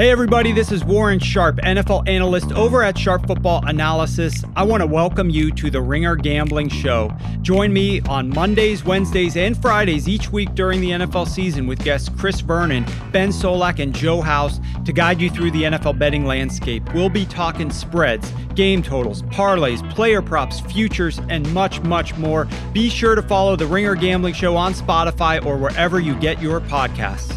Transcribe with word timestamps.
Hey, 0.00 0.10
everybody, 0.10 0.52
this 0.52 0.72
is 0.72 0.82
Warren 0.82 1.18
Sharp, 1.18 1.56
NFL 1.56 2.08
analyst 2.08 2.52
over 2.52 2.82
at 2.82 2.96
Sharp 2.96 3.26
Football 3.26 3.60
Analysis. 3.66 4.42
I 4.56 4.62
want 4.62 4.80
to 4.80 4.86
welcome 4.86 5.28
you 5.28 5.52
to 5.52 5.68
the 5.68 5.82
Ringer 5.82 6.16
Gambling 6.16 6.70
Show. 6.70 7.14
Join 7.42 7.70
me 7.70 8.00
on 8.08 8.30
Mondays, 8.30 8.82
Wednesdays, 8.82 9.36
and 9.36 9.60
Fridays 9.60 10.08
each 10.08 10.32
week 10.32 10.54
during 10.54 10.80
the 10.80 10.92
NFL 10.92 11.28
season 11.28 11.66
with 11.66 11.84
guests 11.84 12.08
Chris 12.16 12.40
Vernon, 12.40 12.86
Ben 13.12 13.28
Solak, 13.28 13.78
and 13.78 13.94
Joe 13.94 14.22
House 14.22 14.58
to 14.86 14.92
guide 14.94 15.20
you 15.20 15.28
through 15.28 15.50
the 15.50 15.64
NFL 15.64 15.98
betting 15.98 16.24
landscape. 16.24 16.82
We'll 16.94 17.10
be 17.10 17.26
talking 17.26 17.70
spreads, 17.70 18.32
game 18.54 18.82
totals, 18.82 19.20
parlays, 19.24 19.86
player 19.90 20.22
props, 20.22 20.60
futures, 20.60 21.20
and 21.28 21.46
much, 21.52 21.82
much 21.82 22.16
more. 22.16 22.48
Be 22.72 22.88
sure 22.88 23.16
to 23.16 23.22
follow 23.22 23.54
the 23.54 23.66
Ringer 23.66 23.96
Gambling 23.96 24.32
Show 24.32 24.56
on 24.56 24.72
Spotify 24.72 25.44
or 25.44 25.58
wherever 25.58 26.00
you 26.00 26.14
get 26.14 26.40
your 26.40 26.62
podcasts. 26.62 27.36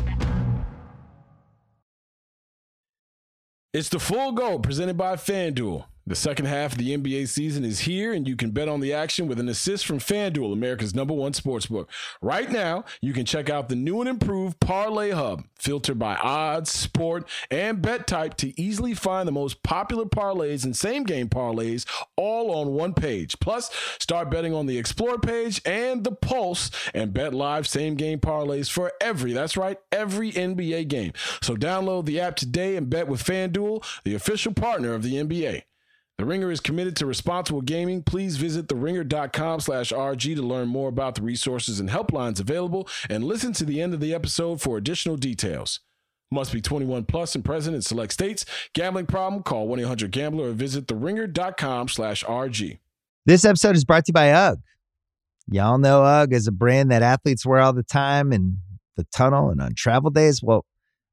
It's 3.74 3.90
the 3.90 3.98
full 3.98 4.34
go 4.34 4.60
presented 4.60 4.98
by 4.98 5.16
FanDuel. 5.16 5.86
The 6.06 6.16
second 6.16 6.48
half 6.48 6.74
of 6.74 6.80
the 6.80 6.98
NBA 6.98 7.30
season 7.30 7.64
is 7.64 7.80
here, 7.80 8.12
and 8.12 8.28
you 8.28 8.36
can 8.36 8.52
bet 8.52 8.68
on 8.68 8.82
the 8.82 8.92
action 8.92 9.26
with 9.26 9.40
an 9.40 9.48
assist 9.48 9.86
from 9.86 10.00
FanDuel, 10.00 10.52
America's 10.52 10.94
number 10.94 11.14
one 11.14 11.32
sportsbook. 11.32 11.88
Right 12.22 12.52
now, 12.52 12.84
you 13.00 13.14
can 13.14 13.26
check 13.26 13.50
out 13.50 13.70
the 13.70 13.78
new 13.78 14.02
and 14.02 14.10
improved 14.10 14.60
Parlay 14.60 15.12
Hub, 15.12 15.46
filtered 15.58 15.98
by 15.98 16.16
odds, 16.16 16.70
sport, 16.70 17.30
and 17.50 17.82
bet 17.82 18.06
type 18.06 18.36
to 18.38 18.62
easily 18.62 18.94
find 18.94 19.26
the 19.26 19.32
most 19.32 19.64
popular 19.64 20.04
parlays 20.04 20.66
and 20.66 20.76
same 20.76 21.06
game 21.06 21.30
parlays 21.30 21.86
all 22.18 22.52
on 22.52 22.74
one 22.74 22.94
page. 22.94 23.40
Plus, 23.40 23.72
start 23.98 24.30
betting 24.30 24.54
on 24.54 24.66
the 24.66 24.78
Explore 24.78 25.20
page 25.20 25.62
and 25.64 26.04
the 26.04 26.12
Pulse 26.12 26.70
and 26.94 27.14
bet 27.14 27.34
live 27.34 27.66
same 27.66 27.96
game 27.96 28.20
parlays 28.20 28.70
for 28.70 28.92
every, 29.00 29.32
that's 29.32 29.56
right, 29.56 29.80
every 29.90 30.34
NBA 30.34 30.90
game. 30.90 31.14
So 31.42 31.56
download 31.56 32.08
the 32.08 32.20
app 32.20 32.36
today 32.36 32.76
and 32.76 32.90
bet 32.90 33.08
with 33.08 33.24
FanDuel, 33.24 33.86
the 34.04 34.16
official 34.16 34.54
partner 34.54 34.94
of 34.94 35.04
the 35.04 35.14
NBA. 35.14 35.64
The 36.20 36.26
Ringer 36.26 36.52
is 36.52 36.60
committed 36.60 36.96
to 36.98 37.08
responsible 37.08 37.62
gaming. 37.62 38.04
Please 38.04 38.38
visit 38.38 38.68
theringer.com 38.68 39.60
slash 39.62 39.92
RG 39.92 40.36
to 40.36 40.44
learn 40.44 40.68
more 40.68 40.88
about 40.90 41.16
the 41.16 41.24
resources 41.24 41.80
and 41.80 41.90
helplines 41.90 42.40
available 42.40 42.88
and 43.10 43.24
listen 43.24 43.52
to 43.54 43.66
the 43.66 43.82
end 43.82 43.96
of 43.96 44.00
the 44.00 44.14
episode 44.14 44.62
for 44.62 44.78
additional 44.78 45.18
details. 45.18 45.80
Must 46.30 46.54
be 46.54 46.62
21 46.62 47.06
plus 47.06 47.34
and 47.34 47.44
present 47.44 47.76
in 47.76 47.82
select 47.82 48.14
states. 48.14 48.46
Gambling 48.74 49.08
problem? 49.08 49.42
Call 49.42 49.68
1-800-GAMBLER 49.68 50.50
or 50.50 50.52
visit 50.52 50.88
theringer.com 50.88 51.88
slash 51.88 52.24
RG. 52.24 52.78
This 53.26 53.44
episode 53.44 53.76
is 53.76 53.86
brought 53.86 54.06
to 54.06 54.10
you 54.10 54.14
by 54.14 54.32
UGG. 54.32 54.60
Y'all 55.48 55.78
know 55.78 56.04
UGG 56.04 56.34
is 56.34 56.48
a 56.48 56.52
brand 56.52 56.92
that 56.92 57.02
athletes 57.02 57.46
wear 57.46 57.60
all 57.60 57.74
the 57.74 57.84
time 57.84 58.32
in 58.32 58.58
the 58.98 59.06
tunnel 59.16 59.50
and 59.50 59.62
on 59.62 59.74
travel 59.76 60.12
days. 60.12 60.42
Well, 60.44 60.66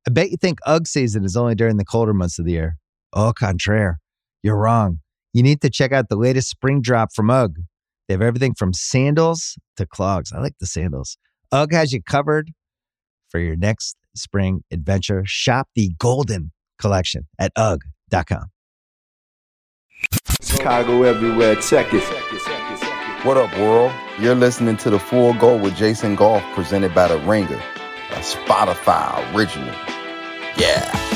I 0.06 0.10
bet 0.10 0.30
you 0.30 0.36
think 0.36 0.58
UGG 0.66 0.86
season 0.86 1.24
is 1.24 1.36
only 1.36 1.54
during 1.54 1.78
the 1.78 1.84
colder 1.84 2.12
months 2.12 2.38
of 2.38 2.44
the 2.44 2.52
year. 2.52 2.76
Au 3.12 3.32
contraire. 3.32 3.99
You're 4.42 4.56
wrong. 4.56 5.00
You 5.32 5.42
need 5.42 5.60
to 5.60 5.70
check 5.70 5.92
out 5.92 6.08
the 6.08 6.16
latest 6.16 6.48
spring 6.48 6.80
drop 6.80 7.12
from 7.14 7.30
UGG. 7.30 7.60
They 8.08 8.14
have 8.14 8.22
everything 8.22 8.54
from 8.54 8.72
sandals 8.72 9.56
to 9.76 9.86
clogs. 9.86 10.32
I 10.32 10.40
like 10.40 10.54
the 10.58 10.66
sandals. 10.66 11.16
UGG 11.52 11.72
has 11.72 11.92
you 11.92 12.02
covered 12.02 12.50
for 13.28 13.38
your 13.38 13.56
next 13.56 13.96
spring 14.16 14.62
adventure. 14.72 15.22
Shop 15.26 15.68
the 15.74 15.92
Golden 15.98 16.52
Collection 16.78 17.28
at 17.38 17.52
UGG.com. 17.56 18.46
Chicago 20.42 21.02
everywhere, 21.02 21.56
check 21.56 21.88
it. 21.92 22.02
What 23.24 23.36
up, 23.36 23.54
world? 23.58 23.92
You're 24.18 24.34
listening 24.34 24.78
to 24.78 24.90
The 24.90 24.98
Full 24.98 25.34
Go 25.34 25.56
with 25.56 25.76
Jason 25.76 26.16
Goff, 26.16 26.42
presented 26.54 26.94
by 26.94 27.08
The 27.08 27.18
Ringer, 27.18 27.60
a 28.10 28.20
Spotify 28.20 29.34
original. 29.34 29.74
Yeah, 30.56 30.90
yeah. 30.92 31.09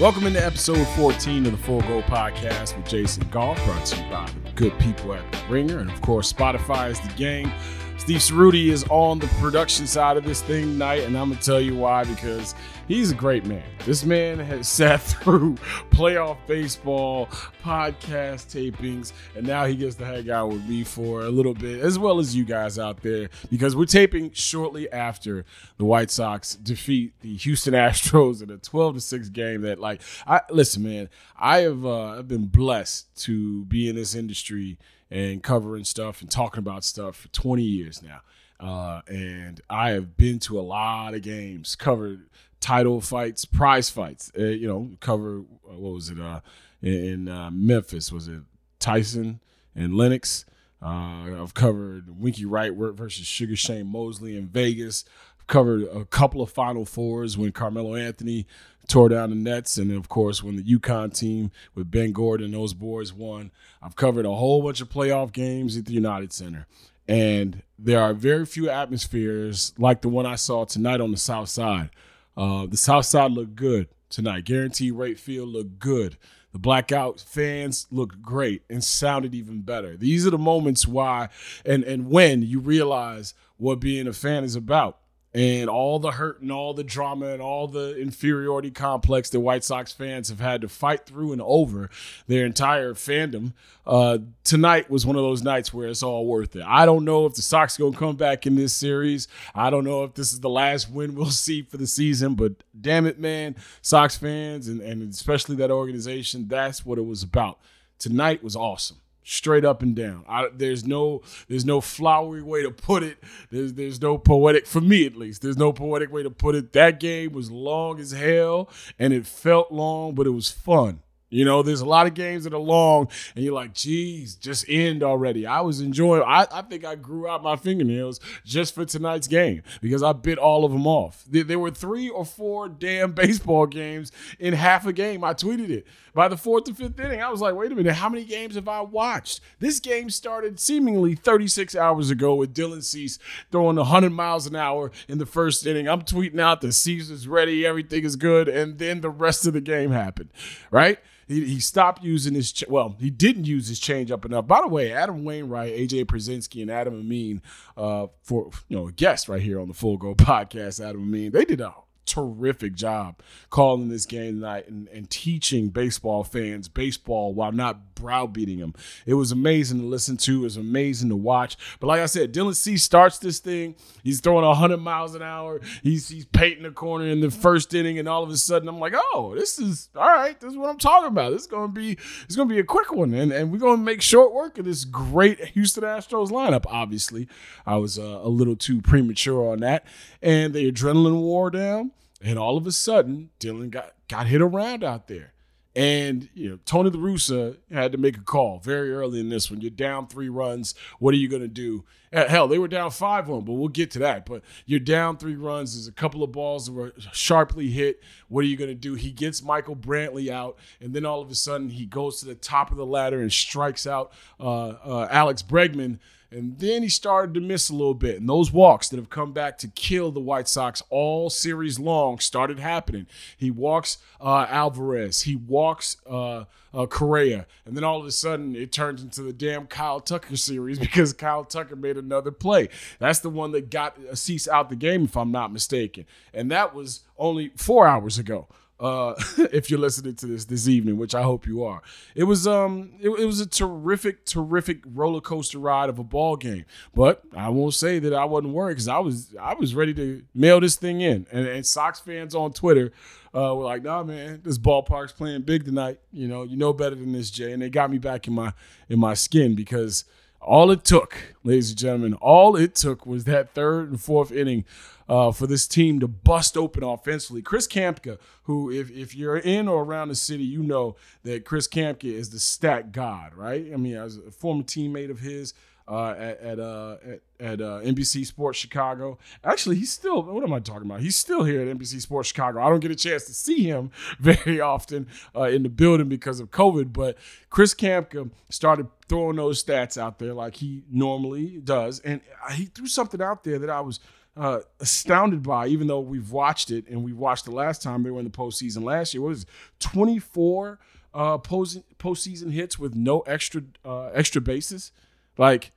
Welcome 0.00 0.26
into 0.26 0.44
episode 0.44 0.84
14 0.96 1.46
of 1.46 1.52
the 1.52 1.58
Full 1.58 1.80
Go 1.82 2.02
Podcast 2.02 2.76
with 2.76 2.84
Jason 2.88 3.28
Goff, 3.30 3.64
brought 3.64 3.86
to 3.86 4.02
you 4.02 4.10
by 4.10 4.28
the 4.42 4.50
good 4.50 4.76
people 4.80 5.14
at 5.14 5.30
The 5.30 5.38
Ringer. 5.48 5.78
And 5.78 5.88
of 5.88 6.00
course, 6.02 6.32
Spotify 6.32 6.90
is 6.90 6.98
the 6.98 7.12
gang. 7.14 7.52
Steve 7.96 8.18
Ceruti 8.18 8.70
is 8.70 8.84
on 8.90 9.20
the 9.20 9.28
production 9.40 9.86
side 9.86 10.16
of 10.16 10.24
this 10.24 10.42
thing 10.42 10.64
tonight, 10.64 11.04
and 11.04 11.16
I'm 11.16 11.28
gonna 11.28 11.40
tell 11.40 11.60
you 11.60 11.76
why 11.76 12.02
because 12.02 12.56
he's 12.88 13.10
a 13.10 13.14
great 13.14 13.44
man. 13.44 13.62
This 13.84 14.04
man 14.04 14.38
has 14.38 14.68
sat 14.74 15.00
through 15.00 15.54
playoff 15.90 16.38
baseball, 16.46 17.26
podcast 17.62 18.46
tapings, 18.52 19.12
and 19.36 19.46
now 19.46 19.64
he 19.64 19.76
gets 19.76 19.96
to 19.96 20.04
hang 20.04 20.30
out 20.30 20.48
with 20.48 20.64
me 20.68 20.84
for 20.84 21.22
a 21.22 21.28
little 21.28 21.54
bit, 21.54 21.80
as 21.80 21.98
well 21.98 22.18
as 22.18 22.34
you 22.34 22.44
guys 22.44 22.78
out 22.78 23.02
there, 23.02 23.28
because 23.50 23.76
we're 23.76 23.84
taping 23.84 24.32
shortly 24.32 24.90
after 24.92 25.44
the 25.76 25.84
White 25.84 26.10
Sox 26.10 26.54
defeat 26.56 27.12
the 27.20 27.36
Houston 27.36 27.74
Astros 27.74 28.42
in 28.42 28.50
a 28.50 28.56
12 28.56 28.94
to 28.94 29.00
6 29.00 29.28
game. 29.30 29.62
That, 29.62 29.78
like, 29.78 30.00
I 30.26 30.40
listen, 30.50 30.82
man, 30.82 31.08
I 31.38 31.58
have 31.60 31.84
uh, 31.84 32.18
I've 32.18 32.28
been 32.28 32.46
blessed 32.46 33.22
to 33.24 33.64
be 33.64 33.88
in 33.88 33.96
this 33.96 34.14
industry 34.14 34.78
and 35.10 35.42
covering 35.42 35.84
stuff 35.84 36.20
and 36.20 36.30
talking 36.30 36.58
about 36.58 36.84
stuff 36.84 37.16
for 37.16 37.28
20 37.28 37.62
years 37.62 38.02
now. 38.02 38.20
Uh, 38.60 39.02
and 39.08 39.60
I 39.68 39.90
have 39.90 40.16
been 40.16 40.38
to 40.40 40.58
a 40.58 40.62
lot 40.62 41.14
of 41.14 41.22
games, 41.22 41.76
covered 41.76 42.28
title 42.64 43.02
fights, 43.02 43.44
prize 43.44 43.90
fights. 43.90 44.32
Uh, 44.38 44.44
you 44.44 44.66
know, 44.66 44.88
cover 45.00 45.40
uh, 45.68 45.76
what 45.76 45.92
was 45.92 46.08
it 46.08 46.18
uh, 46.18 46.40
in 46.80 47.28
uh, 47.28 47.50
Memphis? 47.52 48.10
Was 48.10 48.26
it 48.26 48.40
Tyson 48.78 49.40
and 49.76 49.94
Lennox? 49.94 50.46
Uh, 50.80 51.42
I've 51.42 51.52
covered 51.52 52.18
Winky 52.18 52.46
Wright 52.46 52.72
versus 52.72 53.26
Sugar 53.26 53.54
Shane 53.54 53.86
Mosley 53.86 54.34
in 54.34 54.46
Vegas. 54.46 55.04
I've 55.38 55.46
covered 55.46 55.82
a 55.82 56.06
couple 56.06 56.40
of 56.40 56.50
Final 56.50 56.86
Fours 56.86 57.36
when 57.36 57.52
Carmelo 57.52 57.96
Anthony 57.96 58.46
tore 58.88 59.10
down 59.10 59.28
the 59.28 59.36
Nets, 59.36 59.76
and 59.76 59.92
of 59.92 60.08
course 60.08 60.42
when 60.42 60.56
the 60.56 60.62
UConn 60.62 61.14
team 61.14 61.50
with 61.74 61.90
Ben 61.90 62.12
Gordon 62.12 62.46
and 62.46 62.54
those 62.54 62.72
boys 62.72 63.12
won. 63.12 63.50
I've 63.82 63.96
covered 63.96 64.24
a 64.24 64.34
whole 64.34 64.62
bunch 64.62 64.80
of 64.80 64.88
playoff 64.88 65.32
games 65.32 65.76
at 65.76 65.84
the 65.84 65.92
United 65.92 66.32
Center, 66.32 66.66
and 67.06 67.62
there 67.78 68.00
are 68.00 68.14
very 68.14 68.46
few 68.46 68.70
atmospheres 68.70 69.74
like 69.76 70.00
the 70.00 70.08
one 70.08 70.24
I 70.24 70.36
saw 70.36 70.64
tonight 70.64 71.02
on 71.02 71.10
the 71.10 71.18
South 71.18 71.50
Side. 71.50 71.90
Uh, 72.36 72.66
the 72.66 72.76
South 72.76 73.06
Side 73.06 73.32
looked 73.32 73.54
good 73.56 73.88
tonight. 74.08 74.44
Guaranteed 74.44 74.94
rate 74.94 75.18
field 75.18 75.48
looked 75.50 75.78
good. 75.78 76.16
The 76.52 76.58
blackout 76.58 77.20
fans 77.20 77.86
looked 77.90 78.22
great 78.22 78.62
and 78.70 78.82
sounded 78.82 79.34
even 79.34 79.62
better. 79.62 79.96
These 79.96 80.24
are 80.26 80.30
the 80.30 80.38
moments 80.38 80.86
why 80.86 81.28
and 81.66 81.82
and 81.82 82.08
when 82.08 82.42
you 82.42 82.60
realize 82.60 83.34
what 83.56 83.80
being 83.80 84.06
a 84.06 84.12
fan 84.12 84.44
is 84.44 84.54
about 84.54 84.98
and 85.34 85.68
all 85.68 85.98
the 85.98 86.12
hurt 86.12 86.40
and 86.40 86.52
all 86.52 86.72
the 86.72 86.84
drama 86.84 87.26
and 87.26 87.42
all 87.42 87.66
the 87.66 88.00
inferiority 88.00 88.70
complex 88.70 89.30
that 89.30 89.40
White 89.40 89.64
Sox 89.64 89.92
fans 89.92 90.28
have 90.28 90.38
had 90.38 90.60
to 90.60 90.68
fight 90.68 91.06
through 91.06 91.32
and 91.32 91.42
over 91.42 91.90
their 92.28 92.46
entire 92.46 92.94
fandom. 92.94 93.52
Uh, 93.84 94.18
tonight 94.44 94.88
was 94.88 95.04
one 95.04 95.16
of 95.16 95.22
those 95.22 95.42
nights 95.42 95.74
where 95.74 95.88
it's 95.88 96.04
all 96.04 96.24
worth 96.26 96.54
it. 96.54 96.62
I 96.64 96.86
don't 96.86 97.04
know 97.04 97.26
if 97.26 97.34
the 97.34 97.42
Sox 97.42 97.76
going 97.76 97.92
to 97.92 97.98
come 97.98 98.14
back 98.14 98.46
in 98.46 98.54
this 98.54 98.72
series. 98.72 99.26
I 99.54 99.70
don't 99.70 99.84
know 99.84 100.04
if 100.04 100.14
this 100.14 100.32
is 100.32 100.38
the 100.38 100.48
last 100.48 100.88
win 100.90 101.14
we'll 101.16 101.26
see 101.26 101.62
for 101.62 101.78
the 101.78 101.86
season, 101.86 102.34
but 102.36 102.52
damn 102.80 103.04
it, 103.04 103.18
man, 103.18 103.56
Sox 103.82 104.16
fans 104.16 104.68
and, 104.68 104.80
and 104.80 105.12
especially 105.12 105.56
that 105.56 105.72
organization, 105.72 106.46
that's 106.46 106.86
what 106.86 106.98
it 106.98 107.06
was 107.06 107.24
about. 107.24 107.58
Tonight 107.98 108.44
was 108.44 108.54
awesome 108.54 108.98
straight 109.24 109.64
up 109.64 109.82
and 109.82 109.96
down. 109.96 110.24
I, 110.28 110.48
there's 110.54 110.86
no 110.86 111.22
there's 111.48 111.64
no 111.64 111.80
flowery 111.80 112.42
way 112.42 112.62
to 112.62 112.70
put 112.70 113.02
it. 113.02 113.18
There's 113.50 113.72
there's 113.72 114.00
no 114.00 114.18
poetic 114.18 114.66
for 114.66 114.80
me 114.80 115.06
at 115.06 115.16
least. 115.16 115.42
There's 115.42 115.56
no 115.56 115.72
poetic 115.72 116.12
way 116.12 116.22
to 116.22 116.30
put 116.30 116.54
it. 116.54 116.72
That 116.74 117.00
game 117.00 117.32
was 117.32 117.50
long 117.50 117.98
as 117.98 118.12
hell 118.12 118.68
and 118.98 119.12
it 119.12 119.26
felt 119.26 119.72
long, 119.72 120.14
but 120.14 120.26
it 120.26 120.30
was 120.30 120.50
fun. 120.50 121.00
You 121.34 121.44
know, 121.44 121.62
there's 121.62 121.80
a 121.80 121.86
lot 121.86 122.06
of 122.06 122.14
games 122.14 122.44
that 122.44 122.54
are 122.54 122.58
long, 122.58 123.08
and 123.34 123.44
you're 123.44 123.54
like, 123.54 123.74
geez, 123.74 124.36
just 124.36 124.64
end 124.68 125.02
already. 125.02 125.46
I 125.46 125.62
was 125.62 125.80
enjoying. 125.80 126.22
I, 126.22 126.46
I 126.50 126.62
think 126.62 126.84
I 126.84 126.94
grew 126.94 127.28
out 127.28 127.42
my 127.42 127.56
fingernails 127.56 128.20
just 128.44 128.72
for 128.72 128.84
tonight's 128.84 129.26
game 129.26 129.62
because 129.80 130.02
I 130.02 130.12
bit 130.12 130.38
all 130.38 130.64
of 130.64 130.70
them 130.70 130.86
off. 130.86 131.24
There, 131.28 131.42
there, 131.42 131.58
were 131.58 131.72
three 131.72 132.08
or 132.08 132.24
four 132.24 132.68
damn 132.68 133.12
baseball 133.14 133.66
games 133.66 134.12
in 134.38 134.54
half 134.54 134.86
a 134.86 134.92
game. 134.92 135.24
I 135.24 135.34
tweeted 135.34 135.70
it. 135.70 135.86
By 136.14 136.28
the 136.28 136.36
fourth 136.36 136.68
or 136.68 136.74
fifth 136.74 137.00
inning, 137.00 137.20
I 137.20 137.28
was 137.28 137.40
like, 137.40 137.56
wait 137.56 137.72
a 137.72 137.74
minute, 137.74 137.94
how 137.94 138.08
many 138.08 138.24
games 138.24 138.54
have 138.54 138.68
I 138.68 138.82
watched? 138.82 139.40
This 139.58 139.80
game 139.80 140.10
started 140.10 140.60
seemingly 140.60 141.16
36 141.16 141.74
hours 141.74 142.10
ago 142.10 142.36
with 142.36 142.54
Dylan 142.54 142.84
Cease 142.84 143.18
throwing 143.50 143.74
100 143.74 144.10
miles 144.10 144.46
an 144.46 144.54
hour 144.54 144.92
in 145.08 145.18
the 145.18 145.26
first 145.26 145.66
inning. 145.66 145.88
I'm 145.88 146.02
tweeting 146.02 146.38
out 146.38 146.60
that 146.60 146.74
Cease 146.74 147.10
is 147.10 147.26
ready, 147.26 147.66
everything 147.66 148.04
is 148.04 148.14
good, 148.14 148.48
and 148.48 148.78
then 148.78 149.00
the 149.00 149.10
rest 149.10 149.44
of 149.44 149.54
the 149.54 149.60
game 149.60 149.90
happened, 149.90 150.28
right? 150.70 151.00
He, 151.26 151.44
he 151.44 151.60
stopped 151.60 152.02
using 152.02 152.34
his 152.34 152.64
well, 152.68 152.96
he 152.98 153.10
didn't 153.10 153.46
use 153.46 153.68
his 153.68 153.80
changeup 153.80 154.24
enough. 154.24 154.46
By 154.46 154.60
the 154.60 154.68
way, 154.68 154.92
Adam 154.92 155.24
Wainwright, 155.24 155.74
AJ 155.74 156.06
Pierzynski, 156.06 156.62
and 156.62 156.70
Adam 156.70 156.94
Amin, 157.00 157.42
uh, 157.76 158.06
for 158.22 158.50
you 158.68 158.76
know, 158.76 158.88
a 158.88 158.92
guest 158.92 159.28
right 159.28 159.42
here 159.42 159.60
on 159.60 159.68
the 159.68 159.74
Full 159.74 159.96
Go 159.96 160.14
podcast, 160.14 160.84
Adam 160.84 161.02
Amin, 161.02 161.32
they 161.32 161.44
did 161.44 161.60
a 161.60 161.74
terrific 162.06 162.74
job 162.74 163.20
calling 163.50 163.88
this 163.88 164.06
game 164.06 164.36
tonight 164.36 164.68
and, 164.68 164.88
and 164.88 165.10
teaching 165.10 165.68
baseball 165.68 166.24
fans 166.24 166.68
baseball 166.68 167.32
while 167.34 167.52
not 167.52 167.94
browbeating 167.94 168.58
them. 168.58 168.74
It 169.06 169.14
was 169.14 169.32
amazing 169.32 169.80
to 169.80 169.86
listen 169.86 170.16
to. 170.18 170.40
It 170.40 170.42
was 170.42 170.56
amazing 170.56 171.08
to 171.08 171.16
watch. 171.16 171.56
But 171.80 171.86
like 171.86 172.00
I 172.00 172.06
said, 172.06 172.34
Dylan 172.34 172.54
Cease 172.54 172.82
starts 172.82 173.18
this 173.18 173.38
thing. 173.38 173.76
He's 174.02 174.20
throwing 174.20 174.44
100 174.44 174.76
miles 174.78 175.14
an 175.14 175.22
hour. 175.22 175.60
He's 175.82 176.08
he's 176.08 176.26
painting 176.26 176.64
the 176.64 176.70
corner 176.70 177.06
in 177.06 177.20
the 177.20 177.30
first 177.30 177.72
inning, 177.74 177.98
and 177.98 178.08
all 178.08 178.22
of 178.22 178.30
a 178.30 178.36
sudden 178.36 178.68
I'm 178.68 178.78
like, 178.78 178.94
oh, 178.96 179.34
this 179.34 179.58
is 179.58 179.88
all 179.96 180.06
right. 180.06 180.38
This 180.38 180.50
is 180.50 180.56
what 180.56 180.70
I'm 180.70 180.78
talking 180.78 181.08
about. 181.08 181.32
This 181.32 181.42
is 181.42 181.48
gonna 181.48 181.68
be 181.68 181.96
it's 182.24 182.36
gonna 182.36 182.48
be 182.48 182.58
a 182.58 182.64
quick 182.64 182.92
one, 182.92 183.14
and 183.14 183.32
and 183.32 183.50
we're 183.50 183.58
gonna 183.58 183.78
make 183.78 184.02
short 184.02 184.32
work 184.32 184.58
of 184.58 184.64
this 184.66 184.84
great 184.84 185.42
Houston 185.48 185.84
Astros 185.84 186.28
lineup. 186.28 186.64
Obviously, 186.66 187.28
I 187.66 187.76
was 187.76 187.98
uh, 187.98 188.20
a 188.22 188.28
little 188.28 188.56
too 188.56 188.82
premature 188.82 189.50
on 189.50 189.60
that, 189.60 189.86
and 190.22 190.52
the 190.52 190.70
adrenaline 190.70 191.20
wore 191.20 191.50
down. 191.50 191.92
And 192.24 192.38
all 192.38 192.56
of 192.56 192.66
a 192.66 192.72
sudden, 192.72 193.30
Dylan 193.38 193.70
got 193.70 193.92
got 194.08 194.26
hit 194.26 194.40
around 194.40 194.82
out 194.82 195.08
there. 195.08 195.34
And 195.76 196.28
you 196.34 196.48
know, 196.48 196.58
Tony 196.64 196.90
La 196.90 196.98
Russa 196.98 197.58
had 197.70 197.92
to 197.92 197.98
make 197.98 198.16
a 198.16 198.22
call 198.22 198.60
very 198.60 198.92
early 198.92 199.20
in 199.20 199.28
this 199.28 199.50
one. 199.50 199.60
You're 199.60 199.70
down 199.70 200.06
three 200.06 200.28
runs. 200.28 200.74
What 200.98 201.12
are 201.14 201.18
you 201.18 201.28
going 201.28 201.42
to 201.42 201.48
do? 201.48 201.84
Hell, 202.14 202.48
they 202.48 202.58
were 202.58 202.68
down 202.68 202.90
five 202.90 203.28
one, 203.28 203.44
but 203.44 203.54
we'll 203.54 203.68
get 203.68 203.90
to 203.92 203.98
that. 204.00 204.24
But 204.24 204.42
you're 204.66 204.80
down 204.80 205.16
three 205.16 205.34
runs. 205.34 205.74
There's 205.74 205.88
a 205.88 205.92
couple 205.92 206.22
of 206.22 206.30
balls 206.32 206.66
that 206.66 206.72
were 206.72 206.92
sharply 207.12 207.68
hit. 207.70 208.00
What 208.28 208.44
are 208.44 208.48
you 208.48 208.56
going 208.56 208.70
to 208.70 208.74
do? 208.74 208.94
He 208.94 209.10
gets 209.10 209.42
Michael 209.42 209.76
Brantley 209.76 210.30
out, 210.30 210.56
and 210.80 210.94
then 210.94 211.04
all 211.04 211.20
of 211.20 211.30
a 211.30 211.34
sudden 211.34 211.70
he 211.70 211.86
goes 211.86 212.20
to 212.20 212.26
the 212.26 212.34
top 212.34 212.70
of 212.70 212.76
the 212.76 212.86
ladder 212.86 213.20
and 213.20 213.32
strikes 213.32 213.86
out 213.86 214.12
uh, 214.38 214.68
uh, 214.68 215.08
Alex 215.10 215.42
Bregman 215.42 215.98
and 216.34 216.58
then 216.58 216.82
he 216.82 216.88
started 216.88 217.32
to 217.34 217.40
miss 217.40 217.70
a 217.70 217.74
little 217.74 217.94
bit. 217.94 218.18
And 218.18 218.28
those 218.28 218.52
walks 218.52 218.88
that 218.88 218.96
have 218.96 219.08
come 219.08 219.32
back 219.32 219.56
to 219.58 219.68
kill 219.68 220.10
the 220.10 220.20
White 220.20 220.48
Sox 220.48 220.82
all 220.90 221.30
series 221.30 221.78
long 221.78 222.18
started 222.18 222.58
happening. 222.58 223.06
He 223.36 223.52
walks 223.52 223.98
uh, 224.20 224.46
Alvarez, 224.48 225.22
he 225.22 225.36
walks 225.36 225.96
uh, 226.10 226.44
uh, 226.74 226.86
Correa. 226.86 227.46
And 227.64 227.76
then 227.76 227.84
all 227.84 228.00
of 228.00 228.06
a 228.06 228.10
sudden 228.10 228.56
it 228.56 228.72
turns 228.72 229.02
into 229.02 229.22
the 229.22 229.32
damn 229.32 229.66
Kyle 229.66 230.00
Tucker 230.00 230.36
series 230.36 230.78
because 230.80 231.12
Kyle 231.12 231.44
Tucker 231.44 231.76
made 231.76 231.96
another 231.96 232.30
play. 232.30 232.68
That's 232.98 233.20
the 233.20 233.30
one 233.30 233.52
that 233.52 233.70
got 233.70 233.96
Cease 234.14 234.48
out 234.48 234.68
the 234.68 234.76
game, 234.76 235.04
if 235.04 235.16
I'm 235.16 235.32
not 235.32 235.52
mistaken. 235.52 236.06
And 236.32 236.50
that 236.50 236.74
was 236.74 237.00
only 237.18 237.52
four 237.56 237.86
hours 237.86 238.18
ago 238.18 238.48
uh, 238.80 239.14
if 239.52 239.70
you're 239.70 239.78
listening 239.78 240.14
to 240.16 240.26
this 240.26 240.44
this 240.46 240.68
evening, 240.68 240.96
which 240.96 241.14
I 241.14 241.22
hope 241.22 241.46
you 241.46 241.64
are. 241.64 241.82
It 242.14 242.24
was 242.24 242.46
um 242.46 242.92
it, 243.00 243.08
it, 243.08 243.24
was 243.24 243.40
a 243.40 243.46
terrific, 243.46 244.24
terrific 244.24 244.82
roller 244.86 245.20
coaster 245.20 245.58
ride 245.58 245.88
of 245.88 245.98
a 245.98 246.04
ball 246.04 246.36
game. 246.36 246.64
But 246.94 247.22
I 247.36 247.48
won't 247.48 247.74
say 247.74 247.98
that 248.00 248.12
I 248.12 248.24
wasn't 248.24 248.54
worried 248.54 248.74
because 248.74 248.88
I 248.88 248.98
was 248.98 249.34
I 249.40 249.54
was 249.54 249.74
ready 249.74 249.94
to 249.94 250.22
mail 250.34 250.60
this 250.60 250.76
thing 250.76 251.00
in. 251.00 251.26
And, 251.30 251.46
and 251.46 251.64
Sox 251.66 252.00
fans 252.00 252.34
on 252.34 252.52
Twitter 252.52 252.92
uh, 253.34 253.54
were 253.54 253.64
like, 253.64 253.82
"Nah, 253.82 254.02
man, 254.02 254.40
this 254.42 254.58
ballpark's 254.58 255.12
playing 255.12 255.42
big 255.42 255.64
tonight. 255.64 256.00
You 256.12 256.28
know, 256.28 256.42
you 256.42 256.56
know 256.56 256.72
better 256.72 256.96
than 256.96 257.12
this, 257.12 257.30
Jay." 257.30 257.52
And 257.52 257.62
they 257.62 257.70
got 257.70 257.90
me 257.90 257.98
back 257.98 258.26
in 258.26 258.34
my 258.34 258.52
in 258.88 258.98
my 258.98 259.14
skin 259.14 259.54
because 259.54 260.04
all 260.44 260.70
it 260.70 260.84
took, 260.84 261.34
ladies 261.42 261.70
and 261.70 261.78
gentlemen, 261.78 262.14
all 262.14 262.56
it 262.56 262.74
took 262.74 263.06
was 263.06 263.24
that 263.24 263.54
third 263.54 263.90
and 263.90 264.00
fourth 264.00 264.30
inning 264.30 264.64
uh, 265.08 265.32
for 265.32 265.46
this 265.46 265.66
team 265.66 266.00
to 266.00 266.08
bust 266.08 266.56
open 266.56 266.82
offensively. 266.82 267.42
Chris 267.42 267.66
Kamka, 267.66 268.18
who, 268.44 268.70
if, 268.70 268.90
if 268.90 269.14
you're 269.14 269.36
in 269.36 269.68
or 269.68 269.82
around 269.82 270.08
the 270.08 270.14
city, 270.14 270.44
you 270.44 270.62
know 270.62 270.96
that 271.22 271.44
Chris 271.44 271.68
Kamka 271.68 272.04
is 272.04 272.30
the 272.30 272.38
stat 272.38 272.92
god, 272.92 273.34
right? 273.34 273.70
I 273.72 273.76
mean, 273.76 273.96
as 273.96 274.16
a 274.16 274.30
former 274.30 274.62
teammate 274.62 275.10
of 275.10 275.20
his, 275.20 275.54
uh, 275.86 276.14
at 276.16 276.40
at, 276.40 276.60
uh, 276.60 276.96
at, 277.04 277.20
at 277.40 277.60
uh, 277.60 277.80
NBC 277.80 278.24
Sports 278.24 278.58
Chicago. 278.58 279.18
Actually, 279.42 279.76
he's 279.76 279.90
still. 279.90 280.22
What 280.22 280.42
am 280.42 280.52
I 280.52 280.60
talking 280.60 280.88
about? 280.88 281.00
He's 281.00 281.16
still 281.16 281.44
here 281.44 281.60
at 281.60 281.76
NBC 281.76 282.00
Sports 282.00 282.28
Chicago. 282.28 282.62
I 282.62 282.68
don't 282.70 282.80
get 282.80 282.90
a 282.90 282.96
chance 282.96 283.24
to 283.26 283.34
see 283.34 283.64
him 283.64 283.90
very 284.18 284.60
often 284.60 285.06
uh, 285.36 285.44
in 285.44 285.62
the 285.62 285.68
building 285.68 286.08
because 286.08 286.40
of 286.40 286.50
COVID. 286.50 286.92
But 286.92 287.18
Chris 287.50 287.74
Kamka 287.74 288.30
started 288.50 288.88
throwing 289.08 289.36
those 289.36 289.62
stats 289.62 289.98
out 289.98 290.18
there 290.18 290.32
like 290.32 290.56
he 290.56 290.84
normally 290.90 291.60
does, 291.62 292.00
and 292.00 292.20
he 292.52 292.66
threw 292.66 292.86
something 292.86 293.20
out 293.20 293.44
there 293.44 293.58
that 293.58 293.70
I 293.70 293.80
was. 293.80 294.00
Uh, 294.36 294.58
astounded 294.80 295.44
by, 295.44 295.68
even 295.68 295.86
though 295.86 296.00
we've 296.00 296.32
watched 296.32 296.72
it 296.72 296.88
and 296.88 297.04
we 297.04 297.12
watched 297.12 297.44
the 297.44 297.52
last 297.52 297.80
time 297.80 298.02
they 298.02 298.10
were 298.10 298.18
in 298.18 298.24
the 298.24 298.30
postseason 298.32 298.82
last 298.82 299.14
year. 299.14 299.22
What 299.22 299.28
was 299.28 299.44
it, 299.44 299.48
24 299.78 300.80
uh, 301.14 301.38
post- 301.38 301.98
postseason 301.98 302.50
hits 302.50 302.76
with 302.76 302.96
no 302.96 303.20
extra 303.20 303.62
uh, 303.84 304.06
extra 304.06 304.40
bases? 304.40 304.90
Like, 305.38 305.72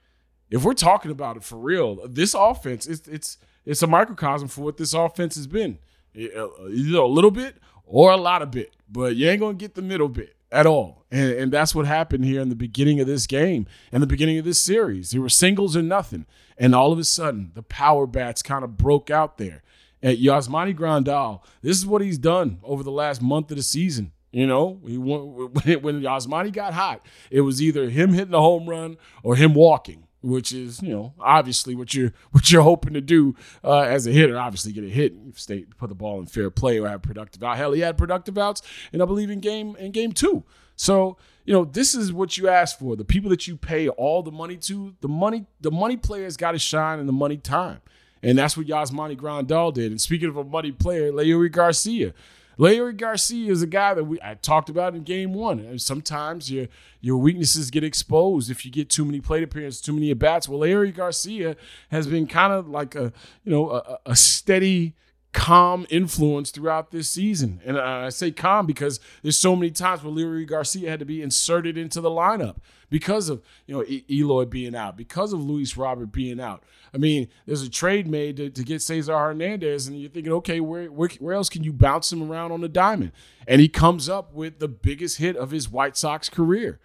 if 0.50 0.64
we're 0.64 0.74
talking 0.74 1.12
about 1.12 1.38
it 1.38 1.44
for 1.44 1.58
real, 1.58 2.08
this 2.08 2.34
offense 2.34 2.88
it's 2.88 3.08
it's 3.08 3.38
it's 3.66 3.82
a 3.82 3.88
microcosm 3.88 4.48
for 4.48 4.62
what 4.62 4.78
this 4.78 4.94
offense 4.94 5.36
has 5.36 5.48
been. 5.48 5.80
Uh, 6.16 6.48
either 6.70 7.00
a 7.00 7.08
little 7.08 7.32
bit 7.32 7.58
or 7.86 8.12
a 8.12 8.18
lot 8.18 8.42
of 8.42 8.50
bit, 8.50 8.76
but 8.90 9.16
you 9.16 9.30
ain't 9.30 9.40
gonna 9.40 9.54
get 9.54 9.76
the 9.76 9.82
middle 9.82 10.10
bit 10.10 10.36
at 10.52 10.66
all. 10.66 11.06
And, 11.12 11.32
and 11.32 11.52
that's 11.52 11.76
what 11.76 11.86
happened 11.86 12.26
here 12.26 12.42
in 12.42 12.50
the 12.50 12.56
beginning 12.56 13.00
of 13.00 13.08
this 13.08 13.28
game 13.28 13.68
and 13.92 14.02
the 14.02 14.08
beginning 14.08 14.40
of 14.40 14.46
this 14.46 14.60
series. 14.60 15.12
There 15.12 15.22
were 15.22 15.30
singles 15.30 15.76
or 15.76 15.82
nothing, 15.82 16.26
and 16.58 16.74
all 16.74 16.92
of 16.92 17.00
a 17.00 17.04
sudden 17.04 17.52
the 17.54 17.64
power 17.64 18.08
bats 18.08 18.42
kind 18.42 18.64
of 18.64 18.78
broke 18.78 19.10
out 19.10 19.38
there. 19.38 19.64
At 20.04 20.18
Yasmani 20.18 20.78
Grandal, 20.78 21.42
this 21.62 21.78
is 21.78 21.86
what 21.86 22.04
he's 22.04 22.20
done 22.20 22.60
over 22.64 22.84
the 22.84 22.92
last 22.92 23.22
month 23.22 23.50
of 23.52 23.58
the 23.58 23.64
season. 23.64 24.12
You 24.32 24.46
know, 24.46 24.80
he, 24.86 24.98
when 24.98 26.02
Yasmani 26.02 26.54
got 26.54 26.74
hot, 26.74 27.06
it 27.32 27.42
was 27.42 27.62
either 27.62 27.90
him 27.90 28.14
hitting 28.14 28.34
a 28.34 28.40
home 28.40 28.68
run 28.70 28.98
or 29.24 29.36
him 29.36 29.54
walking, 29.54 30.07
which 30.28 30.52
is 30.52 30.82
you 30.82 30.90
know 30.90 31.14
obviously 31.20 31.76
what 31.76 31.94
you're 31.94 32.12
what 32.32 32.52
you're 32.52 32.62
hoping 32.62 32.94
to 32.94 33.02
do 33.02 33.36
uh, 33.64 33.82
as 33.82 34.08
a 34.08 34.12
hitter. 34.12 34.38
Obviously, 34.38 34.74
get 34.74 34.84
a 34.84 34.90
hit, 34.90 35.14
stay 35.36 35.66
put 35.78 35.90
the 35.90 35.96
ball 35.96 36.20
in 36.20 36.26
fair 36.26 36.50
play, 36.50 36.80
or 36.80 36.88
have 36.88 37.02
productive 37.02 37.44
out. 37.44 37.58
Hell, 37.58 37.72
he 37.72 37.82
had 37.82 37.98
productive 37.98 38.38
outs, 38.38 38.62
and 38.92 39.02
I 39.02 39.06
believe 39.06 39.30
in 39.30 39.40
game 39.40 39.76
in 39.78 39.92
game 39.92 40.12
two. 40.12 40.44
So 40.76 41.18
you 41.46 41.54
know 41.54 41.66
this 41.66 41.96
is 41.96 42.12
what 42.14 42.38
you 42.38 42.50
ask 42.50 42.78
for. 42.78 42.96
The 42.96 43.06
people 43.06 43.30
that 43.30 43.48
you 43.48 43.56
pay 43.56 43.88
all 43.88 44.22
the 44.22 44.32
money 44.32 44.58
to, 44.58 44.96
the 45.02 45.08
money 45.08 45.46
the 45.62 45.72
money 45.72 45.98
players 45.98 46.38
got 46.38 46.52
to 46.52 46.60
shine 46.60 47.00
in 47.00 47.08
the 47.08 47.14
money 47.14 47.38
time. 47.38 47.82
And 48.24 48.38
that's 48.38 48.58
what 48.58 48.66
Yasmani 48.66 49.16
Grandal 49.16 49.72
did. 49.72 49.92
And 49.92 50.02
speaking 50.02 50.28
of 50.28 50.38
a 50.38 50.44
money 50.44 50.72
player, 50.72 51.12
Leury 51.12 51.52
Garcia, 51.52 52.14
Leury 52.58 52.98
Garcia 52.98 53.52
is 53.52 53.62
a 53.62 53.68
guy 53.68 53.94
that 53.94 54.06
we 54.06 54.20
I 54.22 54.34
talked 54.36 54.70
about 54.70 54.96
in 54.96 55.04
game 55.04 55.34
one. 55.34 55.78
Sometimes 55.78 56.52
your 56.52 56.68
your 57.02 57.18
weaknesses 57.18 57.70
get 57.70 57.84
exposed 57.84 58.50
if 58.50 58.66
you 58.66 58.72
get 58.72 58.90
too 58.90 59.06
many 59.06 59.22
plate 59.22 59.44
appearances, 59.44 59.82
too 59.82 59.94
many 59.94 60.10
at 60.10 60.20
bats. 60.20 60.50
Well, 60.50 60.60
Leury 60.60 60.94
Garcia 60.94 61.56
has 61.92 62.08
been 62.08 62.26
kind 62.26 62.54
of 62.54 62.68
like 62.68 62.96
a 62.96 63.14
you 63.44 63.52
know 63.52 63.70
a, 63.70 64.00
a 64.08 64.16
steady 64.16 64.96
calm 65.38 65.86
influence 65.92 66.50
throughout 66.50 66.90
this 66.90 67.12
season. 67.12 67.62
And 67.64 67.78
I 67.78 68.10
say 68.10 68.32
calm 68.32 68.66
because 68.66 69.00
there's 69.22 69.38
so 69.38 69.56
many 69.56 69.70
times 69.70 70.04
where 70.04 70.12
Leury 70.12 70.48
Garcia 70.48 70.90
had 70.90 70.98
to 71.00 71.06
be 71.06 71.22
inserted 71.22 71.78
into 71.78 72.02
the 72.02 72.10
lineup 72.10 72.56
because 72.90 73.30
of 73.30 73.44
you 73.68 73.76
know 73.76 73.86
Eloy 74.10 74.46
being 74.46 74.76
out, 74.76 74.98
because 74.98 75.34
of 75.34 75.40
Luis 75.40 75.78
Robert 75.78 76.12
being 76.12 76.40
out. 76.40 76.64
I 76.92 76.98
mean, 76.98 77.28
there's 77.46 77.62
a 77.62 77.70
trade 77.70 78.08
made 78.08 78.38
to, 78.38 78.50
to 78.50 78.64
get 78.64 78.82
Cesar 78.82 79.16
Hernandez, 79.16 79.86
and 79.86 80.02
you're 80.02 80.10
thinking, 80.10 80.34
okay, 80.34 80.60
where, 80.60 80.92
where 80.92 81.10
where 81.20 81.36
else 81.36 81.50
can 81.50 81.64
you 81.64 81.72
bounce 81.72 82.12
him 82.12 82.30
around 82.30 82.52
on 82.52 82.62
the 82.62 82.68
diamond? 82.68 83.12
And 83.48 83.62
he 83.62 83.70
comes 83.70 84.10
up 84.10 84.34
with 84.34 84.58
the 84.58 84.68
biggest 84.68 85.20
hit 85.20 85.38
of 85.38 85.52
his 85.52 85.70
White 85.70 85.96
Sox 85.96 86.30
career. 86.30 86.80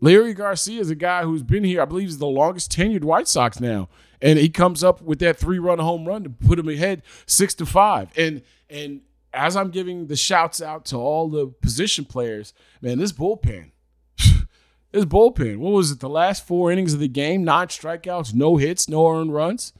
Leury 0.00 0.34
Garcia 0.34 0.80
is 0.80 0.88
a 0.88 0.94
guy 0.94 1.24
who's 1.24 1.42
been 1.42 1.64
here, 1.64 1.82
I 1.82 1.84
believe, 1.84 2.08
is 2.08 2.16
the 2.16 2.26
longest 2.26 2.72
tenured 2.72 3.04
White 3.04 3.28
Sox 3.28 3.60
now 3.60 3.90
and 4.22 4.38
he 4.38 4.48
comes 4.48 4.84
up 4.84 5.02
with 5.02 5.18
that 5.20 5.36
three 5.36 5.58
run 5.58 5.78
home 5.78 6.06
run 6.06 6.24
to 6.24 6.30
put 6.30 6.58
him 6.58 6.68
ahead 6.68 7.02
six 7.26 7.54
to 7.54 7.66
five. 7.66 8.10
And 8.16 8.42
and 8.68 9.00
as 9.32 9.56
I'm 9.56 9.70
giving 9.70 10.06
the 10.06 10.16
shouts 10.16 10.60
out 10.60 10.84
to 10.86 10.96
all 10.96 11.28
the 11.28 11.46
position 11.46 12.04
players, 12.04 12.52
man, 12.80 12.98
this 12.98 13.12
bullpen, 13.12 13.70
this 14.92 15.04
bullpen. 15.04 15.58
What 15.58 15.72
was 15.72 15.90
it? 15.92 16.00
The 16.00 16.08
last 16.08 16.46
four 16.46 16.70
innings 16.72 16.94
of 16.94 17.00
the 17.00 17.08
game, 17.08 17.44
nine 17.44 17.68
strikeouts, 17.68 18.34
no 18.34 18.56
hits, 18.56 18.88
no 18.88 19.08
earned 19.08 19.34
runs. 19.34 19.72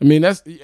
I 0.00 0.04
mean, 0.04 0.22
that's 0.22 0.40
the 0.40 0.60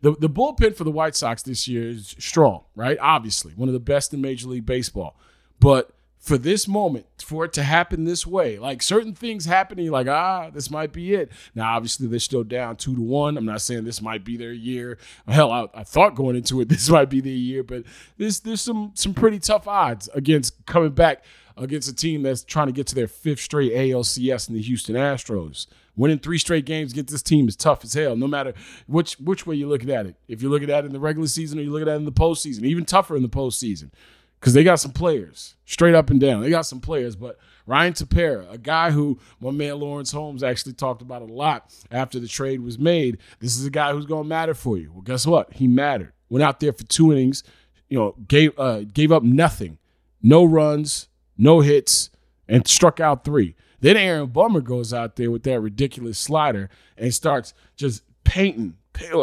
the 0.00 0.30
bullpen 0.30 0.74
for 0.74 0.84
the 0.84 0.90
White 0.90 1.14
Sox 1.14 1.42
this 1.42 1.68
year 1.68 1.88
is 1.88 2.16
strong, 2.18 2.64
right? 2.74 2.98
Obviously, 3.00 3.52
one 3.52 3.68
of 3.68 3.74
the 3.74 3.80
best 3.80 4.12
in 4.12 4.20
Major 4.20 4.48
League 4.48 4.66
Baseball, 4.66 5.16
but 5.60 5.92
for 6.22 6.38
this 6.38 6.68
moment, 6.68 7.04
for 7.18 7.44
it 7.44 7.52
to 7.54 7.64
happen 7.64 8.04
this 8.04 8.24
way. 8.24 8.56
Like 8.56 8.80
certain 8.80 9.12
things 9.12 9.44
happening, 9.44 9.90
like, 9.90 10.06
ah, 10.06 10.50
this 10.50 10.70
might 10.70 10.92
be 10.92 11.14
it. 11.14 11.32
Now, 11.52 11.74
obviously, 11.74 12.06
they're 12.06 12.20
still 12.20 12.44
down 12.44 12.76
two 12.76 12.94
to 12.94 13.02
one. 13.02 13.36
I'm 13.36 13.44
not 13.44 13.60
saying 13.60 13.82
this 13.82 14.00
might 14.00 14.24
be 14.24 14.36
their 14.36 14.52
year. 14.52 14.98
Hell, 15.26 15.50
I, 15.50 15.66
I 15.74 15.82
thought 15.82 16.14
going 16.14 16.36
into 16.36 16.60
it, 16.60 16.68
this 16.68 16.88
might 16.88 17.10
be 17.10 17.20
their 17.20 17.32
year, 17.32 17.64
but 17.64 17.82
there's 18.18 18.38
there's 18.40 18.60
some 18.60 18.92
some 18.94 19.14
pretty 19.14 19.40
tough 19.40 19.66
odds 19.66 20.08
against 20.14 20.64
coming 20.64 20.92
back 20.92 21.24
against 21.56 21.88
a 21.88 21.94
team 21.94 22.22
that's 22.22 22.44
trying 22.44 22.68
to 22.68 22.72
get 22.72 22.86
to 22.86 22.94
their 22.94 23.08
fifth 23.08 23.40
straight 23.40 23.72
ALCS 23.72 24.48
in 24.48 24.54
the 24.54 24.62
Houston 24.62 24.94
Astros. 24.94 25.66
Winning 25.96 26.20
three 26.20 26.38
straight 26.38 26.64
games 26.64 26.92
against 26.92 27.10
this 27.10 27.22
team 27.22 27.48
is 27.48 27.56
tough 27.56 27.84
as 27.84 27.94
hell, 27.94 28.14
no 28.14 28.28
matter 28.28 28.54
which 28.86 29.14
which 29.14 29.44
way 29.44 29.56
you're 29.56 29.68
looking 29.68 29.90
at 29.90 30.06
it. 30.06 30.14
If 30.28 30.40
you're 30.40 30.52
looking 30.52 30.70
at 30.70 30.84
it 30.84 30.86
in 30.86 30.92
the 30.92 31.00
regular 31.00 31.26
season 31.26 31.58
or 31.58 31.62
you're 31.62 31.72
looking 31.72 31.88
at 31.88 31.94
it 31.94 31.96
in 31.96 32.04
the 32.04 32.12
postseason, 32.12 32.62
even 32.62 32.84
tougher 32.84 33.16
in 33.16 33.22
the 33.22 33.28
postseason 33.28 33.90
because 34.42 34.54
they 34.54 34.64
got 34.64 34.80
some 34.80 34.90
players 34.90 35.54
straight 35.66 35.94
up 35.94 36.10
and 36.10 36.20
down. 36.20 36.42
They 36.42 36.50
got 36.50 36.66
some 36.66 36.80
players, 36.80 37.14
but 37.14 37.38
Ryan 37.64 37.92
Tepera, 37.92 38.52
a 38.52 38.58
guy 38.58 38.90
who 38.90 39.20
my 39.40 39.52
man 39.52 39.78
Lawrence 39.78 40.10
Holmes 40.10 40.42
actually 40.42 40.72
talked 40.72 41.00
about 41.00 41.22
a 41.22 41.26
lot 41.26 41.72
after 41.92 42.18
the 42.18 42.26
trade 42.26 42.60
was 42.60 42.76
made. 42.76 43.18
This 43.38 43.56
is 43.56 43.64
a 43.64 43.70
guy 43.70 43.92
who's 43.92 44.04
going 44.04 44.24
to 44.24 44.28
matter 44.28 44.52
for 44.52 44.76
you. 44.76 44.90
Well, 44.92 45.02
guess 45.02 45.28
what? 45.28 45.52
He 45.52 45.68
mattered. 45.68 46.12
Went 46.28 46.42
out 46.42 46.58
there 46.58 46.72
for 46.72 46.82
two 46.82 47.12
innings, 47.12 47.44
you 47.88 47.96
know, 47.96 48.16
gave 48.26 48.58
uh, 48.58 48.80
gave 48.80 49.12
up 49.12 49.22
nothing, 49.22 49.78
no 50.20 50.44
runs, 50.44 51.08
no 51.38 51.60
hits, 51.60 52.10
and 52.48 52.66
struck 52.66 52.98
out 52.98 53.24
three. 53.24 53.54
Then 53.78 53.96
Aaron 53.96 54.26
Bummer 54.26 54.60
goes 54.60 54.92
out 54.92 55.14
there 55.14 55.30
with 55.30 55.44
that 55.44 55.60
ridiculous 55.60 56.18
slider 56.18 56.68
and 56.96 57.14
starts 57.14 57.54
just 57.76 58.02
painting 58.24 58.74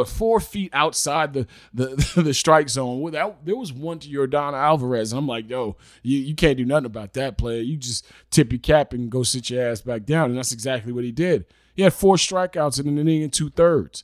four 0.05 0.39
feet 0.39 0.71
outside 0.73 1.33
the 1.33 1.47
the, 1.73 2.11
the 2.21 2.33
strike 2.33 2.69
zone. 2.69 3.01
Without 3.01 3.45
there 3.45 3.55
was 3.55 3.71
one 3.73 3.99
to 3.99 4.09
Yordan 4.09 4.53
Alvarez, 4.53 5.11
and 5.11 5.19
I'm 5.19 5.27
like, 5.27 5.49
yo, 5.49 5.77
you, 6.03 6.19
you 6.19 6.35
can't 6.35 6.57
do 6.57 6.65
nothing 6.65 6.85
about 6.85 7.13
that 7.13 7.37
player. 7.37 7.61
You 7.61 7.77
just 7.77 8.05
tip 8.31 8.51
your 8.51 8.59
cap 8.59 8.93
and 8.93 9.09
go 9.09 9.23
sit 9.23 9.49
your 9.49 9.65
ass 9.65 9.81
back 9.81 10.05
down, 10.05 10.29
and 10.29 10.37
that's 10.37 10.51
exactly 10.51 10.91
what 10.91 11.03
he 11.03 11.11
did. 11.11 11.45
He 11.75 11.83
had 11.83 11.93
four 11.93 12.15
strikeouts 12.15 12.79
in 12.79 12.87
an 12.87 12.97
inning 12.97 13.23
and 13.23 13.33
two 13.33 13.49
thirds, 13.49 14.03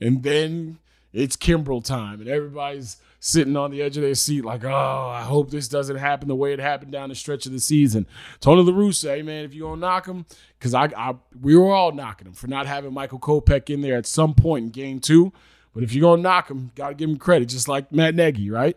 and 0.00 0.22
then 0.22 0.78
it's 1.14 1.36
Kimbrel 1.36 1.84
time, 1.84 2.20
and 2.20 2.28
everybody's 2.28 2.96
sitting 3.20 3.56
on 3.56 3.70
the 3.70 3.80
edge 3.80 3.96
of 3.96 4.02
their 4.02 4.14
seat, 4.14 4.44
like, 4.44 4.64
oh, 4.64 5.08
I 5.08 5.22
hope 5.22 5.50
this 5.50 5.68
doesn't 5.68 5.96
happen 5.96 6.28
the 6.28 6.34
way 6.34 6.52
it 6.52 6.58
happened 6.58 6.92
down 6.92 7.08
the 7.08 7.14
stretch 7.14 7.46
of 7.46 7.52
the 7.52 7.60
season. 7.60 8.06
Tony 8.40 8.62
La 8.62 8.72
Russa, 8.72 9.14
hey 9.14 9.22
man, 9.22 9.44
if 9.44 9.54
you're 9.54 9.70
gonna 9.70 9.80
knock 9.80 10.06
him, 10.06 10.26
because 10.58 10.74
I, 10.74 10.90
I 10.96 11.14
we 11.40 11.56
were 11.56 11.72
all 11.72 11.92
knocking 11.92 12.26
him 12.26 12.34
for 12.34 12.48
not 12.48 12.66
having 12.66 12.92
Michael 12.92 13.18
Kopech 13.18 13.70
in 13.70 13.80
there 13.80 13.96
at 13.96 14.06
some 14.06 14.34
point 14.34 14.64
in 14.64 14.70
game 14.70 15.00
two. 15.00 15.32
But 15.72 15.82
if 15.82 15.92
you're 15.92 16.02
gonna 16.02 16.22
knock 16.22 16.50
him, 16.50 16.70
gotta 16.74 16.94
give 16.94 17.08
him 17.08 17.16
credit, 17.16 17.48
just 17.48 17.68
like 17.68 17.90
Matt 17.90 18.14
Nagy, 18.14 18.50
right? 18.50 18.76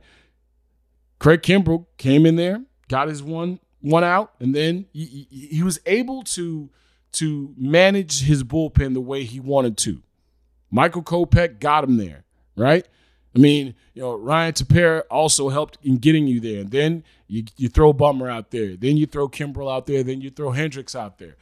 Craig 1.20 1.41
Kimbrel 1.41 1.86
came 1.98 2.25
in 2.25 2.36
there, 2.36 2.63
got 2.88 3.08
his 3.08 3.22
one 3.22 3.60
one 3.82 4.03
out, 4.03 4.34
and 4.39 4.56
then 4.56 4.86
he, 4.94 5.27
he 5.29 5.63
was 5.63 5.79
able 5.86 6.24
to 6.24 6.70
to 7.13 7.53
manage 7.58 8.24
his 8.24 8.44
bullpen 8.44 8.94
the 8.94 9.01
way 9.01 9.24
he 9.24 9.39
wanted 9.39 9.77
to. 9.77 10.01
Michael 10.70 11.03
Kopech 11.03 11.60
got 11.60 11.84
him 11.84 11.98
there, 11.98 12.25
right? 12.58 12.86
I 13.36 13.40
mean, 13.40 13.76
you 13.94 14.02
know, 14.02 14.16
Ryan 14.16 14.54
Tepera 14.54 15.04
also 15.12 15.50
helped 15.50 15.78
in 15.84 15.98
getting 15.98 16.28
you 16.28 16.40
there. 16.40 16.62
And 16.62 16.72
then 16.72 17.04
you, 17.28 17.44
you 17.56 17.70
throw 17.70 17.94
Bummer 17.94 18.30
out 18.30 18.52
there. 18.52 18.76
Then 18.76 18.98
you 18.98 19.06
throw 19.06 19.30
Kimbrel 19.30 19.72
out 19.72 19.86
there. 19.86 20.04
Then 20.04 20.22
you 20.22 20.30
throw 20.30 20.52
Hendricks 20.52 20.96
out 20.96 21.20
there. 21.20 21.36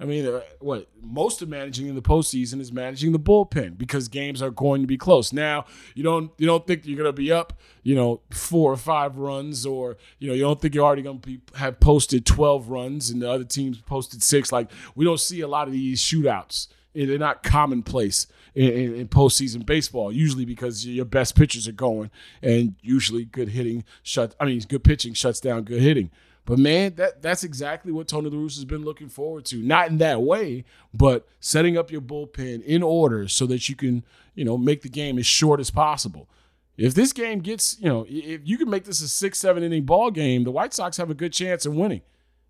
I 0.00 0.06
mean, 0.06 0.26
uh, 0.26 0.40
what 0.60 0.88
most 1.02 1.42
of 1.42 1.50
managing 1.50 1.86
in 1.86 1.94
the 1.94 2.00
postseason 2.00 2.58
is 2.60 2.72
managing 2.72 3.12
the 3.12 3.18
bullpen 3.18 3.76
because 3.76 4.08
games 4.08 4.40
are 4.40 4.50
going 4.50 4.80
to 4.80 4.86
be 4.86 4.96
close. 4.96 5.30
Now, 5.30 5.66
you 5.94 6.02
don't 6.02 6.30
you 6.38 6.46
don't 6.46 6.66
think 6.66 6.86
you're 6.86 6.96
going 6.96 7.08
to 7.08 7.12
be 7.12 7.30
up, 7.30 7.52
you 7.82 7.94
know, 7.94 8.22
four 8.30 8.72
or 8.72 8.78
five 8.78 9.18
runs, 9.18 9.66
or 9.66 9.98
you 10.18 10.28
know, 10.28 10.34
you 10.34 10.40
don't 10.40 10.58
think 10.58 10.74
you're 10.74 10.86
already 10.86 11.02
going 11.02 11.20
to 11.20 11.38
have 11.56 11.80
posted 11.80 12.24
twelve 12.24 12.70
runs 12.70 13.10
and 13.10 13.20
the 13.20 13.30
other 13.30 13.44
teams 13.44 13.78
posted 13.82 14.22
six. 14.22 14.50
Like 14.50 14.70
we 14.94 15.04
don't 15.04 15.20
see 15.20 15.42
a 15.42 15.48
lot 15.48 15.66
of 15.66 15.74
these 15.74 16.00
shootouts. 16.00 16.68
They're 16.94 17.18
not 17.18 17.42
commonplace 17.42 18.26
in, 18.54 18.68
in, 18.68 18.94
in, 18.96 19.08
postseason 19.08 19.64
baseball. 19.64 20.12
Usually 20.12 20.44
because 20.44 20.86
your 20.86 21.04
best 21.04 21.36
pitchers 21.36 21.68
are 21.68 21.72
going, 21.72 22.10
and 22.42 22.74
usually 22.80 23.24
good 23.24 23.50
hitting 23.50 23.84
shut. 24.02 24.34
I 24.40 24.44
mean, 24.44 24.60
good 24.68 24.84
pitching 24.84 25.14
shuts 25.14 25.40
down 25.40 25.64
good 25.64 25.80
hitting. 25.80 26.10
But 26.44 26.58
man, 26.58 26.94
that 26.96 27.22
that's 27.22 27.44
exactly 27.44 27.92
what 27.92 28.08
Tony 28.08 28.28
La 28.28 28.36
Russa 28.36 28.56
has 28.56 28.64
been 28.64 28.84
looking 28.84 29.08
forward 29.08 29.44
to. 29.46 29.62
Not 29.62 29.88
in 29.88 29.98
that 29.98 30.22
way, 30.22 30.64
but 30.92 31.28
setting 31.38 31.78
up 31.78 31.90
your 31.90 32.00
bullpen 32.00 32.64
in 32.64 32.82
order 32.82 33.28
so 33.28 33.46
that 33.46 33.68
you 33.68 33.76
can, 33.76 34.04
you 34.34 34.44
know, 34.44 34.58
make 34.58 34.82
the 34.82 34.88
game 34.88 35.18
as 35.18 35.26
short 35.26 35.60
as 35.60 35.70
possible. 35.70 36.28
If 36.76 36.94
this 36.94 37.12
game 37.12 37.40
gets, 37.40 37.78
you 37.78 37.88
know, 37.88 38.06
if 38.08 38.40
you 38.42 38.56
can 38.56 38.70
make 38.70 38.84
this 38.84 39.02
a 39.02 39.08
six, 39.08 39.38
seven 39.38 39.62
inning 39.62 39.84
ball 39.84 40.10
game, 40.10 40.44
the 40.44 40.50
White 40.50 40.72
Sox 40.72 40.96
have 40.96 41.10
a 41.10 41.14
good 41.14 41.32
chance 41.32 41.66
of 41.66 41.74
winning 41.74 42.00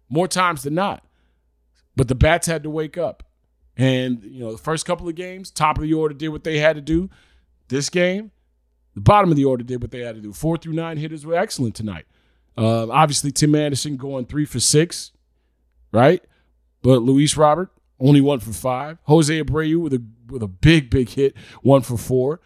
more 0.09 0.29
times 0.29 0.63
than 0.63 0.75
not. 0.75 1.05
But 1.97 2.09
the 2.09 2.15
bats 2.15 2.47
had 2.47 2.63
to 2.63 2.71
wake 2.71 2.97
up. 2.97 3.25
And, 3.81 4.23
you 4.25 4.41
know, 4.41 4.53
the 4.53 4.59
first 4.59 4.85
couple 4.85 5.09
of 5.09 5.15
games, 5.15 5.51
top 5.51 5.79
of 5.79 5.83
the 5.83 5.95
order 5.95 6.15
did 6.15 6.29
what 6.29 6.45
they 6.45 6.59
had 6.59 6.77
to 6.77 6.83
do. 6.83 7.09
This 7.69 7.89
game, 7.89 8.31
the 8.95 9.01
bottom 9.01 9.31
of 9.31 9.37
the 9.37 9.47
order 9.47 9.65
did 9.65 9.81
what 9.81 9.91
they 9.91 10.01
had 10.01 10.17
to 10.17 10.21
do. 10.21 10.35
Four 10.35 10.59
through 10.59 10.75
nine 10.75 10.99
hitters 10.99 11.25
were 11.25 11.35
excellent 11.35 11.75
tonight. 11.75 12.05
Uh, 12.59 12.91
obviously, 12.91 13.33
Tim 13.33 13.55
Anderson 13.55 13.97
going 13.97 14.27
three 14.27 14.45
for 14.45 14.61
six, 14.61 15.13
right? 15.93 16.23
But 16.83 17.01
Luis 17.01 17.39
Robert 17.39 17.71
only 17.99 18.21
one 18.21 18.41
for 18.41 18.53
five. 18.53 18.99
Jose 19.05 19.43
Abreu 19.43 19.81
with 19.81 19.95
a 19.95 20.03
with 20.29 20.43
a 20.43 20.49
big 20.49 20.91
big 20.91 21.09
hit, 21.09 21.35
one 21.63 21.81
for 21.81 21.97
four. 21.97 22.41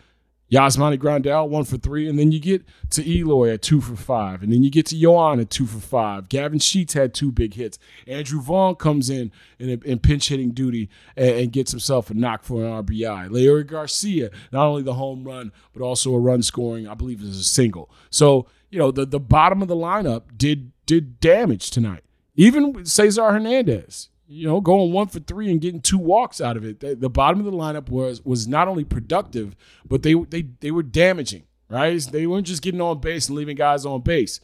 Yasmani 0.55 0.99
Grandal, 0.99 1.49
one 1.49 1.65
for 1.65 1.77
three. 1.77 2.09
And 2.09 2.19
then 2.19 2.31
you 2.31 2.39
get 2.39 2.65
to 2.91 3.09
Eloy 3.09 3.53
at 3.53 3.63
two 3.63 3.81
for 3.81 3.97
five. 3.97 4.43
And 4.43 4.53
then 4.53 4.63
you 4.63 4.71
get 4.71 4.87
to 4.87 4.97
Yoan 4.97 5.41
at 5.41 5.51
two 5.51 5.67
for 5.67 5.81
five. 5.81 6.29
Gavin 6.29 6.59
Sheets 6.61 6.95
had 6.95 7.13
two 7.13 7.33
big 7.33 7.55
hits. 7.55 7.79
Andrew 8.07 8.41
Vaughn 8.41 8.77
comes 8.77 9.11
in 9.11 9.33
in, 9.59 9.83
in 9.85 9.99
pinch 9.99 10.29
hitting 10.29 10.53
duty 10.53 10.89
and, 11.17 11.31
and, 11.31 11.53
gets 11.53 11.71
himself 11.71 12.11
a 12.11 12.15
knock 12.15 12.45
for 12.45 12.65
an 12.65 12.85
RBI. 12.85 13.29
Leury 13.31 13.67
Garcia, 13.67 14.31
not 14.53 14.67
only 14.67 14.83
the 14.83 14.95
home 14.95 15.25
run, 15.25 15.51
but 15.73 15.83
also 15.83 16.15
a 16.15 16.19
run 16.19 16.43
scoring, 16.43 16.87
I 16.87 16.95
believe 16.95 17.21
was 17.21 17.39
a 17.39 17.45
single. 17.45 17.91
So, 18.11 18.47
you 18.71 18.79
know, 18.79 18.91
the, 18.91 19.07
the 19.07 19.21
bottom 19.21 19.63
of 19.63 19.69
the 19.69 19.77
lineup 19.77 20.37
did 20.37 20.73
did 20.87 21.19
damage 21.21 21.71
tonight. 21.71 22.05
Even 22.37 22.85
Cesar 22.85 23.31
Hernandez, 23.31 24.11
you 24.27 24.47
know, 24.47 24.61
going 24.61 24.93
one 24.93 25.09
for 25.09 25.21
three 25.21 25.51
and 25.51 25.61
getting 25.61 25.81
two 25.81 25.99
walks 25.99 26.41
out 26.41 26.57
of 26.57 26.65
it. 26.65 26.81
The, 26.81 26.95
the, 26.95 27.11
bottom 27.11 27.41
of 27.41 27.47
the 27.47 27.53
lineup 27.53 27.89
was 27.89 28.25
was 28.25 28.49
not 28.49 28.69
only 28.69 28.85
productive, 28.85 29.55
but 29.87 30.03
they 30.03 30.15
they 30.15 30.43
they 30.61 30.71
were 30.71 30.83
damaging. 30.83 31.45
Right? 31.69 32.01
They 32.01 32.27
weren't 32.27 32.47
just 32.47 32.63
getting 32.63 32.81
on 32.81 33.01
base 33.01 33.29
and 33.29 33.37
leaving 33.37 33.57
guys 33.57 33.87
on 33.87 34.03
base. 34.03 34.41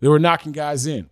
They 0.00 0.08
were 0.08 0.18
knocking 0.18 0.52
guys 0.52 0.86
in. 0.86 1.10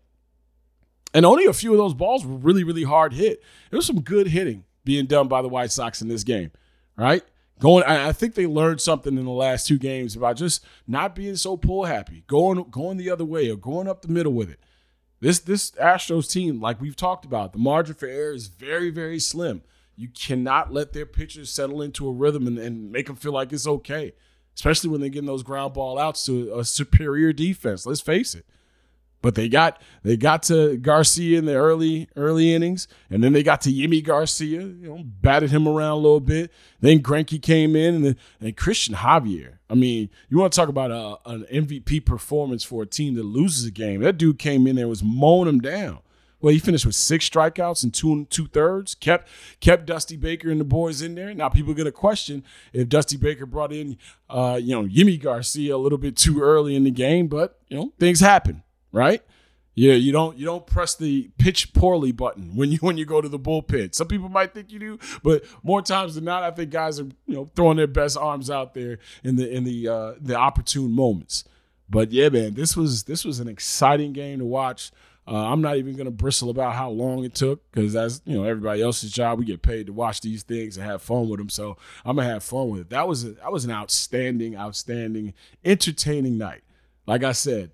And 1.12 1.26
only 1.26 1.46
a 1.46 1.52
few 1.52 1.72
of 1.72 1.78
those 1.78 1.94
balls 1.94 2.24
were 2.24 2.36
really, 2.36 2.64
really 2.64 2.84
hard 2.84 3.12
hit. 3.12 3.42
There 3.70 3.76
was 3.76 3.86
some 3.86 4.00
good 4.00 4.28
hitting 4.28 4.64
being 4.84 5.06
done 5.06 5.28
by 5.28 5.42
the 5.42 5.48
White 5.48 5.72
Sox 5.72 6.00
in 6.00 6.08
this 6.08 6.24
game. 6.24 6.50
Right? 6.96 7.22
Going, 7.60 7.84
I 7.84 8.12
think 8.12 8.34
they 8.34 8.46
learned 8.46 8.80
something 8.80 9.18
in 9.18 9.24
the 9.26 9.30
last 9.30 9.66
two 9.66 9.78
games 9.78 10.16
about 10.16 10.36
just 10.36 10.64
not 10.86 11.14
being 11.14 11.36
so 11.36 11.58
pull 11.58 11.84
happy, 11.84 12.24
going 12.26 12.64
going 12.70 12.96
the 12.96 13.10
other 13.10 13.24
way 13.24 13.50
or 13.50 13.56
going 13.56 13.86
up 13.86 14.00
the 14.00 14.08
middle 14.08 14.32
with 14.32 14.50
it. 14.50 14.58
This 15.20 15.38
this 15.38 15.70
Astros 15.72 16.30
team, 16.30 16.60
like 16.60 16.80
we've 16.80 16.96
talked 16.96 17.24
about, 17.24 17.52
the 17.52 17.58
margin 17.58 17.94
for 17.94 18.06
error 18.06 18.32
is 18.32 18.46
very 18.46 18.90
very 18.90 19.18
slim. 19.18 19.62
You 19.96 20.08
cannot 20.08 20.72
let 20.72 20.92
their 20.94 21.04
pitchers 21.04 21.50
settle 21.50 21.82
into 21.82 22.08
a 22.08 22.12
rhythm 22.12 22.46
and, 22.46 22.58
and 22.58 22.90
make 22.90 23.06
them 23.06 23.16
feel 23.16 23.32
like 23.32 23.52
it's 23.52 23.66
okay, 23.66 24.14
especially 24.54 24.88
when 24.88 25.00
they're 25.00 25.10
getting 25.10 25.26
those 25.26 25.42
ground 25.42 25.74
ball 25.74 25.98
outs 25.98 26.24
to 26.26 26.58
a 26.58 26.64
superior 26.64 27.34
defense. 27.34 27.84
Let's 27.84 28.00
face 28.00 28.34
it. 28.34 28.46
But 29.22 29.34
they 29.34 29.48
got 29.48 29.80
they 30.02 30.16
got 30.16 30.42
to 30.44 30.78
Garcia 30.78 31.38
in 31.38 31.44
the 31.44 31.54
early 31.54 32.08
early 32.16 32.54
innings, 32.54 32.88
and 33.10 33.22
then 33.22 33.32
they 33.34 33.42
got 33.42 33.60
to 33.62 33.70
Yimi 33.70 34.02
Garcia, 34.02 34.62
you 34.62 34.88
know, 34.88 35.02
batted 35.04 35.50
him 35.50 35.68
around 35.68 35.92
a 35.92 35.96
little 35.96 36.20
bit. 36.20 36.50
Then 36.80 37.00
Greinke 37.00 37.40
came 37.42 37.76
in, 37.76 37.96
and 37.96 38.04
then 38.04 38.16
and 38.40 38.56
Cristian 38.56 38.94
Javier. 38.94 39.58
I 39.68 39.74
mean, 39.74 40.08
you 40.30 40.38
want 40.38 40.52
to 40.52 40.56
talk 40.56 40.70
about 40.70 40.90
a, 40.90 41.30
an 41.30 41.46
MVP 41.52 42.06
performance 42.06 42.64
for 42.64 42.82
a 42.82 42.86
team 42.86 43.14
that 43.14 43.24
loses 43.24 43.66
a 43.66 43.70
game? 43.70 44.00
That 44.00 44.16
dude 44.16 44.38
came 44.38 44.66
in 44.66 44.76
there 44.76 44.88
was 44.88 45.02
mowing 45.02 45.46
them 45.46 45.60
down. 45.60 45.98
Well, 46.40 46.54
he 46.54 46.58
finished 46.58 46.86
with 46.86 46.94
six 46.94 47.28
strikeouts 47.28 47.84
and 47.84 47.92
two 47.92 48.24
two 48.30 48.46
thirds. 48.46 48.94
Kept 48.94 49.28
kept 49.60 49.84
Dusty 49.84 50.16
Baker 50.16 50.50
and 50.50 50.58
the 50.58 50.64
boys 50.64 51.02
in 51.02 51.14
there. 51.14 51.34
Now 51.34 51.50
people 51.50 51.72
are 51.72 51.76
gonna 51.76 51.92
question 51.92 52.42
if 52.72 52.88
Dusty 52.88 53.18
Baker 53.18 53.44
brought 53.44 53.70
in, 53.70 53.98
uh, 54.30 54.58
you 54.58 54.74
know, 54.74 54.88
Yimi 54.88 55.20
Garcia 55.20 55.76
a 55.76 55.78
little 55.78 55.98
bit 55.98 56.16
too 56.16 56.40
early 56.40 56.74
in 56.74 56.84
the 56.84 56.90
game, 56.90 57.28
but 57.28 57.58
you 57.68 57.76
know 57.76 57.92
things 57.98 58.20
happen 58.20 58.62
right? 58.92 59.22
Yeah, 59.74 59.94
you 59.94 60.12
don't 60.12 60.36
you 60.36 60.44
don't 60.44 60.66
press 60.66 60.94
the 60.96 61.30
pitch 61.38 61.72
poorly 61.72 62.12
button 62.12 62.56
when 62.56 62.72
you 62.72 62.78
when 62.78 62.98
you 62.98 63.04
go 63.04 63.20
to 63.20 63.28
the 63.28 63.38
bullpen. 63.38 63.94
Some 63.94 64.08
people 64.08 64.28
might 64.28 64.52
think 64.52 64.72
you 64.72 64.78
do, 64.78 64.98
but 65.22 65.44
more 65.62 65.80
times 65.80 66.16
than 66.16 66.24
not, 66.24 66.42
I 66.42 66.50
think 66.50 66.70
guys 66.70 66.98
are 66.98 67.04
you 67.26 67.34
know 67.34 67.50
throwing 67.54 67.76
their 67.76 67.86
best 67.86 68.16
arms 68.16 68.50
out 68.50 68.74
there 68.74 68.98
in 69.22 69.36
the 69.36 69.48
in 69.48 69.64
the 69.64 69.88
uh, 69.88 70.14
the 70.20 70.34
opportune 70.34 70.92
moments. 70.92 71.44
But 71.88 72.10
yeah, 72.12 72.28
man, 72.28 72.54
this 72.54 72.76
was 72.76 73.04
this 73.04 73.24
was 73.24 73.40
an 73.40 73.48
exciting 73.48 74.12
game 74.12 74.40
to 74.40 74.44
watch. 74.44 74.90
Uh, 75.26 75.52
I'm 75.52 75.60
not 75.60 75.76
even 75.76 75.96
gonna 75.96 76.10
bristle 76.10 76.50
about 76.50 76.74
how 76.74 76.90
long 76.90 77.24
it 77.24 77.34
took 77.34 77.70
because 77.70 77.92
that's 77.92 78.20
you 78.24 78.36
know 78.36 78.44
everybody 78.44 78.82
else's 78.82 79.12
job, 79.12 79.38
we 79.38 79.44
get 79.44 79.62
paid 79.62 79.86
to 79.86 79.92
watch 79.92 80.20
these 80.20 80.42
things 80.42 80.76
and 80.76 80.84
have 80.84 81.00
fun 81.00 81.28
with 81.28 81.38
them. 81.38 81.48
So 81.48 81.76
I'm 82.04 82.16
gonna 82.16 82.28
have 82.28 82.42
fun 82.42 82.70
with 82.70 82.80
it. 82.82 82.90
That 82.90 83.06
was 83.06 83.24
a, 83.24 83.30
that 83.30 83.52
was 83.52 83.64
an 83.64 83.70
outstanding, 83.70 84.56
outstanding, 84.56 85.32
entertaining 85.64 86.36
night. 86.38 86.62
Like 87.06 87.22
I 87.22 87.32
said, 87.32 87.70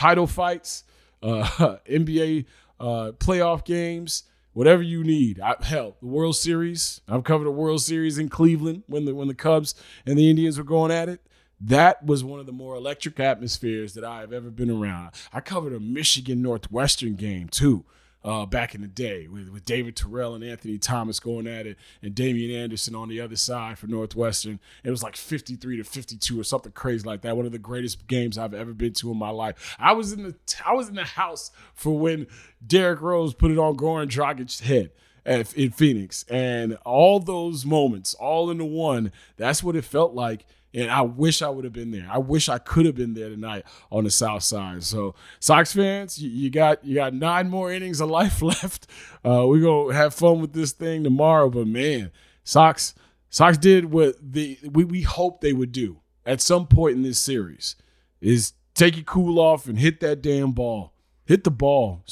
title 0.00 0.26
fights, 0.26 0.84
uh, 1.22 1.44
NBA 1.88 2.46
uh, 2.80 3.12
playoff 3.18 3.66
games, 3.66 4.24
whatever 4.54 4.82
you 4.82 5.04
need. 5.04 5.38
I, 5.38 5.56
hell, 5.60 5.96
the 6.00 6.06
World 6.06 6.36
Series. 6.36 7.02
I've 7.06 7.24
covered 7.24 7.46
a 7.46 7.50
World 7.50 7.82
Series 7.82 8.16
in 8.16 8.30
Cleveland 8.30 8.84
when 8.86 9.04
the 9.04 9.14
when 9.14 9.28
the 9.28 9.34
Cubs 9.34 9.74
and 10.06 10.18
the 10.18 10.30
Indians 10.30 10.56
were 10.56 10.64
going 10.64 10.90
at 10.90 11.10
it. 11.10 11.20
That 11.60 12.06
was 12.06 12.24
one 12.24 12.40
of 12.40 12.46
the 12.46 12.52
more 12.52 12.74
electric 12.74 13.20
atmospheres 13.20 13.92
that 13.92 14.02
I 14.02 14.20
have 14.20 14.32
ever 14.32 14.48
been 14.48 14.70
around. 14.70 15.10
I 15.34 15.40
covered 15.40 15.74
a 15.74 15.80
Michigan 15.80 16.40
Northwestern 16.40 17.16
game 17.16 17.48
too. 17.48 17.84
Uh, 18.22 18.44
back 18.44 18.74
in 18.74 18.82
the 18.82 18.86
day 18.86 19.26
with, 19.28 19.48
with 19.48 19.64
David 19.64 19.96
Terrell 19.96 20.34
and 20.34 20.44
Anthony 20.44 20.76
Thomas 20.76 21.18
going 21.18 21.46
at 21.46 21.66
it 21.66 21.78
and 22.02 22.14
Damien 22.14 22.54
Anderson 22.54 22.94
on 22.94 23.08
the 23.08 23.18
other 23.18 23.34
side 23.34 23.78
for 23.78 23.86
Northwestern. 23.86 24.60
It 24.84 24.90
was 24.90 25.02
like 25.02 25.16
53 25.16 25.78
to 25.78 25.84
52 25.84 26.38
or 26.38 26.44
something 26.44 26.72
crazy 26.72 27.08
like 27.08 27.22
that. 27.22 27.34
One 27.34 27.46
of 27.46 27.52
the 27.52 27.58
greatest 27.58 28.06
games 28.08 28.36
I've 28.36 28.52
ever 28.52 28.74
been 28.74 28.92
to 28.92 29.10
in 29.10 29.16
my 29.16 29.30
life. 29.30 29.74
I 29.78 29.92
was 29.92 30.12
in 30.12 30.22
the 30.22 30.34
I 30.66 30.74
was 30.74 30.90
in 30.90 30.96
the 30.96 31.04
house 31.04 31.50
for 31.72 31.98
when 31.98 32.26
Derrick 32.66 33.00
Rose 33.00 33.32
put 33.32 33.52
it 33.52 33.58
on 33.58 33.78
Goran 33.78 34.08
Dragic's 34.08 34.60
head 34.60 34.90
at, 35.24 35.52
in 35.54 35.70
Phoenix. 35.70 36.24
And 36.28 36.76
all 36.84 37.20
those 37.20 37.64
moments, 37.64 38.14
all 38.14 38.50
into 38.50 38.64
one, 38.64 39.12
that's 39.36 39.62
what 39.62 39.76
it 39.76 39.84
felt 39.84 40.14
like. 40.14 40.44
And 40.72 40.90
I 40.90 41.02
wish 41.02 41.42
I 41.42 41.48
would 41.48 41.64
have 41.64 41.72
been 41.72 41.90
there. 41.90 42.08
I 42.10 42.18
wish 42.18 42.48
I 42.48 42.58
could 42.58 42.86
have 42.86 42.94
been 42.94 43.14
there 43.14 43.28
tonight 43.28 43.64
on 43.90 44.04
the 44.04 44.10
South 44.10 44.44
Side. 44.44 44.84
So, 44.84 45.16
Sox 45.40 45.72
fans, 45.72 46.22
you, 46.22 46.48
got 46.48 46.84
you 46.84 46.94
got 46.94 47.12
nine 47.12 47.50
more 47.50 47.72
innings 47.72 48.00
of 48.00 48.08
life 48.08 48.40
left. 48.42 48.86
Uh, 49.24 49.46
we're 49.46 49.62
gonna 49.62 49.94
have 49.94 50.14
fun 50.14 50.40
with 50.40 50.52
this 50.52 50.72
thing 50.72 51.02
tomorrow. 51.02 51.50
But 51.50 51.66
man, 51.66 52.12
Sox 52.44 52.94
Sox 53.30 53.58
did 53.58 53.86
what 53.86 54.16
the 54.20 54.58
we, 54.70 54.84
we 54.84 55.02
hoped 55.02 55.40
they 55.40 55.52
would 55.52 55.72
do 55.72 56.00
at 56.24 56.40
some 56.40 56.66
point 56.66 56.96
in 56.96 57.02
this 57.02 57.18
series 57.18 57.76
is 58.20 58.52
take 58.74 58.96
your 58.96 59.04
cool 59.04 59.40
off 59.40 59.66
and 59.66 59.78
hit 59.78 60.00
that 60.00 60.22
damn 60.22 60.52
ball. 60.52 60.92
Hit 61.24 61.44
the 61.44 61.50
ball. 61.50 62.04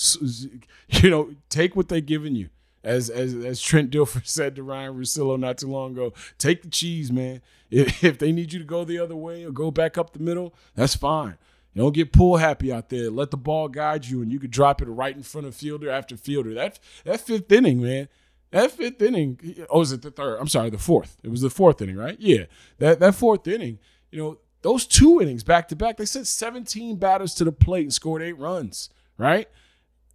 You 0.90 1.10
know, 1.10 1.34
take 1.50 1.76
what 1.76 1.90
they're 1.90 2.00
giving 2.00 2.34
you 2.34 2.48
as 2.82 3.10
as 3.10 3.34
as 3.34 3.60
Trent 3.60 3.90
Dilfer 3.90 4.26
said 4.26 4.56
to 4.56 4.62
Ryen 4.62 4.94
Russillo 4.94 5.38
not 5.38 5.58
too 5.58 5.68
long 5.68 5.92
ago, 5.92 6.14
take 6.38 6.62
the 6.62 6.70
cheese, 6.70 7.12
man. 7.12 7.42
If, 7.70 8.04
if 8.04 8.18
they 8.18 8.32
need 8.32 8.52
you 8.52 8.58
to 8.58 8.64
go 8.64 8.84
the 8.84 8.98
other 8.98 9.16
way 9.16 9.44
or 9.44 9.50
go 9.50 9.70
back 9.70 9.98
up 9.98 10.12
the 10.12 10.18
middle, 10.18 10.54
that's 10.74 10.94
fine. 10.94 11.36
You 11.74 11.82
don't 11.82 11.94
get 11.94 12.12
pull 12.12 12.38
happy 12.38 12.72
out 12.72 12.88
there. 12.88 13.10
Let 13.10 13.30
the 13.30 13.36
ball 13.36 13.68
guide 13.68 14.06
you, 14.06 14.22
and 14.22 14.32
you 14.32 14.40
can 14.40 14.50
drop 14.50 14.82
it 14.82 14.86
right 14.86 15.14
in 15.14 15.22
front 15.22 15.46
of 15.46 15.54
fielder 15.54 15.90
after 15.90 16.16
fielder. 16.16 16.54
That 16.54 16.78
that 17.04 17.20
fifth 17.20 17.52
inning, 17.52 17.82
man. 17.82 18.08
That 18.50 18.72
fifth 18.72 19.00
inning. 19.02 19.66
Oh, 19.70 19.80
was 19.80 19.92
it 19.92 20.02
the 20.02 20.10
third? 20.10 20.38
I'm 20.40 20.48
sorry, 20.48 20.70
the 20.70 20.78
fourth. 20.78 21.18
It 21.22 21.30
was 21.30 21.42
the 21.42 21.50
fourth 21.50 21.80
inning, 21.82 21.96
right? 21.96 22.16
Yeah. 22.18 22.44
That 22.78 23.00
that 23.00 23.14
fourth 23.14 23.46
inning. 23.46 23.78
You 24.10 24.18
know, 24.18 24.38
those 24.62 24.86
two 24.86 25.20
innings 25.20 25.44
back 25.44 25.68
to 25.68 25.76
back. 25.76 25.98
They 25.98 26.06
sent 26.06 26.26
17 26.26 26.96
batters 26.96 27.34
to 27.34 27.44
the 27.44 27.52
plate 27.52 27.84
and 27.84 27.94
scored 27.94 28.22
eight 28.22 28.38
runs. 28.38 28.90
Right. 29.16 29.48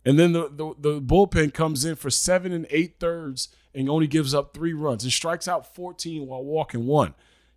And 0.06 0.20
then 0.20 0.34
the, 0.34 0.50
the, 0.50 0.74
the 0.80 1.02
bullpen 1.02 1.54
comes 1.54 1.86
in 1.86 1.96
for 1.96 2.10
seven 2.10 2.52
and 2.52 2.68
eight 2.70 3.00
thirds 3.00 3.50
and 3.74 3.90
only 3.90 4.08
gives 4.08 4.34
up 4.34 4.54
three 4.54 4.74
runs 4.74 5.04
and 5.04 5.14
strikes 5.14 5.48
out 5.48 5.76
14 5.76 6.28
while 6.28 6.44
walking 6.44 6.86
one. 6.86 7.14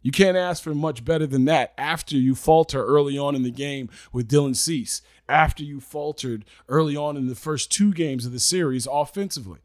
You 0.07 0.13
can't 0.13 0.37
ask 0.37 0.63
for 0.63 0.73
much 0.73 1.05
better 1.05 1.27
than 1.27 1.47
that 1.47 1.75
after 1.77 2.15
you 2.15 2.37
falter 2.37 2.81
early 2.85 3.19
on 3.19 3.35
in 3.35 3.43
the 3.43 3.51
game 3.51 3.91
with 4.13 4.31
Dylan 4.31 4.55
Cease, 4.55 5.03
after 5.29 5.65
you 5.65 5.81
faltered 5.81 6.45
early 6.69 6.97
on 6.97 7.17
in 7.17 7.27
the 7.27 7.35
first 7.35 7.73
two 7.73 7.93
games 7.93 8.25
of 8.25 8.31
the 8.31 8.39
series 8.39 8.87
offensively. 8.89 9.59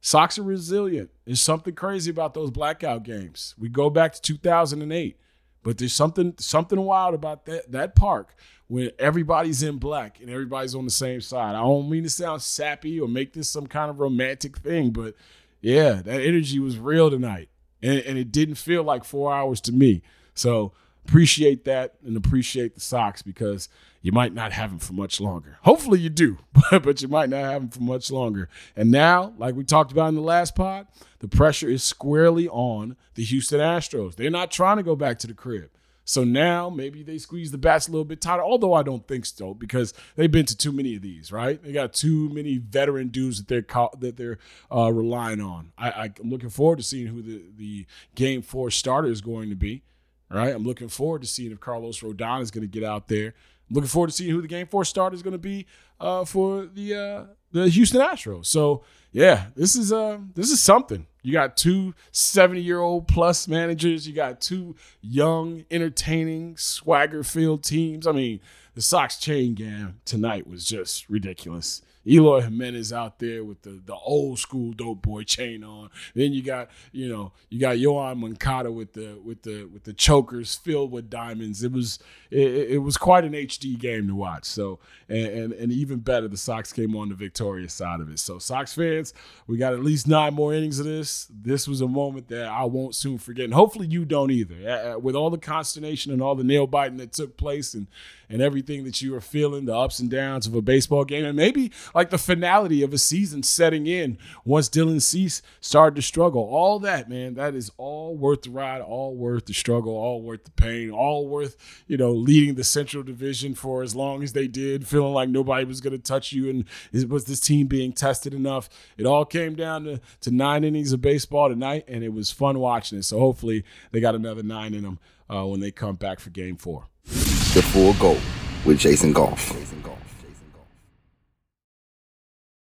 Sox 0.00 0.38
are 0.38 0.44
resilient. 0.44 1.10
There's 1.26 1.42
something 1.42 1.74
crazy 1.74 2.10
about 2.10 2.32
those 2.32 2.50
blackout 2.50 3.02
games. 3.02 3.54
We 3.58 3.68
go 3.68 3.90
back 3.90 4.14
to 4.14 4.22
2008, 4.22 5.20
but 5.62 5.76
there's 5.76 5.92
something 5.92 6.36
something 6.38 6.80
wild 6.80 7.14
about 7.14 7.44
that 7.44 7.70
that 7.72 7.94
park 7.94 8.34
when 8.68 8.92
everybody's 8.98 9.62
in 9.62 9.76
black 9.76 10.20
and 10.22 10.30
everybody's 10.30 10.74
on 10.74 10.86
the 10.86 10.90
same 10.90 11.20
side. 11.20 11.54
I 11.54 11.60
don't 11.60 11.90
mean 11.90 12.04
to 12.04 12.08
sound 12.08 12.40
sappy 12.40 12.98
or 12.98 13.08
make 13.08 13.34
this 13.34 13.50
some 13.50 13.66
kind 13.66 13.90
of 13.90 14.00
romantic 14.00 14.56
thing, 14.56 14.88
but 14.88 15.16
yeah, 15.60 16.00
that 16.00 16.22
energy 16.22 16.58
was 16.60 16.78
real 16.78 17.10
tonight. 17.10 17.50
And, 17.82 17.98
and 18.00 18.18
it 18.18 18.32
didn't 18.32 18.56
feel 18.56 18.82
like 18.82 19.04
four 19.04 19.32
hours 19.32 19.60
to 19.62 19.72
me. 19.72 20.02
So 20.34 20.72
appreciate 21.06 21.64
that 21.64 21.94
and 22.04 22.16
appreciate 22.16 22.74
the 22.74 22.80
socks 22.80 23.22
because 23.22 23.68
you 24.02 24.12
might 24.12 24.34
not 24.34 24.52
have 24.52 24.70
them 24.70 24.78
for 24.78 24.92
much 24.92 25.20
longer. 25.20 25.58
Hopefully 25.62 26.00
you 26.00 26.10
do, 26.10 26.38
but 26.70 27.02
you 27.02 27.08
might 27.08 27.28
not 27.28 27.44
have 27.44 27.62
them 27.62 27.70
for 27.70 27.82
much 27.82 28.10
longer. 28.10 28.48
And 28.76 28.90
now, 28.90 29.32
like 29.38 29.54
we 29.54 29.64
talked 29.64 29.92
about 29.92 30.08
in 30.08 30.14
the 30.14 30.20
last 30.20 30.54
pod, 30.54 30.86
the 31.20 31.28
pressure 31.28 31.68
is 31.68 31.82
squarely 31.82 32.48
on 32.48 32.96
the 33.14 33.24
Houston 33.24 33.60
Astros. 33.60 34.16
They're 34.16 34.30
not 34.30 34.50
trying 34.50 34.76
to 34.78 34.82
go 34.82 34.96
back 34.96 35.18
to 35.20 35.26
the 35.26 35.34
crib. 35.34 35.70
So 36.04 36.24
now 36.24 36.68
maybe 36.68 37.02
they 37.02 37.18
squeeze 37.18 37.50
the 37.50 37.58
bats 37.58 37.88
a 37.88 37.90
little 37.90 38.04
bit 38.04 38.20
tighter, 38.20 38.42
although 38.42 38.74
I 38.74 38.82
don't 38.82 39.06
think 39.06 39.24
so 39.24 39.54
because 39.54 39.94
they've 40.16 40.30
been 40.30 40.46
to 40.46 40.56
too 40.56 40.72
many 40.72 40.96
of 40.96 41.02
these, 41.02 41.30
right? 41.30 41.62
They 41.62 41.72
got 41.72 41.92
too 41.92 42.28
many 42.30 42.58
veteran 42.58 43.08
dudes 43.08 43.38
that 43.38 43.48
they're 43.48 43.66
that 43.98 44.16
they're 44.16 44.38
uh, 44.74 44.92
relying 44.92 45.40
on. 45.40 45.72
I, 45.78 46.12
am 46.20 46.30
looking 46.30 46.50
forward 46.50 46.78
to 46.78 46.82
seeing 46.82 47.06
who 47.06 47.22
the, 47.22 47.44
the 47.56 47.86
game 48.14 48.42
four 48.42 48.70
starter 48.70 49.08
is 49.08 49.20
going 49.20 49.50
to 49.50 49.56
be, 49.56 49.84
right? 50.28 50.54
I'm 50.54 50.64
looking 50.64 50.88
forward 50.88 51.22
to 51.22 51.28
seeing 51.28 51.52
if 51.52 51.60
Carlos 51.60 52.00
Rodon 52.00 52.42
is 52.42 52.50
going 52.50 52.62
to 52.62 52.68
get 52.68 52.84
out 52.84 53.08
there. 53.08 53.34
I'm 53.70 53.74
looking 53.74 53.88
forward 53.88 54.08
to 54.08 54.12
seeing 54.12 54.30
who 54.30 54.42
the 54.42 54.48
game 54.48 54.66
four 54.66 54.84
starter 54.84 55.14
is 55.14 55.22
going 55.22 55.32
to 55.32 55.38
be 55.38 55.66
uh, 56.00 56.24
for 56.24 56.66
the 56.66 56.94
uh, 56.94 57.24
the 57.52 57.68
Houston 57.68 58.00
Astros. 58.00 58.46
So 58.46 58.82
yeah, 59.12 59.46
this 59.54 59.76
is 59.76 59.92
uh 59.92 60.18
this 60.34 60.50
is 60.50 60.60
something. 60.60 61.06
You 61.22 61.32
got 61.32 61.56
two 61.56 61.94
70 62.10 62.60
year 62.60 62.80
old 62.80 63.06
plus 63.06 63.46
managers. 63.46 64.08
You 64.08 64.14
got 64.14 64.40
two 64.40 64.74
young, 65.00 65.64
entertaining, 65.70 66.56
swagger 66.56 67.22
filled 67.22 67.62
teams. 67.62 68.06
I 68.06 68.12
mean, 68.12 68.40
the 68.74 68.82
Sox 68.82 69.16
chain 69.18 69.54
game 69.54 70.00
tonight 70.04 70.48
was 70.48 70.64
just 70.64 71.08
ridiculous. 71.08 71.82
Eloy 72.06 72.40
Jimenez 72.40 72.92
out 72.92 73.18
there 73.18 73.44
with 73.44 73.62
the, 73.62 73.80
the 73.84 73.94
old 73.94 74.38
school 74.38 74.72
dope 74.72 75.02
boy 75.02 75.22
chain 75.22 75.62
on. 75.62 75.90
Then 76.14 76.32
you 76.32 76.42
got 76.42 76.70
you 76.90 77.08
know 77.08 77.32
you 77.48 77.60
got 77.60 77.76
Yoan 77.76 78.18
Moncada 78.18 78.72
with 78.72 78.92
the 78.94 79.18
with 79.22 79.42
the 79.42 79.64
with 79.64 79.84
the 79.84 79.92
chokers 79.92 80.54
filled 80.54 80.90
with 80.90 81.08
diamonds. 81.08 81.62
It 81.62 81.72
was 81.72 81.98
it, 82.30 82.72
it 82.72 82.78
was 82.78 82.96
quite 82.96 83.24
an 83.24 83.32
HD 83.32 83.78
game 83.78 84.08
to 84.08 84.14
watch. 84.14 84.44
So 84.44 84.80
and, 85.08 85.26
and, 85.26 85.52
and 85.52 85.72
even 85.72 86.00
better, 86.00 86.28
the 86.28 86.36
Sox 86.36 86.72
came 86.72 86.96
on 86.96 87.08
the 87.08 87.14
victorious 87.14 87.74
side 87.74 88.00
of 88.00 88.10
it. 88.10 88.18
So 88.18 88.38
Sox 88.38 88.74
fans, 88.74 89.14
we 89.46 89.56
got 89.56 89.72
at 89.72 89.80
least 89.80 90.08
nine 90.08 90.34
more 90.34 90.52
innings 90.52 90.78
of 90.78 90.86
this. 90.86 91.28
This 91.30 91.68
was 91.68 91.80
a 91.80 91.88
moment 91.88 92.28
that 92.28 92.46
I 92.46 92.64
won't 92.64 92.94
soon 92.94 93.18
forget, 93.18 93.44
and 93.44 93.54
hopefully 93.54 93.86
you 93.86 94.04
don't 94.04 94.30
either. 94.30 94.98
with 94.98 95.14
all 95.14 95.30
the 95.30 95.38
consternation 95.38 96.12
and 96.12 96.22
all 96.22 96.34
the 96.34 96.44
nail 96.44 96.66
biting 96.66 96.98
that 96.98 97.12
took 97.12 97.36
place 97.36 97.74
and 97.74 97.86
and 98.32 98.40
everything 98.40 98.84
that 98.84 99.02
you 99.02 99.12
were 99.12 99.20
feeling, 99.20 99.66
the 99.66 99.76
ups 99.76 99.98
and 99.98 100.10
downs 100.10 100.46
of 100.46 100.54
a 100.54 100.62
baseball 100.62 101.04
game, 101.04 101.24
and 101.24 101.36
maybe 101.36 101.70
like 101.94 102.10
the 102.10 102.18
finality 102.18 102.82
of 102.82 102.92
a 102.92 102.98
season 102.98 103.42
setting 103.42 103.86
in 103.86 104.18
once 104.44 104.68
Dylan 104.68 105.02
Cease 105.02 105.42
started 105.60 105.96
to 105.96 106.02
struggle. 106.02 106.42
All 106.42 106.78
that, 106.80 107.08
man, 107.08 107.34
that 107.34 107.54
is 107.54 107.70
all 107.76 108.16
worth 108.16 108.42
the 108.42 108.50
ride, 108.50 108.80
all 108.80 109.14
worth 109.14 109.46
the 109.46 109.54
struggle, 109.54 109.92
all 109.92 110.22
worth 110.22 110.44
the 110.44 110.50
pain, 110.52 110.90
all 110.90 111.28
worth, 111.28 111.56
you 111.86 111.96
know, 111.96 112.12
leading 112.12 112.54
the 112.54 112.64
Central 112.64 113.02
Division 113.02 113.54
for 113.54 113.82
as 113.82 113.94
long 113.94 114.22
as 114.22 114.32
they 114.32 114.46
did, 114.46 114.86
feeling 114.86 115.12
like 115.12 115.28
nobody 115.28 115.64
was 115.64 115.80
going 115.80 115.92
to 115.92 115.98
touch 115.98 116.32
you 116.32 116.48
and 116.48 116.64
was 117.10 117.24
this 117.24 117.40
team 117.40 117.66
being 117.66 117.92
tested 117.92 118.34
enough. 118.34 118.68
It 118.96 119.06
all 119.06 119.24
came 119.24 119.54
down 119.54 119.84
to, 119.84 120.00
to 120.20 120.30
nine 120.30 120.64
innings 120.64 120.92
of 120.92 121.00
baseball 121.00 121.48
tonight, 121.48 121.84
and 121.88 122.02
it 122.02 122.12
was 122.12 122.30
fun 122.30 122.58
watching 122.58 122.98
it. 122.98 123.04
So 123.04 123.18
hopefully 123.18 123.64
they 123.90 124.00
got 124.00 124.14
another 124.14 124.42
nine 124.42 124.74
in 124.74 124.82
them 124.82 124.98
uh, 125.28 125.46
when 125.46 125.60
they 125.60 125.70
come 125.70 125.96
back 125.96 126.20
for 126.20 126.30
game 126.30 126.56
four. 126.56 126.86
The 127.04 127.62
Full 127.72 127.92
Go 127.94 128.18
with 128.64 128.78
Jason 128.78 129.12
Goff. 129.12 129.52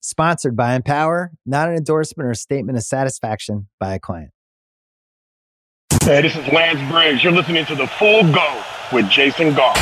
Sponsored 0.00 0.56
by 0.56 0.74
Empower, 0.74 1.32
not 1.44 1.68
an 1.68 1.76
endorsement 1.76 2.28
or 2.28 2.34
statement 2.34 2.78
of 2.78 2.84
satisfaction 2.84 3.68
by 3.80 3.94
a 3.94 3.98
client. 3.98 4.30
Hey, 6.02 6.22
this 6.22 6.36
is 6.36 6.46
Lance 6.52 6.80
Briggs. 6.90 7.24
You're 7.24 7.32
listening 7.32 7.66
to 7.66 7.74
The 7.74 7.86
Full 7.86 8.22
Go 8.32 8.62
with 8.92 9.10
Jason 9.10 9.54
Goff. 9.54 9.76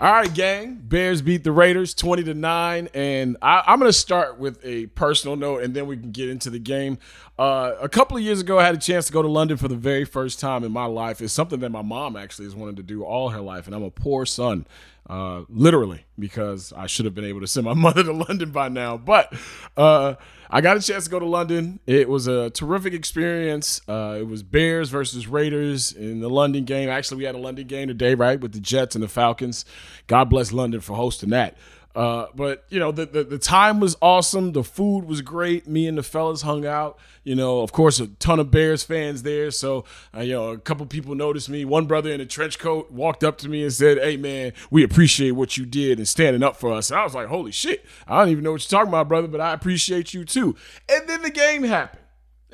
All 0.00 0.12
right, 0.12 0.34
gang. 0.34 0.80
Bears 0.82 1.22
beat 1.22 1.44
the 1.44 1.52
Raiders 1.52 1.94
20 1.94 2.24
to 2.24 2.34
9. 2.34 2.88
And 2.92 3.36
I, 3.40 3.62
am 3.72 3.78
going 3.78 3.88
to 3.88 3.92
start 3.96 4.38
with 4.38 4.58
a 4.64 4.86
personal 4.88 5.36
note 5.36 5.62
and 5.62 5.72
then 5.72 5.86
we 5.86 5.96
can 5.96 6.10
get 6.10 6.28
into 6.28 6.50
the 6.50 6.58
game. 6.58 6.98
Uh, 7.38 7.74
a 7.80 7.88
couple 7.88 8.16
of 8.16 8.22
years 8.22 8.40
ago, 8.40 8.58
I 8.58 8.64
had 8.64 8.74
a 8.74 8.78
chance 8.78 9.06
to 9.06 9.12
go 9.12 9.22
to 9.22 9.28
London 9.28 9.56
for 9.56 9.68
the 9.68 9.76
very 9.76 10.04
first 10.04 10.40
time 10.40 10.64
in 10.64 10.72
my 10.72 10.86
life. 10.86 11.22
It's 11.22 11.32
something 11.32 11.60
that 11.60 11.70
my 11.70 11.82
mom 11.82 12.16
actually 12.16 12.46
has 12.46 12.56
wanted 12.56 12.76
to 12.76 12.82
do 12.82 13.04
all 13.04 13.30
her 13.30 13.40
life. 13.40 13.66
And 13.66 13.74
I'm 13.74 13.84
a 13.84 13.90
poor 13.90 14.26
son, 14.26 14.66
uh, 15.08 15.42
literally, 15.48 16.04
because 16.18 16.72
I 16.72 16.86
should 16.86 17.04
have 17.04 17.14
been 17.14 17.24
able 17.24 17.40
to 17.40 17.46
send 17.46 17.64
my 17.64 17.74
mother 17.74 18.02
to 18.04 18.12
London 18.12 18.50
by 18.50 18.68
now. 18.68 18.96
But 18.96 19.32
uh, 19.76 20.14
I 20.50 20.60
got 20.60 20.76
a 20.76 20.80
chance 20.80 21.04
to 21.04 21.10
go 21.10 21.18
to 21.18 21.26
London. 21.26 21.80
It 21.86 22.08
was 22.08 22.26
a 22.26 22.50
terrific 22.50 22.94
experience. 22.94 23.80
Uh, 23.88 24.16
it 24.20 24.26
was 24.28 24.42
Bears 24.42 24.88
versus 24.88 25.26
Raiders 25.26 25.92
in 25.92 26.20
the 26.20 26.30
London 26.30 26.64
game. 26.64 26.88
Actually, 26.88 27.18
we 27.18 27.24
had 27.24 27.34
a 27.34 27.38
London 27.38 27.66
game 27.66 27.88
today, 27.88 28.14
right, 28.14 28.40
with 28.40 28.52
the 28.52 28.60
Jets 28.60 28.94
and 28.94 29.02
the 29.02 29.08
Falcons. 29.08 29.64
God 30.06 30.30
bless 30.30 30.52
London 30.52 30.80
for 30.80 30.94
hosting 30.94 31.30
that. 31.30 31.56
Uh, 31.94 32.26
but 32.34 32.64
you 32.70 32.80
know, 32.80 32.90
the, 32.90 33.06
the, 33.06 33.24
the 33.24 33.38
time 33.38 33.78
was 33.78 33.96
awesome. 34.02 34.52
The 34.52 34.64
food 34.64 35.04
was 35.04 35.22
great. 35.22 35.68
Me 35.68 35.86
and 35.86 35.96
the 35.96 36.02
fellas 36.02 36.42
hung 36.42 36.66
out. 36.66 36.98
You 37.22 37.34
know, 37.34 37.60
of 37.60 37.72
course, 37.72 38.00
a 38.00 38.08
ton 38.08 38.40
of 38.40 38.50
Bears 38.50 38.82
fans 38.82 39.22
there. 39.22 39.50
So, 39.50 39.84
uh, 40.14 40.20
you 40.20 40.32
know, 40.32 40.50
a 40.50 40.58
couple 40.58 40.84
people 40.86 41.14
noticed 41.14 41.48
me. 41.48 41.64
One 41.64 41.86
brother 41.86 42.12
in 42.12 42.20
a 42.20 42.26
trench 42.26 42.58
coat 42.58 42.90
walked 42.90 43.22
up 43.22 43.38
to 43.38 43.48
me 43.48 43.62
and 43.62 43.72
said, 43.72 43.98
"Hey, 43.98 44.16
man, 44.16 44.52
we 44.70 44.82
appreciate 44.82 45.32
what 45.32 45.56
you 45.56 45.64
did 45.64 45.98
and 45.98 46.08
standing 46.08 46.42
up 46.42 46.56
for 46.56 46.72
us." 46.72 46.90
And 46.90 46.98
I 46.98 47.04
was 47.04 47.14
like, 47.14 47.28
"Holy 47.28 47.52
shit! 47.52 47.84
I 48.08 48.18
don't 48.18 48.30
even 48.30 48.44
know 48.44 48.52
what 48.52 48.70
you're 48.70 48.78
talking 48.78 48.90
about, 48.90 49.08
brother, 49.08 49.28
but 49.28 49.40
I 49.40 49.52
appreciate 49.52 50.12
you 50.12 50.24
too." 50.24 50.56
And 50.88 51.08
then 51.08 51.22
the 51.22 51.30
game 51.30 51.62
happened. 51.62 52.03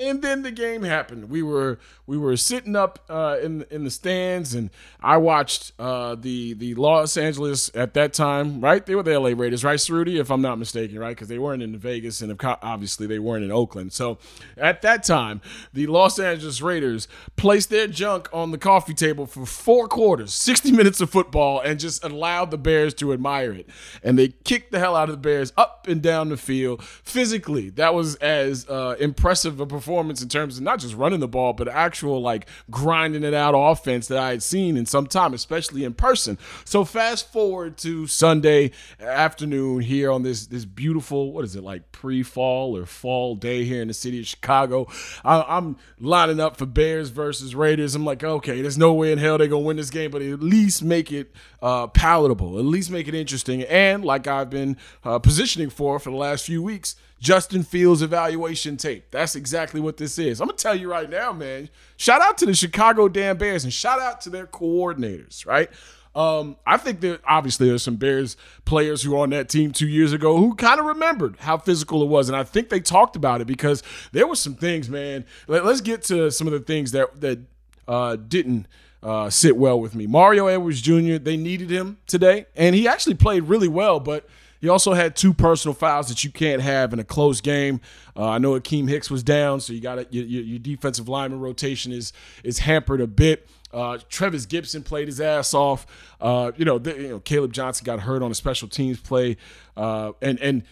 And 0.00 0.22
then 0.22 0.42
the 0.42 0.50
game 0.50 0.82
happened. 0.82 1.28
We 1.28 1.42
were 1.42 1.78
we 2.06 2.16
were 2.16 2.36
sitting 2.38 2.74
up 2.74 3.00
uh, 3.10 3.36
in 3.42 3.66
in 3.70 3.84
the 3.84 3.90
stands, 3.90 4.54
and 4.54 4.70
I 4.98 5.18
watched 5.18 5.72
uh, 5.78 6.14
the 6.14 6.54
the 6.54 6.74
Los 6.74 7.18
Angeles 7.18 7.70
at 7.74 7.92
that 7.94 8.14
time. 8.14 8.62
Right, 8.62 8.84
they 8.84 8.94
were 8.94 9.02
the 9.02 9.18
LA 9.18 9.34
Raiders, 9.36 9.62
right, 9.62 9.78
Ceruti, 9.78 10.18
if 10.18 10.30
I'm 10.30 10.40
not 10.40 10.58
mistaken, 10.58 10.98
right, 10.98 11.14
because 11.14 11.28
they 11.28 11.38
weren't 11.38 11.62
in 11.62 11.76
Vegas, 11.76 12.22
and 12.22 12.34
obviously 12.42 13.06
they 13.06 13.18
weren't 13.18 13.44
in 13.44 13.52
Oakland. 13.52 13.92
So 13.92 14.16
at 14.56 14.80
that 14.82 15.04
time, 15.04 15.42
the 15.74 15.86
Los 15.86 16.18
Angeles 16.18 16.62
Raiders 16.62 17.06
placed 17.36 17.68
their 17.68 17.86
junk 17.86 18.30
on 18.32 18.52
the 18.52 18.58
coffee 18.58 18.94
table 18.94 19.26
for 19.26 19.44
four 19.44 19.86
quarters, 19.86 20.32
60 20.32 20.72
minutes 20.72 21.02
of 21.02 21.10
football, 21.10 21.60
and 21.60 21.78
just 21.78 22.02
allowed 22.02 22.50
the 22.50 22.58
Bears 22.58 22.94
to 22.94 23.12
admire 23.12 23.52
it. 23.52 23.68
And 24.02 24.18
they 24.18 24.28
kicked 24.28 24.72
the 24.72 24.78
hell 24.78 24.96
out 24.96 25.10
of 25.10 25.14
the 25.14 25.28
Bears 25.28 25.52
up 25.58 25.86
and 25.86 26.00
down 26.00 26.30
the 26.30 26.38
field 26.38 26.82
physically. 26.82 27.68
That 27.68 27.92
was 27.92 28.14
as 28.16 28.66
uh, 28.66 28.96
impressive 28.98 29.60
a 29.60 29.66
performance 29.66 29.89
performance 29.90 30.22
in 30.22 30.28
terms 30.28 30.56
of 30.56 30.62
not 30.62 30.78
just 30.78 30.94
running 30.94 31.18
the 31.18 31.26
ball, 31.26 31.52
but 31.52 31.66
actual 31.66 32.22
like 32.22 32.46
grinding 32.70 33.24
it 33.24 33.34
out 33.34 33.54
offense 33.56 34.06
that 34.06 34.18
I 34.18 34.30
had 34.30 34.40
seen 34.40 34.76
in 34.76 34.86
some 34.86 35.08
time, 35.08 35.34
especially 35.34 35.82
in 35.82 35.94
person. 35.94 36.38
So 36.64 36.84
fast 36.84 37.32
forward 37.32 37.76
to 37.78 38.06
Sunday 38.06 38.70
afternoon 39.00 39.80
here 39.80 40.12
on 40.12 40.22
this 40.22 40.46
this 40.46 40.64
beautiful 40.64 41.32
what 41.32 41.44
is 41.44 41.56
it 41.56 41.64
like 41.64 41.90
pre-fall 41.90 42.76
or 42.76 42.86
fall 42.86 43.34
day 43.34 43.64
here 43.64 43.82
in 43.82 43.88
the 43.88 43.94
city 43.94 44.20
of 44.20 44.28
Chicago. 44.28 44.86
I, 45.24 45.58
am 45.58 45.76
lining 45.98 46.38
up 46.38 46.56
for 46.56 46.66
Bears 46.66 47.08
versus 47.08 47.56
Raiders. 47.56 47.96
I'm 47.96 48.04
like, 48.04 48.22
okay, 48.22 48.62
there's 48.62 48.78
no 48.78 48.94
way 48.94 49.10
in 49.10 49.18
hell 49.18 49.38
they're 49.38 49.48
gonna 49.48 49.62
win 49.62 49.76
this 49.76 49.90
game, 49.90 50.12
but 50.12 50.22
at 50.22 50.40
least 50.40 50.84
make 50.84 51.10
it 51.10 51.34
uh, 51.60 51.88
palatable, 51.88 52.60
at 52.60 52.64
least 52.64 52.92
make 52.92 53.08
it 53.08 53.14
interesting, 53.16 53.62
and 53.64 54.04
like 54.04 54.28
I've 54.28 54.50
been 54.50 54.76
uh, 55.02 55.18
positioning 55.18 55.68
for 55.68 55.98
for 55.98 56.10
the 56.10 56.16
last 56.16 56.46
few 56.46 56.62
weeks 56.62 56.94
Justin 57.20 57.62
Fields 57.62 58.02
evaluation 58.02 58.76
tape. 58.76 59.10
That's 59.10 59.36
exactly 59.36 59.80
what 59.80 59.98
this 59.98 60.18
is. 60.18 60.40
I'm 60.40 60.48
gonna 60.48 60.56
tell 60.56 60.74
you 60.74 60.90
right 60.90 61.08
now, 61.08 61.32
man. 61.32 61.68
Shout 61.96 62.22
out 62.22 62.38
to 62.38 62.46
the 62.46 62.54
Chicago 62.54 63.08
Damn 63.08 63.36
Bears 63.36 63.64
and 63.64 63.72
shout 63.72 64.00
out 64.00 64.20
to 64.22 64.30
their 64.30 64.46
coordinators, 64.46 65.46
right? 65.46 65.70
Um, 66.14 66.56
I 66.66 66.76
think 66.76 67.00
that 67.02 67.20
obviously 67.24 67.68
there's 67.68 67.84
some 67.84 67.96
Bears 67.96 68.36
players 68.64 69.02
who 69.02 69.12
were 69.12 69.18
on 69.18 69.30
that 69.30 69.48
team 69.48 69.70
two 69.70 69.86
years 69.86 70.12
ago 70.12 70.38
who 70.38 70.54
kind 70.56 70.80
of 70.80 70.86
remembered 70.86 71.36
how 71.38 71.56
physical 71.58 72.02
it 72.02 72.08
was, 72.08 72.28
and 72.28 72.36
I 72.36 72.42
think 72.42 72.68
they 72.68 72.80
talked 72.80 73.14
about 73.14 73.40
it 73.40 73.46
because 73.46 73.82
there 74.12 74.26
were 74.26 74.34
some 74.34 74.54
things, 74.54 74.88
man. 74.88 75.24
Let, 75.46 75.64
us 75.64 75.80
get 75.80 76.02
to 76.04 76.30
some 76.30 76.48
of 76.48 76.52
the 76.52 76.60
things 76.60 76.90
that 76.92 77.20
that 77.20 77.38
uh, 77.86 78.16
didn't 78.16 78.66
uh, 79.02 79.30
sit 79.30 79.56
well 79.56 79.80
with 79.80 79.94
me. 79.94 80.06
Mario 80.06 80.46
Edwards 80.46 80.80
Jr. 80.80 81.18
They 81.18 81.36
needed 81.36 81.70
him 81.70 81.98
today, 82.06 82.46
and 82.56 82.74
he 82.74 82.88
actually 82.88 83.14
played 83.14 83.44
really 83.44 83.68
well, 83.68 84.00
but 84.00 84.26
he 84.60 84.68
also 84.68 84.92
had 84.92 85.16
two 85.16 85.32
personal 85.32 85.74
fouls 85.74 86.08
that 86.08 86.22
you 86.22 86.30
can't 86.30 86.60
have 86.60 86.92
in 86.92 86.98
a 86.98 87.04
close 87.04 87.40
game. 87.40 87.80
Uh, 88.16 88.28
I 88.28 88.38
know 88.38 88.58
Akiem 88.58 88.88
Hicks 88.88 89.10
was 89.10 89.22
down, 89.22 89.60
so 89.60 89.72
you 89.72 89.80
got 89.80 90.12
your, 90.12 90.24
your, 90.24 90.58
defensive 90.58 91.08
lineman 91.08 91.40
rotation 91.40 91.92
is 91.92 92.12
is 92.44 92.58
hampered 92.60 93.00
a 93.00 93.06
bit. 93.06 93.48
Uh, 93.72 93.98
Trevis 94.08 94.46
Gipson 94.46 94.84
played 94.84 95.08
his 95.08 95.20
ass 95.20 95.54
off. 95.54 95.86
Uh, 96.20 96.52
you 96.56 96.64
know, 96.64 96.78
the, 96.78 96.94
you 96.94 97.08
know, 97.08 97.20
Caleb 97.20 97.52
Johnson 97.52 97.84
got 97.84 98.00
hurt 98.00 98.22
on 98.22 98.30
a 98.30 98.34
special 98.34 98.68
teams 98.68 99.00
play, 99.00 99.36
uh, 99.76 100.12
and 100.20 100.38
and 100.40 100.64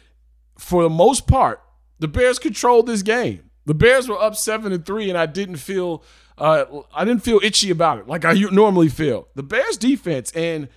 for 0.59 0.83
the 0.83 0.90
most 0.90 1.27
part, 1.27 1.62
the 1.98 2.09
Bears 2.09 2.38
controlled 2.38 2.87
this 2.87 3.03
game. 3.03 3.51
The 3.64 3.74
Bears 3.74 4.09
were 4.09 4.20
up 4.20 4.37
seven 4.37 4.72
and 4.72 4.85
three, 4.85 5.09
and 5.09 5.16
I 5.16 5.27
didn't 5.27 5.57
feel 5.57 6.03
uh, 6.37 6.64
I 6.94 7.05
didn't 7.05 7.22
feel 7.22 7.40
itchy 7.42 7.70
about 7.70 7.98
it 7.98 8.07
like 8.07 8.24
I 8.24 8.35
normally 8.35 8.88
feel. 8.88 9.29
The 9.35 9.42
Bears 9.42 9.77
defense, 9.77 10.31
and 10.33 10.68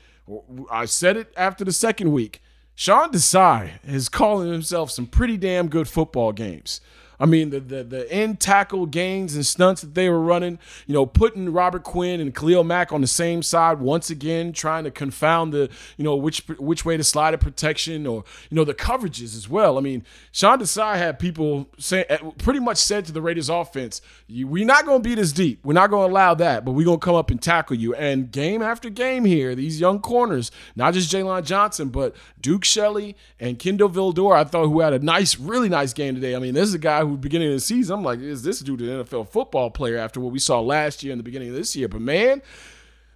I 0.70 0.86
said 0.86 1.18
it 1.18 1.34
after 1.36 1.66
the 1.66 1.74
second 1.74 2.12
week. 2.12 2.42
Sean 2.76 3.12
Desai 3.12 3.74
is 3.84 4.10
calling 4.10 4.52
himself 4.52 4.90
some 4.92 5.06
pretty 5.06 5.38
damn 5.38 5.68
good 5.68 5.88
football 5.88 6.32
games. 6.32 6.82
I 7.22 7.28
mean, 7.28 7.52
the 7.52 7.60
the 7.60 7.84
the 7.84 8.12
end 8.12 8.40
tackle 8.40 8.88
gains 8.88 9.36
and 9.36 9.46
stunts 9.46 9.82
that 9.82 9.94
they 9.94 10.10
were 10.10 10.20
running, 10.20 10.58
you 10.88 10.94
know, 10.96 11.06
putting 11.06 11.54
Robert 11.54 11.84
Quinn 11.84 12.20
and 12.20 12.36
Khalil 12.36 12.64
Mack 12.64 12.92
on 12.92 13.02
the 13.02 13.08
same 13.08 13.44
side 13.44 13.80
once 13.80 14.10
again, 14.10 14.54
trying 14.54 14.86
to 14.86 14.92
confound 14.92 15.54
the, 15.54 15.70
you 15.98 16.04
know, 16.04 16.16
which 16.16 16.40
which 16.58 16.84
way 16.84 16.98
to 16.98 17.04
slide 17.04 17.36
a 17.36 17.38
protection 17.38 18.08
or, 18.08 18.24
you 18.50 18.56
know, 18.56 18.64
the 18.64 18.74
coverages 18.74 19.38
as 19.38 19.48
well. 19.48 19.78
I 19.78 19.82
mean, 19.82 20.04
Sean 20.32 20.58
Desai 20.58 20.96
had 20.96 21.20
people 21.20 21.70
say 21.78 22.06
eh, 22.10 22.18
pretty 22.40 22.60
much 22.60 22.78
said 22.78 23.06
to 23.06 23.12
the 23.12 23.22
Raiders 23.22 23.50
offense, 23.50 24.02
we're 24.28 24.66
not 24.66 24.86
going 24.86 25.04
to 25.04 25.08
beat 25.08 25.20
us 25.20 25.32
deep. 25.32 25.64
We're 25.64 25.74
not 25.74 25.92
going 25.92 26.08
to 26.08 26.12
allow 26.12 26.34
that, 26.34 26.66
but 26.66 26.72
we're 26.72 26.86
going 26.86 27.00
to 27.00 27.06
come 27.06 27.16
up 27.16 27.30
and 27.30 27.40
tackle 27.40 27.76
you. 27.76 27.94
And 27.94 28.32
game 28.32 28.64
after 28.64 28.90
game 28.90 29.26
here, 29.26 29.54
these 29.54 29.80
young 29.80 30.00
corners, 30.00 30.50
not 30.76 30.96
just 30.96 31.14
Jaylon 31.14 31.44
Johnson, 31.44 31.90
but 31.90 32.16
Duke 32.42 32.66
Shelley 32.66 33.16
and 33.40 33.60
Kindle 33.60 33.90
Vildor, 33.90 34.36
I 34.36 34.44
thought 34.44 34.66
who 34.66 34.80
had 34.80 34.94
a 34.94 35.00
nice, 35.00 35.38
really 35.38 35.70
nice 35.70 35.94
game 35.94 36.16
today. 36.16 36.36
I 36.36 36.40
mean, 36.40 36.56
this 36.56 36.68
is 36.68 36.74
a 36.74 36.80
guy 36.80 37.02
who 37.02 37.11
beginning 37.18 37.50
of 37.50 37.54
the 37.56 37.60
season, 37.60 37.98
I'm 37.98 38.04
like, 38.04 38.20
is 38.20 38.44
this 38.44 38.60
dude 38.60 38.82
an 38.82 39.04
NFL 39.04 39.30
football 39.30 39.70
player 39.70 39.98
after 39.98 40.20
what 40.20 40.32
we 40.32 40.40
saw 40.40 40.60
last 40.60 41.04
year 41.04 41.12
and 41.14 41.20
the 41.20 41.24
beginning 41.24 41.50
of 41.50 41.56
this 41.56 41.76
year? 41.76 41.88
But 41.88 42.02
man, 42.02 42.42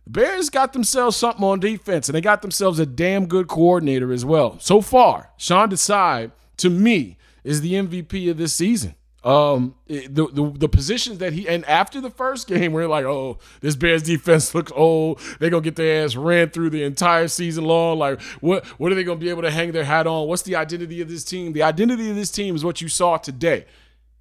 the 0.06 0.10
Bears 0.12 0.50
got 0.50 0.74
themselves 0.74 1.18
something 1.18 1.44
on 1.44 1.60
defense, 1.60 2.08
and 2.08 2.16
they 2.16 2.22
got 2.22 2.42
themselves 2.42 2.80
a 2.80 2.86
damn 2.86 3.26
good 3.26 3.48
coordinator 3.48 4.14
as 4.14 4.24
well. 4.24 4.58
So 4.60 4.82
far, 4.82 5.32
Sean 5.38 5.70
Desai, 5.70 6.32
to 6.58 6.70
me, 6.70 7.18
is 7.44 7.62
the 7.62 7.74
MVP 7.74 8.30
of 8.30 8.38
this 8.38 8.54
season. 8.54 8.96
Um, 9.26 9.74
the, 9.88 10.08
the 10.08 10.54
the 10.56 10.70
positions 10.70 11.18
that 11.18 11.34
he 11.34 11.50
and 11.50 11.66
after 11.66 12.00
the 12.00 12.12
first 12.12 12.48
game, 12.48 12.74
we're 12.74 12.88
like, 12.88 13.06
oh, 13.06 13.40
this 13.60 13.76
Bears 13.76 14.04
defense 14.04 14.54
looks 14.56 14.72
old. 14.76 15.20
They're 15.40 15.50
gonna 15.50 15.64
get 15.64 15.76
their 15.76 16.06
ass 16.06 16.16
ran 16.16 16.52
through 16.52 16.70
the 16.70 16.84
entire 16.84 17.28
season 17.28 17.66
long. 17.66 17.98
Like, 17.98 18.22
what 18.42 18.68
what 18.80 18.92
are 18.92 18.96
they 18.96 19.04
gonna 19.04 19.20
be 19.20 19.32
able 19.32 19.42
to 19.42 19.50
hang 19.50 19.72
their 19.72 19.84
hat 19.84 20.06
on? 20.06 20.28
What's 20.28 20.44
the 20.44 20.56
identity 20.56 21.02
of 21.02 21.10
this 21.10 21.24
team? 21.24 21.54
The 21.54 21.64
identity 21.64 22.12
of 22.12 22.16
this 22.16 22.30
team 22.30 22.56
is 22.56 22.64
what 22.64 22.82
you 22.82 22.88
saw 22.88 23.18
today 23.18 23.66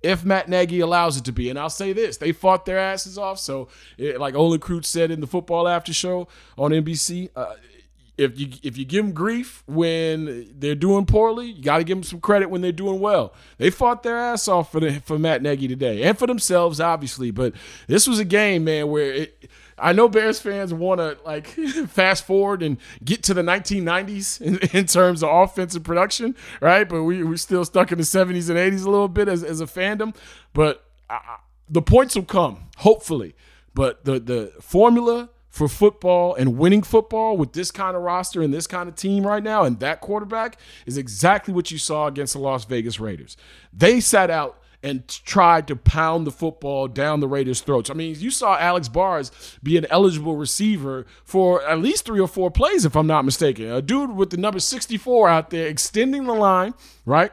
if 0.04 0.24
Matt 0.24 0.48
Nagy 0.48 0.80
allows 0.80 1.16
it 1.16 1.24
to 1.24 1.32
be. 1.32 1.50
And 1.50 1.58
I'll 1.58 1.70
say 1.70 1.92
this: 1.92 2.18
they 2.18 2.32
fought 2.32 2.66
their 2.66 2.78
asses 2.78 3.18
off. 3.18 3.38
So, 3.38 3.68
it, 3.96 4.20
like 4.20 4.34
Olin 4.34 4.60
Kreutz 4.60 4.86
said 4.86 5.10
in 5.10 5.20
the 5.20 5.26
Football 5.26 5.66
After 5.66 5.92
Show 5.92 6.28
on 6.58 6.70
NBC, 6.70 7.30
uh, 7.34 7.54
if 8.16 8.38
you 8.38 8.48
if 8.62 8.76
you 8.76 8.84
give 8.84 9.04
them 9.04 9.14
grief 9.14 9.64
when 9.66 10.52
they're 10.56 10.74
doing 10.74 11.06
poorly, 11.06 11.46
you 11.46 11.62
got 11.62 11.78
to 11.78 11.84
give 11.84 11.96
them 11.96 12.04
some 12.04 12.20
credit 12.20 12.50
when 12.50 12.60
they're 12.60 12.70
doing 12.70 13.00
well. 13.00 13.32
They 13.58 13.70
fought 13.70 14.02
their 14.02 14.18
ass 14.18 14.46
off 14.46 14.70
for 14.70 14.78
the 14.78 15.00
for 15.00 15.18
Matt 15.18 15.42
Nagy 15.42 15.66
today 15.66 16.02
and 16.02 16.16
for 16.16 16.26
themselves, 16.26 16.80
obviously. 16.80 17.30
But 17.30 17.54
this 17.88 18.06
was 18.06 18.18
a 18.18 18.24
game, 18.24 18.64
man, 18.64 18.88
where 18.88 19.12
it 19.12 19.50
I 19.78 19.92
know 19.92 20.08
Bears 20.08 20.40
fans 20.40 20.72
want 20.72 21.00
to 21.00 21.18
like 21.24 21.46
fast 21.88 22.26
forward 22.26 22.62
and 22.62 22.78
get 23.04 23.22
to 23.24 23.34
the 23.34 23.42
1990s 23.42 24.40
in, 24.40 24.58
in, 24.76 24.86
terms 24.86 25.22
of 25.22 25.30
offensive 25.30 25.82
production, 25.82 26.36
right? 26.60 26.88
But 26.88 27.02
we 27.04 27.22
we're 27.22 27.36
still 27.36 27.64
stuck 27.64 27.92
in 27.92 27.98
the 27.98 28.04
70s 28.04 28.48
and 28.50 28.58
80s 28.58 28.84
a 28.84 28.90
little 28.90 29.08
bit 29.08 29.28
as, 29.28 29.42
as 29.42 29.60
a 29.60 29.66
fandom. 29.66 30.14
But 30.52 30.84
I, 31.10 31.38
the 31.68 31.82
points 31.82 32.14
will 32.14 32.24
come, 32.24 32.68
hopefully. 32.78 33.34
But 33.74 34.04
the 34.04 34.20
the 34.20 34.52
formula 34.60 35.30
for 35.54 35.68
football 35.68 36.34
and 36.34 36.58
winning 36.58 36.82
football 36.82 37.36
with 37.36 37.52
this 37.52 37.70
kind 37.70 37.96
of 37.96 38.02
roster 38.02 38.42
and 38.42 38.52
this 38.52 38.66
kind 38.66 38.88
of 38.88 38.96
team 38.96 39.24
right 39.24 39.42
now 39.42 39.62
and 39.62 39.78
that 39.78 40.00
quarterback 40.00 40.58
is 40.84 40.98
exactly 40.98 41.54
what 41.54 41.70
you 41.70 41.78
saw 41.78 42.08
against 42.08 42.32
the 42.32 42.40
Las 42.40 42.64
Vegas 42.64 42.98
Raiders. 42.98 43.36
They 43.72 44.00
sat 44.00 44.30
out 44.30 44.58
and 44.84 45.08
tried 45.08 45.66
to 45.66 45.74
pound 45.74 46.26
the 46.26 46.30
football 46.30 46.86
down 46.88 47.20
the 47.20 47.26
Raiders' 47.26 47.62
throats. 47.62 47.88
I 47.88 47.94
mean, 47.94 48.14
you 48.18 48.30
saw 48.30 48.58
Alex 48.58 48.86
Bars 48.86 49.32
be 49.62 49.78
an 49.78 49.86
eligible 49.88 50.36
receiver 50.36 51.06
for 51.24 51.66
at 51.66 51.80
least 51.80 52.04
three 52.04 52.20
or 52.20 52.28
four 52.28 52.50
plays, 52.50 52.84
if 52.84 52.94
I'm 52.94 53.06
not 53.06 53.24
mistaken. 53.24 53.72
A 53.72 53.80
dude 53.80 54.14
with 54.14 54.28
the 54.28 54.36
number 54.36 54.60
64 54.60 55.26
out 55.26 55.48
there 55.48 55.68
extending 55.68 56.24
the 56.24 56.34
line, 56.34 56.74
right? 57.06 57.32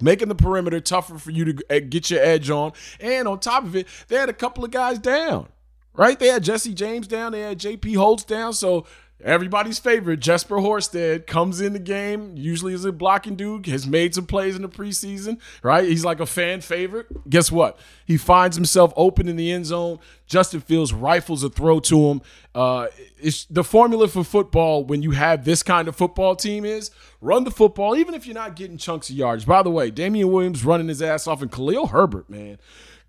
Making 0.00 0.28
the 0.28 0.34
perimeter 0.34 0.80
tougher 0.80 1.18
for 1.18 1.30
you 1.30 1.52
to 1.52 1.62
eh, 1.68 1.80
get 1.80 2.10
your 2.10 2.22
edge 2.22 2.48
on. 2.48 2.72
And 2.98 3.28
on 3.28 3.38
top 3.38 3.64
of 3.64 3.76
it, 3.76 3.86
they 4.08 4.16
had 4.16 4.30
a 4.30 4.34
couple 4.34 4.64
of 4.64 4.70
guys 4.70 4.98
down 4.98 5.48
right? 5.94 6.18
They 6.18 6.28
had 6.28 6.42
Jesse 6.42 6.72
James 6.72 7.06
down, 7.06 7.32
they 7.32 7.40
had 7.40 7.58
JP 7.58 7.96
Holtz 7.96 8.24
down. 8.24 8.54
So 8.54 8.86
everybody's 9.22 9.78
favorite, 9.78 10.20
Jesper 10.20 10.56
Horsted, 10.56 11.26
comes 11.26 11.60
in 11.60 11.72
the 11.72 11.78
game, 11.78 12.34
usually 12.36 12.74
is 12.74 12.84
a 12.84 12.92
blocking 12.92 13.36
dude, 13.36 13.66
has 13.66 13.86
made 13.86 14.14
some 14.14 14.26
plays 14.26 14.56
in 14.56 14.62
the 14.62 14.68
preseason, 14.68 15.40
right? 15.62 15.84
He's 15.84 16.04
like 16.04 16.20
a 16.20 16.26
fan 16.26 16.60
favorite. 16.60 17.06
Guess 17.28 17.50
what? 17.52 17.78
He 18.04 18.16
finds 18.16 18.56
himself 18.56 18.92
open 18.96 19.28
in 19.28 19.36
the 19.36 19.50
end 19.50 19.66
zone. 19.66 19.98
Justin 20.26 20.60
Fields 20.60 20.92
rifles 20.92 21.42
a 21.44 21.50
throw 21.50 21.80
to 21.80 22.08
him. 22.08 22.22
Uh, 22.54 22.88
it's 23.18 23.44
the 23.46 23.64
formula 23.64 24.08
for 24.08 24.24
football 24.24 24.84
when 24.84 25.02
you 25.02 25.12
have 25.12 25.44
this 25.44 25.62
kind 25.62 25.88
of 25.88 25.96
football 25.96 26.36
team 26.36 26.64
is 26.64 26.90
run 27.20 27.44
the 27.44 27.50
football, 27.50 27.96
even 27.96 28.14
if 28.14 28.26
you're 28.26 28.34
not 28.34 28.56
getting 28.56 28.76
chunks 28.76 29.08
of 29.08 29.16
yards. 29.16 29.44
By 29.44 29.62
the 29.62 29.70
way, 29.70 29.90
Damien 29.90 30.30
Williams 30.30 30.64
running 30.64 30.88
his 30.88 31.00
ass 31.00 31.26
off, 31.26 31.40
and 31.40 31.50
Khalil 31.50 31.88
Herbert, 31.88 32.28
man. 32.28 32.58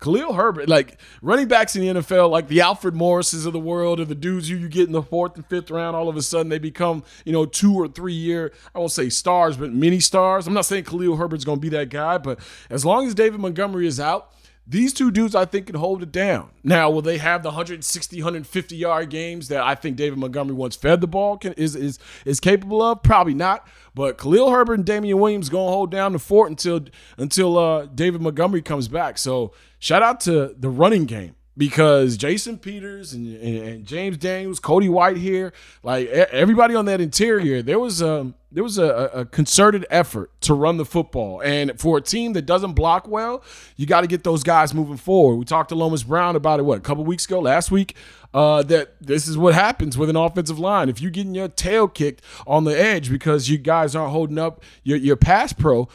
Khalil 0.04 0.34
Herbert, 0.34 0.68
like 0.68 0.98
running 1.22 1.48
backs 1.48 1.74
in 1.74 1.80
the 1.80 2.00
NFL, 2.00 2.28
like 2.28 2.48
the 2.48 2.60
Alfred 2.60 2.94
Morrises 2.94 3.46
of 3.46 3.54
the 3.54 3.58
world, 3.58 3.98
or 3.98 4.04
the 4.04 4.14
dudes 4.14 4.50
who 4.50 4.56
you 4.56 4.68
get 4.68 4.86
in 4.86 4.92
the 4.92 5.02
fourth 5.02 5.34
and 5.36 5.46
fifth 5.46 5.70
round, 5.70 5.96
all 5.96 6.10
of 6.10 6.16
a 6.16 6.22
sudden 6.22 6.50
they 6.50 6.58
become, 6.58 7.02
you 7.24 7.32
know, 7.32 7.46
two 7.46 7.74
or 7.74 7.88
three 7.88 8.12
year, 8.12 8.52
I 8.74 8.80
won't 8.80 8.92
say 8.92 9.08
stars, 9.08 9.56
but 9.56 9.72
mini 9.72 10.00
stars. 10.00 10.46
I'm 10.46 10.52
not 10.52 10.66
saying 10.66 10.84
Khalil 10.84 11.16
Herbert's 11.16 11.46
going 11.46 11.56
to 11.56 11.62
be 11.62 11.70
that 11.70 11.88
guy, 11.88 12.18
but 12.18 12.38
as 12.68 12.84
long 12.84 13.06
as 13.06 13.14
David 13.14 13.40
Montgomery 13.40 13.86
is 13.86 13.98
out, 13.98 14.30
these 14.66 14.94
two 14.94 15.10
dudes, 15.10 15.34
I 15.34 15.44
think, 15.44 15.66
can 15.66 15.76
hold 15.76 16.02
it 16.02 16.10
down. 16.10 16.50
Now, 16.62 16.88
will 16.88 17.02
they 17.02 17.18
have 17.18 17.42
the 17.42 17.50
160, 17.50 18.16
150 18.16 18.76
yard 18.76 19.10
games 19.10 19.48
that 19.48 19.62
I 19.62 19.74
think 19.74 19.96
David 19.96 20.18
Montgomery 20.18 20.54
once 20.54 20.74
fed 20.74 21.00
the 21.02 21.06
ball 21.06 21.36
can, 21.36 21.52
is 21.54 21.76
is 21.76 21.98
is 22.24 22.40
capable 22.40 22.80
of? 22.80 23.02
Probably 23.02 23.34
not. 23.34 23.66
But 23.94 24.16
Khalil 24.16 24.50
Herbert 24.50 24.74
and 24.74 24.86
Damien 24.86 25.18
Williams 25.18 25.50
gonna 25.50 25.70
hold 25.70 25.90
down 25.90 26.12
the 26.12 26.18
fort 26.18 26.50
until 26.50 26.86
until 27.18 27.58
uh, 27.58 27.86
David 27.86 28.22
Montgomery 28.22 28.62
comes 28.62 28.88
back. 28.88 29.18
So 29.18 29.52
shout 29.78 30.02
out 30.02 30.20
to 30.20 30.54
the 30.58 30.70
running 30.70 31.04
game 31.04 31.34
because 31.56 32.16
Jason 32.16 32.58
Peters 32.58 33.12
and, 33.12 33.36
and, 33.36 33.58
and, 33.58 33.86
James 33.86 34.16
Daniels, 34.16 34.58
Cody 34.58 34.88
Whitehair, 34.88 35.52
like 35.82 36.08
everybody 36.08 36.74
on 36.74 36.86
that 36.86 37.00
interior, 37.00 37.62
there 37.62 37.78
was 37.78 38.02
a 38.02 38.32
there 38.54 38.62
was 38.62 38.78
a, 38.78 39.10
a, 39.12 39.24
concerted 39.24 39.84
effort 39.90 40.30
to 40.42 40.54
run 40.54 40.76
the 40.76 40.84
football, 40.84 41.40
and 41.40 41.78
for 41.78 41.98
a 41.98 42.00
team 42.00 42.34
that 42.34 42.42
doesn't 42.42 42.74
block 42.74 43.08
well, 43.08 43.42
you 43.76 43.84
got 43.84 44.02
to 44.02 44.06
get 44.06 44.22
those 44.22 44.44
guys 44.44 44.72
moving 44.72 44.96
forward. 44.96 45.36
We 45.36 45.44
talked 45.44 45.70
to 45.70 45.74
Lomas 45.74 46.04
Brown 46.04 46.36
about 46.36 46.60
it 46.60 46.62
what 46.62 46.78
a 46.78 46.80
couple 46.80 47.04
weeks 47.04 47.26
ago, 47.26 47.40
last 47.40 47.70
week. 47.70 47.94
Uh, 48.32 48.64
that 48.64 48.96
this 49.00 49.28
is 49.28 49.38
what 49.38 49.54
happens 49.54 49.96
with 49.96 50.10
an 50.10 50.16
offensive 50.16 50.58
line. 50.58 50.88
If 50.88 51.00
you're 51.00 51.12
getting 51.12 51.36
your 51.36 51.46
tail 51.46 51.86
kicked 51.86 52.20
on 52.48 52.64
the 52.64 52.76
edge 52.76 53.08
because 53.08 53.48
you 53.48 53.58
guys 53.58 53.94
aren't 53.94 54.10
holding 54.10 54.38
up 54.38 54.60
your 54.82 54.98
your 54.98 55.14
pass 55.14 55.52
pro, 55.52 55.88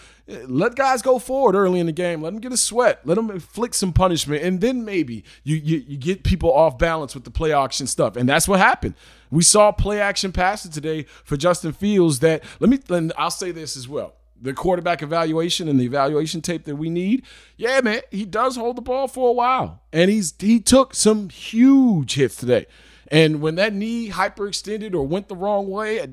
let 0.48 0.76
guys 0.76 1.02
go 1.02 1.20
forward 1.20 1.56
early 1.56 1.80
in 1.80 1.86
the 1.86 1.92
game. 1.92 2.22
Let 2.22 2.32
them 2.32 2.40
get 2.40 2.54
a 2.54 2.58
sweat. 2.58 3.02
Let 3.04 3.16
them 3.16 3.30
inflict 3.32 3.76
some 3.76 3.92
punishment, 3.94 4.44
and 4.44 4.62
then 4.62 4.86
maybe 4.86 5.24
you, 5.44 5.58
you 5.58 5.84
you 5.86 5.98
get 5.98 6.24
people 6.24 6.54
off 6.54 6.78
balance 6.78 7.14
with 7.14 7.24
the 7.24 7.32
play 7.32 7.52
action 7.52 7.88
stuff. 7.88 8.16
And 8.16 8.28
that's 8.28 8.48
what 8.48 8.60
happened. 8.60 8.96
We 9.32 9.44
saw 9.44 9.72
play 9.72 10.00
action 10.00 10.32
passes 10.32 10.72
today 10.72 11.04
for 11.24 11.38
Justin 11.38 11.74
Fields. 11.74 12.20
That 12.20 12.44
let 12.60 12.70
me. 12.70 12.80
And 12.90 13.14
I'll 13.18 13.32
say 13.32 13.52
this 13.52 13.78
as 13.78 13.88
well. 13.88 14.16
The 14.42 14.54
quarterback 14.54 15.02
evaluation 15.02 15.68
and 15.68 15.80
the 15.80 15.86
evaluation 15.86 16.42
tape 16.42 16.64
that 16.66 16.78
we 16.78 16.90
need. 16.90 17.24
Yeah, 17.58 17.82
man, 17.82 18.02
he 18.10 18.26
does 18.26 18.56
hold 18.56 18.78
the 18.78 18.82
ball 18.82 19.08
for 19.08 19.30
a 19.30 19.34
while, 19.34 19.82
and 19.92 20.10
he's 20.10 20.34
he 20.40 20.60
took 20.60 20.96
some 20.96 21.30
huge 21.30 22.16
hits 22.16 22.36
today. 22.36 22.66
And 23.12 23.42
when 23.42 23.56
that 23.56 23.74
knee 23.74 24.10
hyperextended 24.10 24.94
or 24.94 25.06
went 25.06 25.28
the 25.28 25.36
wrong 25.36 25.70
way, 25.70 26.06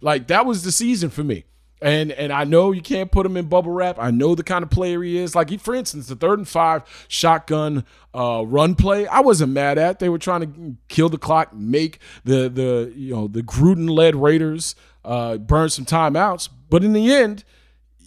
like 0.00 0.26
that 0.28 0.46
was 0.46 0.64
the 0.64 0.72
season 0.72 1.10
for 1.10 1.22
me. 1.22 1.44
And 1.82 2.12
and 2.12 2.32
I 2.32 2.44
know 2.44 2.72
you 2.72 2.80
can't 2.80 3.10
put 3.10 3.26
him 3.26 3.36
in 3.36 3.46
bubble 3.46 3.72
wrap. 3.72 3.98
I 3.98 4.10
know 4.10 4.34
the 4.34 4.44
kind 4.44 4.62
of 4.62 4.70
player 4.70 5.02
he 5.02 5.18
is. 5.18 5.34
Like 5.34 5.50
he, 5.50 5.56
for 5.56 5.74
instance, 5.74 6.06
the 6.06 6.16
third 6.16 6.38
and 6.38 6.48
five 6.48 6.82
shotgun 7.08 7.84
uh, 8.14 8.44
run 8.46 8.74
play, 8.74 9.06
I 9.06 9.20
wasn't 9.20 9.52
mad 9.52 9.78
at. 9.78 9.98
They 9.98 10.08
were 10.08 10.18
trying 10.18 10.40
to 10.40 10.76
kill 10.88 11.08
the 11.08 11.18
clock, 11.18 11.52
make 11.52 11.98
the 12.24 12.48
the 12.48 12.92
you 12.94 13.12
know 13.14 13.26
the 13.26 13.42
Gruden 13.42 13.90
led 13.90 14.14
Raiders 14.14 14.76
uh, 15.04 15.38
burn 15.38 15.68
some 15.70 15.84
timeouts. 15.84 16.48
But 16.70 16.84
in 16.84 16.92
the 16.92 17.12
end, 17.12 17.44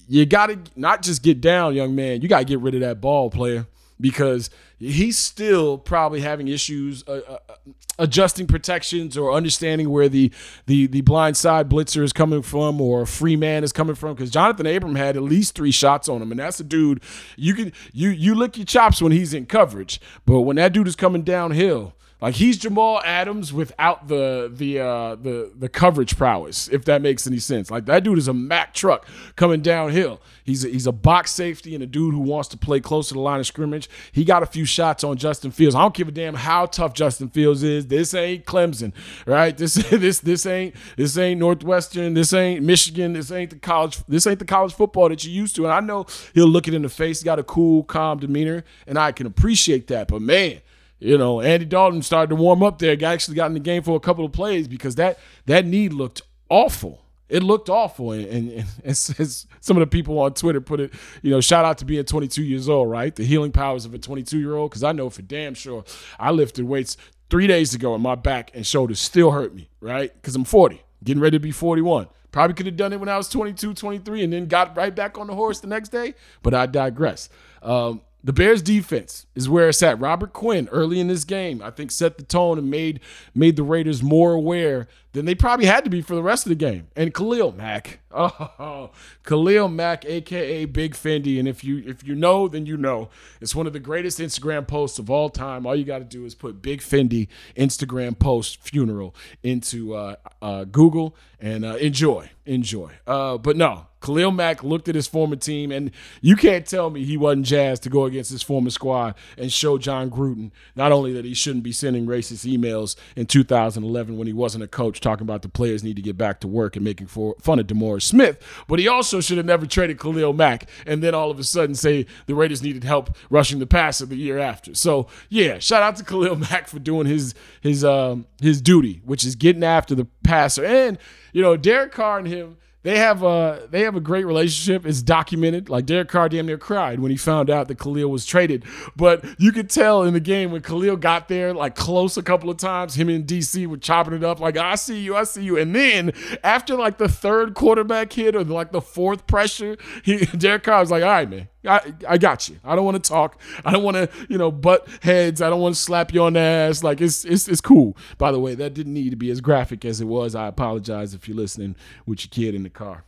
you 0.07 0.25
got 0.25 0.47
to 0.47 0.59
not 0.75 1.01
just 1.01 1.21
get 1.21 1.41
down, 1.41 1.75
young 1.75 1.95
man. 1.95 2.21
You 2.21 2.27
got 2.27 2.39
to 2.39 2.45
get 2.45 2.59
rid 2.59 2.75
of 2.75 2.81
that 2.81 3.01
ball, 3.01 3.29
player 3.29 3.67
because 3.99 4.49
he's 4.77 5.17
still 5.17 5.77
probably 5.77 6.21
having 6.21 6.47
issues 6.47 7.03
uh, 7.07 7.21
uh, 7.27 7.53
adjusting 7.97 8.45
protections 8.47 9.17
or 9.17 9.31
understanding 9.31 9.89
where 9.89 10.09
the, 10.09 10.31
the 10.65 10.87
the 10.87 11.01
blind 11.01 11.37
side 11.37 11.69
blitzer 11.69 12.03
is 12.03 12.11
coming 12.11 12.41
from 12.41 12.81
or 12.81 13.03
a 13.03 13.07
free 13.07 13.35
man 13.35 13.63
is 13.63 13.71
coming 13.71 13.95
from 13.95 14.13
because 14.13 14.31
Johnathan 14.31 14.75
Abram 14.75 14.95
had 14.95 15.15
at 15.15 15.23
least 15.23 15.55
three 15.55 15.71
shots 15.71 16.09
on 16.09 16.21
him. 16.21 16.31
And 16.31 16.39
that's 16.39 16.59
a 16.59 16.63
dude 16.63 17.01
you 17.37 17.53
can 17.53 17.71
you 17.93 18.09
you 18.09 18.35
lick 18.35 18.57
your 18.57 18.65
chops 18.65 19.01
when 19.01 19.11
he's 19.11 19.33
in 19.33 19.45
coverage. 19.45 20.01
But 20.25 20.41
when 20.41 20.57
that 20.57 20.73
dude 20.73 20.87
is 20.87 20.95
coming 20.95 21.23
downhill 21.23 21.93
like 22.25 22.33
he's 22.33 22.57
Jamal 22.57 23.03
Adams 23.05 23.53
without 23.53 24.07
the 24.07 24.51
the 24.51 24.79
uh, 24.79 25.13
the 25.13 25.51
the 25.55 25.69
coverage 25.69 26.17
prowess, 26.17 26.67
if 26.69 26.83
that 26.85 27.03
makes 27.03 27.27
any 27.27 27.37
sense. 27.37 27.69
Like 27.69 27.85
that 27.85 28.03
dude 28.03 28.17
is 28.17 28.27
a 28.27 28.33
Mack 28.33 28.73
truck 28.73 29.05
coming 29.35 29.61
downhill. 29.61 30.19
He's 30.43 30.65
a, 30.65 30.69
he's 30.69 30.87
a 30.87 30.91
box 30.91 31.29
safety 31.29 31.75
and 31.75 31.83
a 31.83 31.85
dude 31.85 32.15
who 32.15 32.21
wants 32.21 32.49
to 32.49 32.57
play 32.57 32.79
close 32.79 33.09
to 33.09 33.13
the 33.13 33.19
line 33.19 33.39
of 33.39 33.45
scrimmage. 33.45 33.87
He 34.11 34.25
got 34.25 34.41
a 34.41 34.47
few 34.47 34.65
shots 34.65 35.03
on 35.03 35.17
Justin 35.17 35.51
Fields. 35.51 35.75
I 35.75 35.83
don't 35.83 35.93
give 35.93 36.07
a 36.07 36.11
damn 36.11 36.33
how 36.33 36.65
tough 36.65 36.95
Justin 36.95 37.29
Fields 37.29 37.61
is. 37.61 37.85
This 37.85 38.15
ain't 38.15 38.45
Clemson, 38.45 38.91
right? 39.27 39.55
This 39.65 39.75
this 39.75 40.19
this 40.19 40.47
ain't 40.47 40.73
this 40.97 41.15
ain't 41.19 41.39
Northwestern. 41.39 42.15
This 42.15 42.33
ain't 42.33 42.63
Michigan. 42.63 43.13
This 43.13 43.31
ain't 43.31 43.51
the 43.51 43.59
college. 43.59 44.03
This 44.07 44.25
ain't 44.25 44.39
the 44.39 44.45
college 44.45 44.73
football 44.73 45.09
that 45.09 45.23
you 45.23 45.31
used 45.31 45.55
to. 45.57 45.65
And 45.65 45.73
I 45.73 45.79
know 45.79 46.07
he'll 46.33 46.47
look 46.47 46.67
it 46.67 46.73
in 46.73 46.81
the 46.81 46.89
face. 46.89 47.21
He 47.21 47.25
got 47.25 47.37
a 47.37 47.43
cool, 47.43 47.83
calm 47.83 48.17
demeanor, 48.17 48.63
and 48.87 48.97
I 48.97 49.11
can 49.11 49.27
appreciate 49.27 49.85
that. 49.87 50.07
But 50.07 50.23
man 50.23 50.61
you 50.99 51.17
know, 51.17 51.41
Andy 51.41 51.65
Dalton 51.65 52.01
started 52.01 52.29
to 52.29 52.35
warm 52.35 52.63
up 52.63 52.79
there. 52.79 52.97
Actually 53.05 53.35
got 53.35 53.47
in 53.47 53.53
the 53.53 53.59
game 53.59 53.83
for 53.83 53.95
a 53.95 53.99
couple 53.99 54.25
of 54.25 54.31
plays 54.31 54.67
because 54.67 54.95
that 54.95 55.19
that 55.45 55.65
knee 55.65 55.89
looked 55.89 56.21
awful. 56.49 57.01
It 57.27 57.41
looked 57.41 57.69
awful, 57.69 58.11
and, 58.11 58.25
and, 58.27 58.51
and 58.51 58.65
as, 58.83 59.47
some 59.59 59.77
of 59.77 59.81
the 59.81 59.87
people 59.87 60.19
on 60.19 60.35
Twitter 60.35 60.61
put 60.61 60.79
it, 60.79 60.93
you 61.23 61.31
know, 61.31 61.41
shout 61.41 61.65
out 61.65 61.79
to 61.79 61.85
being 61.85 62.03
22 62.03 62.43
years 62.43 62.69
old, 62.69 62.89
right? 62.89 63.15
The 63.15 63.25
healing 63.25 63.51
powers 63.51 63.83
of 63.85 63.95
a 63.95 63.97
22 63.97 64.37
year 64.37 64.55
old. 64.55 64.69
Because 64.69 64.83
I 64.83 64.91
know 64.91 65.09
for 65.09 65.23
damn 65.23 65.55
sure 65.55 65.83
I 66.19 66.31
lifted 66.31 66.65
weights 66.65 66.97
three 67.29 67.47
days 67.47 67.73
ago, 67.73 67.93
and 67.93 68.03
my 68.03 68.15
back 68.15 68.51
and 68.53 68.65
shoulders 68.65 68.99
still 68.99 69.31
hurt 69.31 69.55
me, 69.55 69.69
right? 69.81 70.13
Because 70.13 70.35
I'm 70.35 70.43
40, 70.43 70.83
getting 71.03 71.21
ready 71.21 71.37
to 71.37 71.41
be 71.41 71.51
41. 71.51 72.07
Probably 72.31 72.53
could 72.53 72.65
have 72.65 72.75
done 72.75 72.93
it 72.93 72.99
when 72.99 73.09
I 73.09 73.17
was 73.17 73.29
22, 73.29 73.73
23, 73.73 74.23
and 74.23 74.33
then 74.33 74.47
got 74.47 74.75
right 74.75 74.93
back 74.93 75.17
on 75.17 75.27
the 75.27 75.33
horse 75.33 75.61
the 75.61 75.67
next 75.67 75.89
day. 75.89 76.13
But 76.43 76.53
I 76.53 76.65
digress. 76.65 77.29
Um, 77.63 78.01
the 78.25 78.33
Bears 78.33 78.63
defense 78.63 79.27
is 79.35 79.47
where 79.47 79.69
it's 79.69 79.83
at. 79.83 79.99
Robert 79.99 80.33
Quinn 80.33 80.67
early 80.71 80.99
in 80.99 81.07
this 81.07 81.23
game, 81.23 81.61
I 81.61 81.69
think 81.69 81.91
set 81.91 82.17
the 82.17 82.23
tone 82.23 82.57
and 82.57 82.71
made 82.71 82.99
made 83.35 83.55
the 83.55 83.61
Raiders 83.61 84.01
more 84.01 84.33
aware 84.33 84.87
than 85.15 85.25
they 85.25 85.33
probably 85.33 85.65
had 85.65 85.85
to 85.85 85.89
be 85.89 86.01
for 86.01 86.13
the 86.13 86.21
rest 86.21 86.45
of 86.45 86.49
the 86.49 86.55
game. 86.55 86.89
And 86.95 87.13
Khalil 87.13 87.53
Mack. 87.53 87.99
Oh, 88.17 88.91
Khalil 89.25 89.67
Mack, 89.67 90.05
aka 90.05 90.63
Big 90.63 90.93
Fendi. 90.93 91.37
And 91.37 91.49
if 91.49 91.65
you 91.65 91.83
if 91.85 92.07
you 92.07 92.15
know, 92.15 92.47
then 92.47 92.65
you 92.65 92.77
know. 92.77 93.09
It's 93.41 93.53
one 93.53 93.67
of 93.67 93.73
the 93.73 93.79
greatest 93.79 94.19
Instagram 94.19 94.65
posts 94.65 94.99
of 94.99 95.09
all 95.09 95.29
time. 95.29 95.65
All 95.65 95.75
you 95.75 95.83
got 95.83 95.99
to 95.99 96.05
do 96.05 96.23
is 96.23 96.33
put 96.33 96.61
Big 96.61 96.79
Fendi 96.79 97.27
Instagram 97.57 98.17
post 98.17 98.61
funeral 98.61 99.13
into 99.43 99.95
uh, 99.95 100.15
uh, 100.41 100.63
Google 100.63 101.13
and 101.41 101.65
uh, 101.65 101.75
enjoy. 101.75 102.29
Enjoy. 102.45 102.91
Uh, 103.05 103.37
but 103.37 103.57
no, 103.57 103.87
Khalil 104.05 104.31
Mack 104.31 104.63
looked 104.63 104.87
at 104.87 104.95
his 104.95 105.07
former 105.07 105.35
team, 105.35 105.71
and 105.71 105.91
you 106.21 106.35
can't 106.35 106.65
tell 106.65 106.89
me 106.89 107.03
he 107.03 107.17
wasn't 107.17 107.47
jazzed 107.47 107.83
to 107.83 107.89
go 107.89 108.05
against 108.05 108.31
his 108.31 108.43
former 108.43 108.69
squad 108.69 109.15
and 109.37 109.51
show 109.51 109.77
Jon 109.77 110.11
Gruden 110.11 110.51
not 110.75 110.91
only 110.91 111.11
that 111.13 111.25
he 111.25 111.33
shouldn't 111.33 111.63
be 111.63 111.71
sending 111.71 112.05
racist 112.05 112.45
emails 112.45 112.95
in 113.15 113.25
2011 113.25 114.17
when 114.17 114.27
he 114.27 114.33
wasn't 114.33 114.63
a 114.63 114.67
coach 114.67 115.01
talking 115.05 115.23
about 115.23 115.43
the 115.43 115.49
players 115.49 115.83
need 115.83 115.95
to 115.95 116.01
get 116.01 116.17
back 116.17 116.39
to 116.39 116.47
work 116.47 116.75
and 116.75 116.83
making 116.83 117.05
for, 117.07 117.35
fun 117.39 117.59
of 117.59 117.67
DeMaurice 117.67 118.01
Smith, 118.01 118.41
but 118.67 118.79
he 118.79 118.87
also 118.87 119.21
should 119.21 119.37
have 119.37 119.45
never 119.45 119.65
traded 119.65 119.99
Khalil 119.99 120.33
Mack 120.33 120.67
and 120.87 121.03
then 121.03 121.13
all 121.13 121.29
of 121.29 121.39
a 121.39 121.43
sudden 121.43 121.75
say 121.75 122.07
the 122.25 122.33
Raiders 122.33 122.63
needed 122.63 122.83
help 122.83 123.15
rushing 123.29 123.59
the 123.59 123.67
passer 123.67 124.05
the 124.05 124.15
year 124.15 124.39
after. 124.39 124.73
So 124.73 125.07
yeah, 125.29 125.59
shout 125.59 125.83
out 125.83 125.95
to 125.97 126.03
Khalil 126.03 126.35
Mack 126.49 126.67
for 126.67 126.79
doing 126.79 127.05
his 127.05 127.35
his 127.61 127.85
um 127.85 128.25
his 128.41 128.61
duty, 128.61 129.01
which 129.05 129.23
is 129.23 129.35
getting 129.35 129.63
after 129.63 129.93
the 129.93 130.07
passer. 130.23 130.65
And 130.65 130.97
you 131.31 131.41
know, 131.41 131.55
Derek 131.55 131.91
Carr 131.91 132.17
and 132.17 132.27
him 132.27 132.57
they 132.85 132.99
have 132.99 133.23
a 133.23 133.67
they 133.71 133.81
have 133.81 133.95
a 133.95 133.99
great 133.99 134.27
relationship. 134.27 134.85
It's 134.85 135.01
documented. 135.01 135.69
Like 135.69 135.87
Derek 135.87 136.07
Carr 136.07 136.29
damn 136.29 136.45
near 136.45 136.59
cried 136.59 136.99
when 136.99 137.09
he 137.09 137.17
found 137.17 137.49
out 137.49 137.67
that 137.67 137.79
Khalil 137.79 138.11
was 138.11 138.27
traded. 138.27 138.63
But 138.95 139.25
you 139.39 139.51
could 139.51 139.71
tell 139.71 140.03
in 140.03 140.13
the 140.13 140.19
game 140.19 140.51
when 140.51 140.61
Khalil 140.61 140.95
got 140.95 141.27
there, 141.27 141.51
like 141.51 141.73
close 141.73 142.15
a 142.15 142.21
couple 142.21 142.47
of 142.51 142.57
times, 142.57 142.93
him 142.93 143.09
and 143.09 143.25
DC 143.25 143.65
were 143.65 143.77
chopping 143.77 144.13
it 144.13 144.23
up, 144.23 144.39
like 144.39 144.55
I 144.55 144.75
see 144.75 144.99
you, 144.99 145.15
I 145.15 145.23
see 145.23 145.43
you. 145.43 145.57
And 145.57 145.75
then 145.75 146.13
after 146.43 146.75
like 146.75 146.99
the 146.99 147.09
third 147.09 147.55
quarterback 147.55 148.13
hit 148.13 148.35
or 148.35 148.43
like 148.43 148.71
the 148.71 148.81
fourth 148.81 149.25
pressure, 149.25 149.77
he 150.03 150.25
Derek 150.37 150.61
Carr 150.61 150.81
was 150.81 150.91
like, 150.91 151.01
all 151.01 151.09
right, 151.09 151.27
man, 151.27 151.47
I, 151.65 151.93
I 152.07 152.17
got 152.17 152.49
you. 152.49 152.59
I 152.63 152.75
don't 152.75 152.85
want 152.85 153.01
to 153.01 153.09
talk. 153.09 153.39
I 153.63 153.71
don't 153.71 153.83
want 153.83 153.95
to, 153.95 154.09
you 154.29 154.37
know, 154.37 154.51
butt 154.51 154.87
heads. 155.01 155.41
I 155.41 155.49
don't 155.49 155.61
want 155.61 155.75
to 155.75 155.81
slap 155.81 156.13
you 156.13 156.23
on 156.23 156.33
the 156.33 156.39
ass. 156.39 156.83
Like 156.83 157.01
it's 157.01 157.25
it's 157.25 157.47
it's 157.47 157.61
cool. 157.61 157.97
By 158.17 158.31
the 158.31 158.39
way, 158.39 158.55
that 158.55 158.73
didn't 158.73 158.93
need 158.93 159.09
to 159.11 159.15
be 159.15 159.29
as 159.31 159.41
graphic 159.41 159.85
as 159.85 160.01
it 160.01 160.05
was. 160.05 160.35
I 160.35 160.47
apologize 160.47 161.13
if 161.13 161.27
you're 161.27 161.37
listening 161.37 161.75
with 162.05 162.25
your 162.25 162.29
kid 162.29 162.55
in 162.55 162.63
the 162.63 162.69
car. 162.69 163.03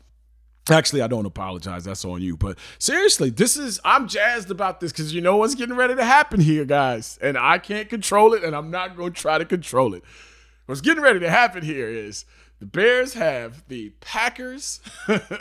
Actually, 0.69 1.01
I 1.01 1.07
don't 1.07 1.25
apologize. 1.25 1.85
That's 1.85 2.03
on 2.03 2.21
you. 2.21 2.35
But 2.35 2.57
seriously, 2.77 3.29
this 3.29 3.55
is 3.55 3.79
I'm 3.85 4.07
jazzed 4.07 4.51
about 4.51 4.79
this 4.79 4.91
because 4.91 5.13
you 5.13 5.21
know 5.21 5.37
what's 5.37 5.55
getting 5.55 5.75
ready 5.75 5.95
to 5.95 6.03
happen 6.03 6.39
here, 6.39 6.65
guys. 6.65 7.17
And 7.21 7.37
I 7.37 7.57
can't 7.57 7.87
control 7.87 8.33
it, 8.33 8.43
and 8.43 8.55
I'm 8.55 8.69
not 8.69 8.97
going 8.97 9.13
to 9.13 9.21
try 9.21 9.37
to 9.37 9.45
control 9.45 9.93
it. 9.93 10.03
What's 10.65 10.81
getting 10.81 11.03
ready 11.03 11.19
to 11.21 11.29
happen 11.29 11.63
here 11.63 11.87
is 11.87 12.25
The 12.59 12.65
Bears 12.65 13.13
have 13.13 13.67
the 13.67 13.91
Packers, 14.01 14.79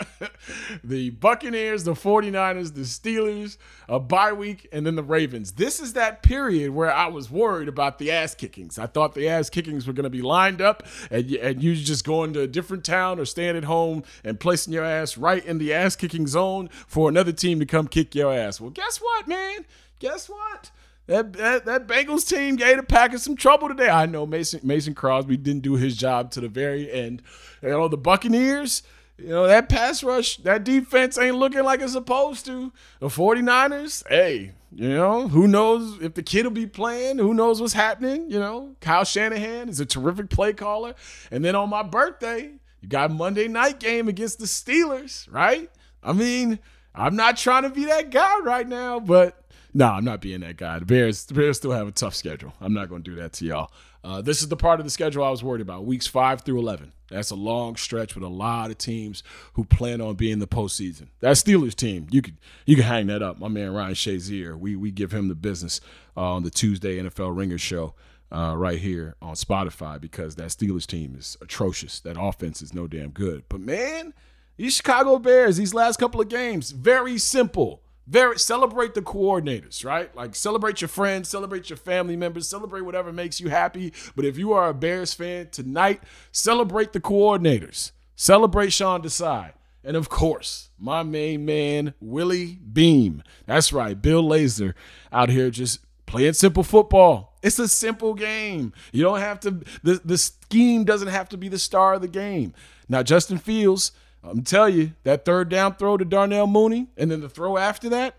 the 0.85 1.09
Buccaneers, 1.11 1.85
the 1.85 1.95
49ers, 1.95 2.75
the 2.75 2.83
Steelers, 2.83 3.57
a 3.89 3.99
bye 3.99 4.35
week, 4.35 4.69
and 4.71 4.85
then 4.85 4.97
the 4.97 5.03
Ravens. 5.03 5.53
This 5.53 5.81
is 5.81 5.95
that 5.95 6.23
period 6.23 6.73
where 6.73 6.93
I 6.93 7.07
was 7.07 7.31
worried 7.31 7.69
about 7.69 7.99
the 7.99 8.11
ass 8.11 8.35
kickings. 8.35 8.79
I 8.79 8.87
thought 8.87 9.15
the 9.15 9.31
ass 9.31 9.49
kickings 9.49 9.87
were 9.87 9.95
going 9.95 10.05
to 10.05 10.11
be 10.11 10.21
lined 10.21 10.61
up 10.61 10.83
and, 11.11 11.31
and 11.33 11.63
you 11.63 11.75
just 11.75 12.05
going 12.05 12.35
to 12.35 12.43
a 12.43 12.47
different 12.47 12.85
town 12.85 13.19
or 13.19 13.25
staying 13.25 13.57
at 13.57 13.65
home 13.65 14.03
and 14.23 14.39
placing 14.39 14.75
your 14.75 14.85
ass 14.85 15.17
right 15.17 15.45
in 15.45 15.57
the 15.57 15.73
ass 15.73 15.97
kicking 15.97 16.27
zone 16.27 16.69
for 16.87 17.09
another 17.09 17.33
team 17.33 17.61
to 17.61 17.67
come 17.67 17.89
kick 17.89 18.15
your 18.15 18.31
ass. 18.31 18.61
Well, 18.61 18.71
guess 18.71 18.99
what, 18.99 19.27
man? 19.27 19.65
Guess 20.01 20.29
what? 20.29 20.71
That, 21.07 21.35
that 21.35 21.65
that 21.67 21.87
Bengals 21.87 22.29
team 22.29 22.57
gave 22.57 22.79
the 22.79 22.83
Packers 22.83 23.23
some 23.23 23.37
trouble 23.37 23.69
today. 23.69 23.89
I 23.89 24.07
know 24.07 24.27
Mason 24.27 24.61
Mason 24.65 24.95
Crosby 24.95 25.37
didn't 25.37 25.63
do 25.63 25.75
his 25.75 25.97
job 25.97 26.33
to 26.33 26.41
the 26.41 26.49
very 26.49 26.91
end. 26.91 27.23
You 27.63 27.69
know 27.69 27.87
the 27.87 27.97
Buccaneers, 27.97 28.83
you 29.17 29.29
know 29.29 29.47
that 29.47 29.69
pass 29.69 30.03
rush, 30.03 30.39
that 30.39 30.65
defense 30.65 31.17
ain't 31.17 31.37
looking 31.37 31.63
like 31.63 31.81
it's 31.81 31.93
supposed 31.93 32.45
to. 32.47 32.73
The 32.99 33.07
49ers, 33.07 34.03
hey, 34.09 34.53
you 34.75 34.89
know, 34.89 35.29
who 35.29 35.47
knows 35.47 36.03
if 36.03 36.15
the 36.15 36.23
kid 36.23 36.45
will 36.45 36.51
be 36.51 36.67
playing, 36.67 37.19
who 37.19 37.33
knows 37.33 37.61
what's 37.61 37.73
happening, 37.73 38.31
you 38.31 38.39
know. 38.39 38.75
Kyle 38.81 39.05
Shanahan 39.05 39.69
is 39.69 39.81
a 39.81 39.87
terrific 39.87 40.29
play 40.29 40.53
caller. 40.53 40.95
And 41.31 41.45
then 41.45 41.55
on 41.55 41.71
my 41.71 41.83
birthday, 41.83 42.53
you 42.83 42.89
got 42.89 43.11
Monday 43.11 43.49
night 43.49 43.81
game 43.81 44.09
against 44.09 44.39
the 44.39 44.45
Steelers, 44.45 45.33
right? 45.33 45.71
I 46.03 46.13
mean, 46.13 46.59
I'm 46.95 47.17
not 47.17 47.37
trying 47.37 47.63
to 47.63 47.71
be 47.71 47.87
that 47.87 48.11
guy 48.11 48.41
right 48.41 48.69
now, 48.69 49.01
but 49.01 49.46
no, 49.77 49.89
I'm 49.91 50.05
not 50.07 50.23
being 50.23 50.41
that 50.41 50.57
guy. 50.57 50.79
The 50.79 50.87
Bears, 50.87 51.27
the 51.27 51.35
Bears 51.35 51.59
still 51.59 51.73
have 51.73 51.87
a 51.87 51.93
tough 51.93 52.15
schedule. 52.15 52.55
I'm 52.63 52.73
not 52.73 52.89
going 52.89 53.03
to 53.03 53.11
do 53.11 53.17
that 53.17 53.35
to 53.35 53.45
y'all. 53.45 53.71
Uh, 54.03 54.23
this 54.23 54.41
is 54.41 54.49
the 54.49 54.57
part 54.57 54.81
of 54.81 54.87
the 54.87 54.91
schedule 54.91 55.23
I 55.23 55.29
was 55.29 55.45
worried 55.45 55.61
about. 55.61 55.85
Weeks 55.85 56.07
five 56.07 56.41
through 56.41 56.59
eleven. 56.59 56.93
That's 57.11 57.31
a 57.31 57.35
long 57.35 57.77
stretch 57.77 58.15
with 58.15 58.25
a 58.25 58.29
lot 58.29 58.71
of 58.71 58.79
teams 58.79 59.23
who 59.53 59.65
plan 59.65 60.01
on 60.01 60.15
being 60.15 60.39
the 60.39 60.47
postseason. 60.47 61.09
That 61.21 61.37
Steelers 61.37 61.75
team, 61.75 62.07
you 62.11 62.23
could 62.23 62.39
you 62.65 62.75
can 62.75 62.87
hang 62.87 63.09
that 63.09 63.23
up. 63.23 63.39
My 63.39 63.49
man 63.49 63.75
Ryan 63.75 63.95
Shazier, 63.95 64.59
we 64.59 64.77
we 64.77 64.91
give 64.91 65.13
him 65.13 65.29
the 65.29 65.35
business 65.35 65.83
uh, 66.17 66.23
on 66.23 66.43
the 66.43 66.51
Tuesday 66.51 66.99
NFL 66.99 67.37
Ringer 67.37 67.59
show. 67.59 67.95
Uh, 68.33 68.57
right 68.57 68.81
here 68.81 69.15
on 69.23 69.37
Spotify 69.37 70.01
because 70.01 70.35
that 70.35 70.49
Steelers 70.49 70.85
team 70.85 71.15
is 71.17 71.37
atrocious. 71.41 72.01
That 72.01 72.17
offense 72.19 72.61
is 72.61 72.75
no 72.75 72.89
damn 72.89 73.11
good. 73.11 73.45
But 73.49 73.61
man, 73.61 74.15
these 74.57 74.75
Chicago 74.75 75.21
Bears, 75.21 75.59
these 75.59 75.73
last 75.73 75.99
couple 76.01 76.21
of 76.21 76.29
games, 76.29 76.73
very 76.73 77.19
simple 77.19 77.83
very 78.07 78.39
celebrate 78.39 78.95
the 78.95 79.03
coordinators, 79.03 79.85
right? 79.85 80.15
Like 80.15 80.35
celebrate 80.35 80.81
your 80.81 80.89
friends, 80.89 81.29
celebrate 81.29 81.69
your 81.71 81.77
family 81.77 82.17
members, 82.17 82.49
celebrate 82.49 82.83
whatever 82.83 83.13
makes 83.13 83.41
you 83.41 83.49
happy. 83.49 83.93
But 84.15 84.25
if 84.25 84.39
you 84.39 84.53
are 84.53 84.69
a 84.69 84.75
Bears 84.75 85.13
fan 85.15 85.49
tonight, 85.51 86.03
celebrate 86.33 86.93
the 86.93 87.01
coordinators. 87.01 87.93
Celebrate 88.15 88.73
Sean 88.73 89.03
Desai. 89.03 89.53
And 89.85 89.97
of 89.97 90.09
course, 90.09 90.71
my 90.79 91.03
main 91.03 91.45
man, 91.45 91.95
Willie 92.01 92.59
Beam. 92.73 93.23
That's 93.47 93.73
right, 93.73 94.01
Bill 94.01 94.23
Lazor 94.23 94.75
out 95.13 95.29
here 95.29 95.51
just 95.51 95.81
playing 96.07 96.33
simple 96.33 96.63
football. 96.63 97.37
It's 97.43 97.59
a 97.59 97.69
simple 97.69 98.15
game. 98.15 98.73
You 98.93 99.03
don't 99.03 99.21
have 99.21 99.39
to 99.41 99.63
the, 99.83 100.01
the 100.05 100.19
scheme 100.19 100.85
doesn't 100.85 101.09
have 101.09 101.29
to 101.31 101.37
be 101.37 101.49
the 101.49 101.59
star 101.59 101.95
of 101.95 102.01
the 102.01 102.09
game. 102.09 102.55
Now, 102.89 103.03
Justin 103.03 103.39
Fields 103.39 103.93
I'm 104.29 104.43
tell 104.43 104.69
you, 104.69 104.93
that 105.05 105.25
third 105.25 105.49
down 105.49 105.77
throw 105.77 105.97
to 105.97 106.05
Darnell 106.05 106.47
Mooney 106.47 106.89
and 106.97 107.11
then 107.11 107.21
the 107.21 107.29
throw 107.29 107.57
after 107.57 107.89
that, 107.91 108.17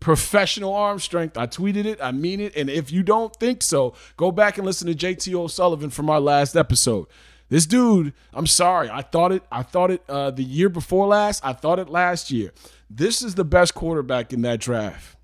professional 0.00 0.74
arm 0.74 0.98
strength. 0.98 1.36
I 1.36 1.46
tweeted 1.46 1.84
it, 1.84 1.98
I 2.02 2.12
mean 2.12 2.40
it. 2.40 2.56
And 2.56 2.68
if 2.68 2.90
you 2.90 3.02
don't 3.02 3.34
think 3.36 3.62
so, 3.62 3.94
go 4.16 4.32
back 4.32 4.58
and 4.58 4.66
listen 4.66 4.86
to 4.88 4.94
JT 4.94 5.32
O'Sullivan 5.34 5.90
from 5.90 6.10
our 6.10 6.20
last 6.20 6.56
episode. 6.56 7.06
This 7.48 7.66
dude, 7.66 8.12
I'm 8.32 8.46
sorry, 8.46 8.88
I 8.88 9.02
thought 9.02 9.32
it, 9.32 9.42
I 9.50 9.62
thought 9.62 9.90
it 9.90 10.02
uh, 10.08 10.30
the 10.30 10.44
year 10.44 10.68
before 10.68 11.08
last, 11.08 11.44
I 11.44 11.52
thought 11.52 11.78
it 11.78 11.88
last 11.88 12.30
year. 12.30 12.52
This 12.88 13.22
is 13.22 13.34
the 13.34 13.44
best 13.44 13.74
quarterback 13.74 14.32
in 14.32 14.42
that 14.42 14.60
draft. 14.60 15.16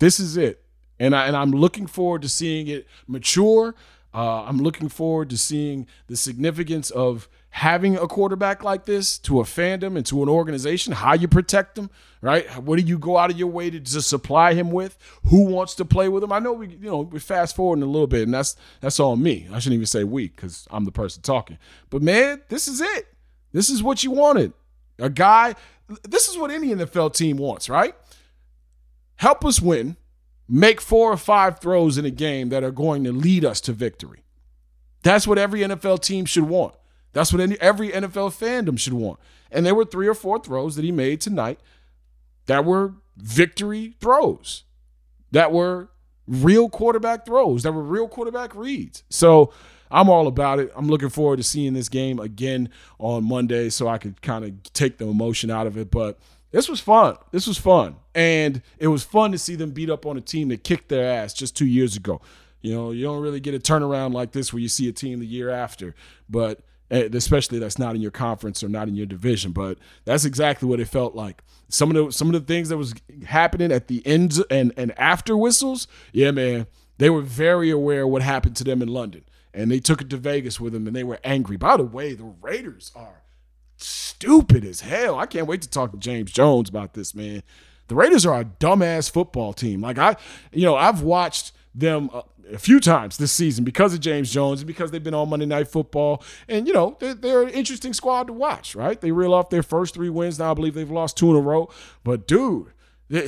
This 0.00 0.18
is 0.18 0.36
it. 0.36 0.64
And 0.98 1.14
I 1.14 1.26
and 1.26 1.36
I'm 1.36 1.50
looking 1.50 1.86
forward 1.86 2.22
to 2.22 2.28
seeing 2.28 2.68
it 2.68 2.86
mature. 3.08 3.74
Uh, 4.14 4.44
I'm 4.44 4.58
looking 4.58 4.88
forward 4.88 5.30
to 5.30 5.38
seeing 5.38 5.88
the 6.06 6.16
significance 6.16 6.90
of 6.90 7.28
having 7.50 7.96
a 7.96 8.06
quarterback 8.06 8.62
like 8.62 8.84
this 8.84 9.18
to 9.18 9.40
a 9.40 9.44
fandom 9.44 9.96
and 9.96 10.06
to 10.06 10.22
an 10.22 10.28
organization, 10.28 10.92
how 10.92 11.14
you 11.14 11.26
protect 11.26 11.74
them, 11.74 11.90
right? 12.20 12.48
What 12.58 12.78
do 12.78 12.84
you 12.84 12.98
go 12.98 13.16
out 13.16 13.30
of 13.30 13.38
your 13.38 13.48
way 13.48 13.70
to 13.70 14.02
supply 14.02 14.54
him 14.54 14.70
with? 14.70 14.96
Who 15.26 15.44
wants 15.46 15.74
to 15.76 15.84
play 15.84 16.08
with 16.08 16.22
him? 16.22 16.32
I 16.32 16.38
know 16.38 16.52
we, 16.52 16.68
you 16.68 16.90
know, 16.90 17.00
we 17.00 17.18
fast 17.18 17.56
forward 17.56 17.80
a 17.80 17.86
little 17.86 18.06
bit, 18.06 18.22
and 18.22 18.34
that's 18.34 18.56
that's 18.80 19.00
all 19.00 19.16
me. 19.16 19.48
I 19.52 19.58
shouldn't 19.58 19.74
even 19.74 19.86
say 19.86 20.04
we 20.04 20.28
because 20.28 20.66
I'm 20.70 20.84
the 20.84 20.92
person 20.92 21.22
talking. 21.22 21.58
But 21.90 22.02
man, 22.02 22.42
this 22.48 22.68
is 22.68 22.80
it. 22.80 23.06
This 23.52 23.68
is 23.68 23.82
what 23.82 24.04
you 24.04 24.12
wanted. 24.12 24.52
A 24.98 25.10
guy. 25.10 25.54
This 26.02 26.28
is 26.28 26.38
what 26.38 26.50
any 26.50 26.68
NFL 26.68 27.14
team 27.14 27.36
wants, 27.36 27.68
right? 27.68 27.94
Help 29.16 29.44
us 29.44 29.60
win. 29.60 29.96
Make 30.48 30.80
four 30.80 31.10
or 31.10 31.16
five 31.16 31.58
throws 31.58 31.96
in 31.96 32.04
a 32.04 32.10
game 32.10 32.50
that 32.50 32.62
are 32.62 32.70
going 32.70 33.04
to 33.04 33.12
lead 33.12 33.44
us 33.44 33.60
to 33.62 33.72
victory. 33.72 34.24
That's 35.02 35.26
what 35.26 35.38
every 35.38 35.60
NFL 35.60 36.02
team 36.02 36.24
should 36.24 36.44
want. 36.44 36.74
That's 37.12 37.32
what 37.32 37.40
any, 37.40 37.58
every 37.60 37.90
NFL 37.90 38.30
fandom 38.30 38.78
should 38.78 38.92
want. 38.92 39.20
And 39.50 39.64
there 39.64 39.74
were 39.74 39.84
three 39.84 40.08
or 40.08 40.14
four 40.14 40.38
throws 40.40 40.76
that 40.76 40.84
he 40.84 40.92
made 40.92 41.20
tonight 41.20 41.60
that 42.46 42.64
were 42.64 42.94
victory 43.16 43.96
throws, 44.00 44.64
that 45.30 45.52
were 45.52 45.90
real 46.26 46.68
quarterback 46.68 47.24
throws, 47.24 47.62
that 47.62 47.72
were 47.72 47.82
real 47.82 48.08
quarterback 48.08 48.54
reads. 48.54 49.04
So 49.08 49.52
I'm 49.90 50.08
all 50.08 50.26
about 50.26 50.58
it. 50.58 50.72
I'm 50.74 50.88
looking 50.88 51.08
forward 51.08 51.36
to 51.36 51.42
seeing 51.42 51.74
this 51.74 51.88
game 51.88 52.18
again 52.18 52.68
on 52.98 53.24
Monday 53.24 53.68
so 53.68 53.86
I 53.86 53.98
could 53.98 54.20
kind 54.22 54.44
of 54.44 54.62
take 54.72 54.98
the 54.98 55.06
emotion 55.06 55.50
out 55.50 55.66
of 55.66 55.78
it. 55.78 55.90
But 55.90 56.18
this 56.54 56.68
was 56.68 56.80
fun. 56.80 57.16
This 57.30 57.46
was 57.46 57.58
fun. 57.58 57.96
And 58.14 58.62
it 58.78 58.88
was 58.88 59.02
fun 59.02 59.32
to 59.32 59.38
see 59.38 59.56
them 59.56 59.72
beat 59.72 59.90
up 59.90 60.06
on 60.06 60.16
a 60.16 60.20
team 60.20 60.48
that 60.48 60.64
kicked 60.64 60.88
their 60.88 61.04
ass 61.12 61.34
just 61.34 61.56
two 61.56 61.66
years 61.66 61.96
ago. 61.96 62.20
You 62.62 62.74
know, 62.74 62.90
you 62.92 63.04
don't 63.04 63.20
really 63.20 63.40
get 63.40 63.54
a 63.54 63.58
turnaround 63.58 64.14
like 64.14 64.32
this 64.32 64.52
where 64.52 64.60
you 64.60 64.68
see 64.68 64.88
a 64.88 64.92
team 64.92 65.20
the 65.20 65.26
year 65.26 65.50
after. 65.50 65.94
But 66.30 66.60
Eh, 66.94 67.08
especially 67.12 67.58
that's 67.58 67.78
not 67.78 67.96
in 67.96 68.00
your 68.00 68.12
conference 68.12 68.62
or 68.62 68.68
not 68.68 68.86
in 68.86 68.94
your 68.94 69.06
division. 69.06 69.50
But 69.52 69.78
that's 70.04 70.24
exactly 70.24 70.68
what 70.68 70.78
it 70.80 70.86
felt 70.86 71.16
like. 71.16 71.42
Some 71.68 71.90
of 71.90 71.96
the 71.96 72.12
some 72.12 72.28
of 72.28 72.34
the 72.34 72.46
things 72.46 72.68
that 72.68 72.76
was 72.76 72.94
happening 73.26 73.72
at 73.72 73.88
the 73.88 74.06
ends 74.06 74.40
and 74.50 74.72
and 74.76 74.96
after 74.98 75.36
whistles, 75.36 75.88
yeah, 76.12 76.30
man, 76.30 76.68
they 76.98 77.10
were 77.10 77.22
very 77.22 77.70
aware 77.70 78.02
of 78.02 78.10
what 78.10 78.22
happened 78.22 78.54
to 78.56 78.64
them 78.64 78.80
in 78.80 78.88
London, 78.88 79.24
and 79.52 79.70
they 79.70 79.80
took 79.80 80.02
it 80.02 80.10
to 80.10 80.16
Vegas 80.16 80.60
with 80.60 80.72
them, 80.72 80.86
and 80.86 80.94
they 80.94 81.04
were 81.04 81.18
angry. 81.24 81.56
By 81.56 81.78
the 81.78 81.84
way, 81.84 82.14
the 82.14 82.32
Raiders 82.40 82.92
are 82.94 83.23
stupid 83.84 84.64
as 84.64 84.80
hell. 84.80 85.18
I 85.18 85.26
can't 85.26 85.46
wait 85.46 85.62
to 85.62 85.68
talk 85.68 85.92
to 85.92 85.98
James 85.98 86.32
Jones 86.32 86.68
about 86.68 86.94
this, 86.94 87.14
man. 87.14 87.42
The 87.88 87.94
Raiders 87.94 88.24
are 88.24 88.40
a 88.40 88.44
dumbass 88.44 89.10
football 89.10 89.52
team. 89.52 89.80
Like 89.80 89.98
I, 89.98 90.16
you 90.52 90.62
know, 90.62 90.76
I've 90.76 91.02
watched 91.02 91.52
them 91.74 92.10
a 92.52 92.58
few 92.58 92.80
times 92.80 93.16
this 93.16 93.32
season 93.32 93.64
because 93.64 93.94
of 93.94 94.00
James 94.00 94.32
Jones 94.32 94.60
and 94.60 94.66
because 94.66 94.90
they've 94.90 95.02
been 95.02 95.14
on 95.14 95.28
Monday 95.28 95.46
Night 95.46 95.68
Football. 95.68 96.22
And, 96.48 96.66
you 96.66 96.72
know, 96.72 96.96
they're, 97.00 97.14
they're, 97.14 97.42
an 97.42 97.50
interesting 97.50 97.92
squad 97.92 98.26
to 98.28 98.32
watch, 98.32 98.74
right? 98.74 99.00
They 99.00 99.12
reel 99.12 99.34
off 99.34 99.50
their 99.50 99.62
first 99.62 99.94
three 99.94 100.10
wins. 100.10 100.38
Now 100.38 100.52
I 100.52 100.54
believe 100.54 100.74
they've 100.74 100.90
lost 100.90 101.16
two 101.16 101.30
in 101.30 101.36
a 101.36 101.40
row. 101.40 101.68
But, 102.02 102.26
dude, 102.26 102.72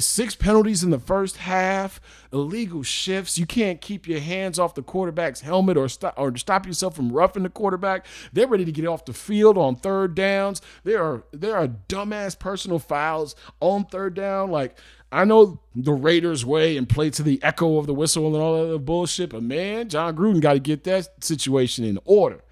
six 0.00 0.34
penalties 0.34 0.82
in 0.82 0.90
the 0.90 0.98
first 0.98 1.38
half, 1.38 2.00
illegal 2.32 2.82
shifts. 2.82 3.38
You 3.38 3.46
can't 3.46 3.80
keep 3.80 4.08
your 4.08 4.20
hands 4.20 4.58
off 4.58 4.74
the 4.74 4.82
quarterback's 4.82 5.40
helmet 5.40 5.76
or 5.76 5.88
stop 5.88 6.14
or 6.16 6.36
stop 6.36 6.66
yourself 6.66 6.96
from 6.96 7.12
roughing 7.12 7.42
the 7.44 7.48
quarterback. 7.48 8.06
They're 8.32 8.46
ready 8.46 8.64
to 8.64 8.72
get 8.72 8.86
off 8.86 9.04
the 9.04 9.12
field 9.12 9.56
on 9.56 9.76
third 9.76 10.14
downs. 10.14 10.60
There 10.84 11.02
are 11.02 11.24
there 11.32 11.56
are 11.56 11.68
dumbass 11.68 12.38
personal 12.38 12.78
fouls 12.78 13.36
on 13.60 13.84
third 13.86 14.14
down. 14.14 14.50
Like 14.50 14.76
I 15.12 15.24
know 15.24 15.60
the 15.74 15.92
Raiders 15.92 16.44
way 16.44 16.76
and 16.76 16.88
play 16.88 17.10
to 17.10 17.22
the 17.22 17.42
echo 17.42 17.78
of 17.78 17.86
the 17.86 17.94
whistle 17.94 18.26
and 18.26 18.36
all 18.36 18.54
that 18.54 18.68
other 18.68 18.78
bullshit, 18.78 19.30
but 19.30 19.42
man, 19.42 19.88
Jon 19.88 20.16
Gruden 20.16 20.40
got 20.40 20.54
to 20.54 20.58
get 20.58 20.84
that 20.84 21.24
situation 21.24 21.84
in 21.84 21.98
order. 22.04 22.42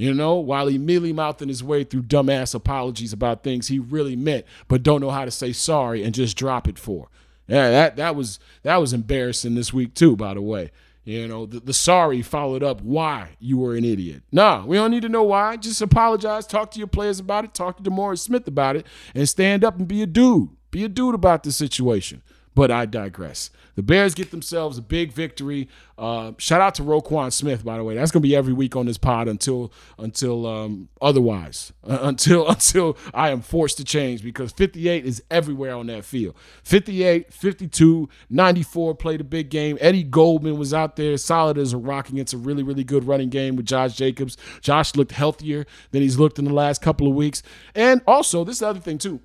You 0.00 0.14
know, 0.14 0.36
while 0.36 0.66
he 0.66 0.78
mealy 0.78 1.12
mouthing 1.12 1.48
his 1.48 1.62
way 1.62 1.84
through 1.84 2.04
dumbass 2.04 2.54
apologies 2.54 3.12
about 3.12 3.44
things 3.44 3.68
he 3.68 3.78
really 3.78 4.16
meant, 4.16 4.46
but 4.66 4.82
don't 4.82 5.02
know 5.02 5.10
how 5.10 5.26
to 5.26 5.30
say 5.30 5.52
sorry 5.52 6.02
and 6.02 6.14
just 6.14 6.38
drop 6.38 6.66
it 6.66 6.78
for. 6.78 7.10
Yeah, 7.46 7.68
that 7.68 7.96
that 7.96 8.16
was 8.16 8.38
that 8.62 8.78
was 8.78 8.94
embarrassing 8.94 9.56
this 9.56 9.74
week 9.74 9.92
too, 9.92 10.16
by 10.16 10.32
the 10.32 10.40
way. 10.40 10.70
You 11.04 11.28
know, 11.28 11.44
the, 11.44 11.60
the 11.60 11.74
sorry 11.74 12.22
followed 12.22 12.62
up 12.62 12.80
why 12.80 13.36
you 13.40 13.58
were 13.58 13.74
an 13.74 13.84
idiot. 13.84 14.22
Nah, 14.32 14.64
we 14.64 14.78
don't 14.78 14.90
need 14.90 15.02
to 15.02 15.10
know 15.10 15.24
why. 15.24 15.58
Just 15.58 15.82
apologize, 15.82 16.46
talk 16.46 16.70
to 16.70 16.78
your 16.78 16.88
players 16.88 17.20
about 17.20 17.44
it, 17.44 17.52
talk 17.52 17.76
to 17.76 17.82
DeMaurice 17.82 18.20
Smith 18.20 18.48
about 18.48 18.76
it, 18.76 18.86
and 19.14 19.28
stand 19.28 19.64
up 19.64 19.76
and 19.76 19.86
be 19.86 20.00
a 20.00 20.06
dude. 20.06 20.48
Be 20.70 20.82
a 20.82 20.88
dude 20.88 21.14
about 21.14 21.42
the 21.42 21.52
situation. 21.52 22.22
But 22.54 22.70
I 22.70 22.86
digress. 22.86 23.50
The 23.76 23.82
Bears 23.82 24.12
get 24.14 24.30
themselves 24.30 24.76
a 24.76 24.82
big 24.82 25.12
victory. 25.12 25.68
Uh, 25.96 26.32
shout 26.36 26.60
out 26.60 26.74
to 26.74 26.82
Roquan 26.82 27.32
Smith, 27.32 27.64
by 27.64 27.76
the 27.76 27.84
way. 27.84 27.94
That's 27.94 28.10
gonna 28.10 28.22
be 28.22 28.34
every 28.34 28.52
week 28.52 28.74
on 28.74 28.86
this 28.86 28.98
pod 28.98 29.28
until 29.28 29.72
until 29.98 30.46
um, 30.46 30.88
otherwise, 31.00 31.72
uh, 31.84 31.98
until 32.02 32.48
until 32.48 32.98
I 33.14 33.30
am 33.30 33.40
forced 33.40 33.76
to 33.78 33.84
change 33.84 34.22
because 34.22 34.52
58 34.52 35.06
is 35.06 35.22
everywhere 35.30 35.74
on 35.74 35.86
that 35.86 36.04
field. 36.04 36.34
58, 36.64 37.32
52, 37.32 38.08
94 38.28 38.94
played 38.96 39.20
a 39.20 39.24
big 39.24 39.48
game. 39.48 39.78
Eddie 39.80 40.02
Goldman 40.02 40.58
was 40.58 40.74
out 40.74 40.96
there, 40.96 41.16
solid 41.16 41.56
as 41.56 41.72
a 41.72 41.78
rock 41.78 42.08
against 42.08 42.34
a 42.34 42.38
really 42.38 42.62
really 42.62 42.84
good 42.84 43.04
running 43.04 43.30
game 43.30 43.56
with 43.56 43.66
Josh 43.66 43.96
Jacobs. 43.96 44.36
Josh 44.60 44.96
looked 44.96 45.12
healthier 45.12 45.64
than 45.92 46.02
he's 46.02 46.18
looked 46.18 46.38
in 46.38 46.44
the 46.44 46.52
last 46.52 46.82
couple 46.82 47.06
of 47.06 47.14
weeks, 47.14 47.42
and 47.74 48.02
also 48.06 48.44
this 48.44 48.60
other 48.60 48.80
thing 48.80 48.98
too. 48.98 49.20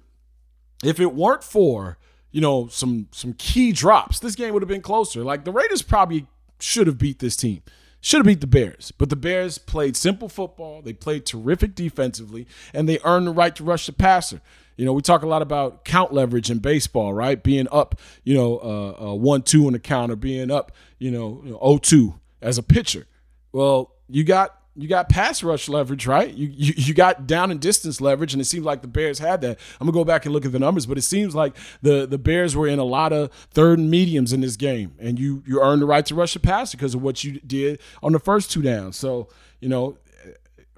If 0.83 0.99
it 0.99 1.15
weren't 1.15 1.43
for 1.43 1.97
you 2.35 2.41
know, 2.41 2.67
some 2.67 3.07
some 3.11 3.31
key 3.31 3.71
drops, 3.71 4.19
this 4.19 4.35
game 4.35 4.51
would 4.51 4.61
have 4.61 4.67
been 4.67 4.81
closer. 4.81 5.23
Like 5.23 5.45
the 5.45 5.53
Raiders 5.53 5.81
probably 5.81 6.27
should 6.59 6.85
have 6.85 6.97
beat 6.97 7.19
this 7.19 7.37
team. 7.37 7.61
Should 8.01 8.17
have 8.17 8.25
beat 8.25 8.41
the 8.41 8.45
Bears, 8.45 8.91
but 8.91 9.09
the 9.09 9.15
Bears 9.15 9.57
played 9.57 9.95
simple 9.95 10.27
football. 10.27 10.81
They 10.81 10.91
played 10.91 11.25
terrific 11.25 11.75
defensively, 11.75 12.45
and 12.73 12.89
they 12.89 12.99
earned 13.05 13.27
the 13.27 13.31
right 13.31 13.55
to 13.55 13.63
rush 13.63 13.85
the 13.85 13.93
passer. 13.93 14.41
You 14.75 14.83
know, 14.83 14.91
we 14.91 15.01
talk 15.01 15.21
a 15.23 15.27
lot 15.27 15.43
about 15.43 15.85
count 15.85 16.11
leverage 16.11 16.51
in 16.51 16.59
baseball, 16.59 17.13
right? 17.13 17.41
Being 17.41 17.69
up, 17.71 18.01
you 18.25 18.33
know, 18.33 18.57
uh, 18.57 19.11
uh, 19.11 19.13
one 19.13 19.41
two 19.41 19.65
on 19.67 19.71
the 19.71 19.79
count, 19.79 20.11
or 20.11 20.17
being 20.17 20.51
up, 20.51 20.73
you 20.99 21.11
know, 21.11 21.41
0-2 21.45 22.19
as 22.41 22.57
a 22.57 22.63
pitcher. 22.63 23.07
Well, 23.53 23.93
you 24.09 24.25
got 24.25 24.59
you 24.75 24.87
got 24.87 25.07
pass 25.07 25.41
rush 25.41 25.69
leverage, 25.69 26.05
right? 26.05 26.33
You, 26.33 26.51
you 26.53 26.73
you 26.75 26.93
got 26.93 27.25
down 27.25 27.49
and 27.49 27.59
distance 27.59 28.01
leverage, 28.01 28.33
and 28.33 28.41
it 28.41 28.45
seems 28.45 28.65
like 28.65 28.81
the 28.81 28.87
Bears 28.87 29.19
had 29.19 29.41
that. 29.41 29.57
I'm 29.79 29.87
gonna 29.87 29.93
go 29.93 30.03
back 30.03 30.25
and 30.25 30.33
look 30.33 30.45
at 30.45 30.51
the 30.51 30.59
numbers, 30.59 30.85
but 30.85 30.97
it 30.97 31.03
seems 31.03 31.33
like 31.33 31.55
the 31.81 32.05
the 32.05 32.17
Bears 32.17 32.55
were 32.55 32.67
in 32.67 32.79
a 32.79 32.83
lot 32.83 33.13
of 33.13 33.31
third 33.51 33.79
and 33.79 33.89
mediums 33.89 34.33
in 34.33 34.41
this 34.41 34.57
game, 34.57 34.93
and 34.99 35.17
you 35.17 35.43
you 35.45 35.61
earned 35.61 35.81
the 35.81 35.85
right 35.85 36.05
to 36.07 36.15
rush 36.15 36.33
the 36.33 36.39
pass 36.39 36.71
because 36.71 36.93
of 36.93 37.01
what 37.01 37.23
you 37.23 37.39
did 37.39 37.79
on 38.03 38.11
the 38.11 38.19
first 38.19 38.51
two 38.51 38.61
downs. 38.61 38.97
So 38.97 39.29
you 39.59 39.69
know. 39.69 39.97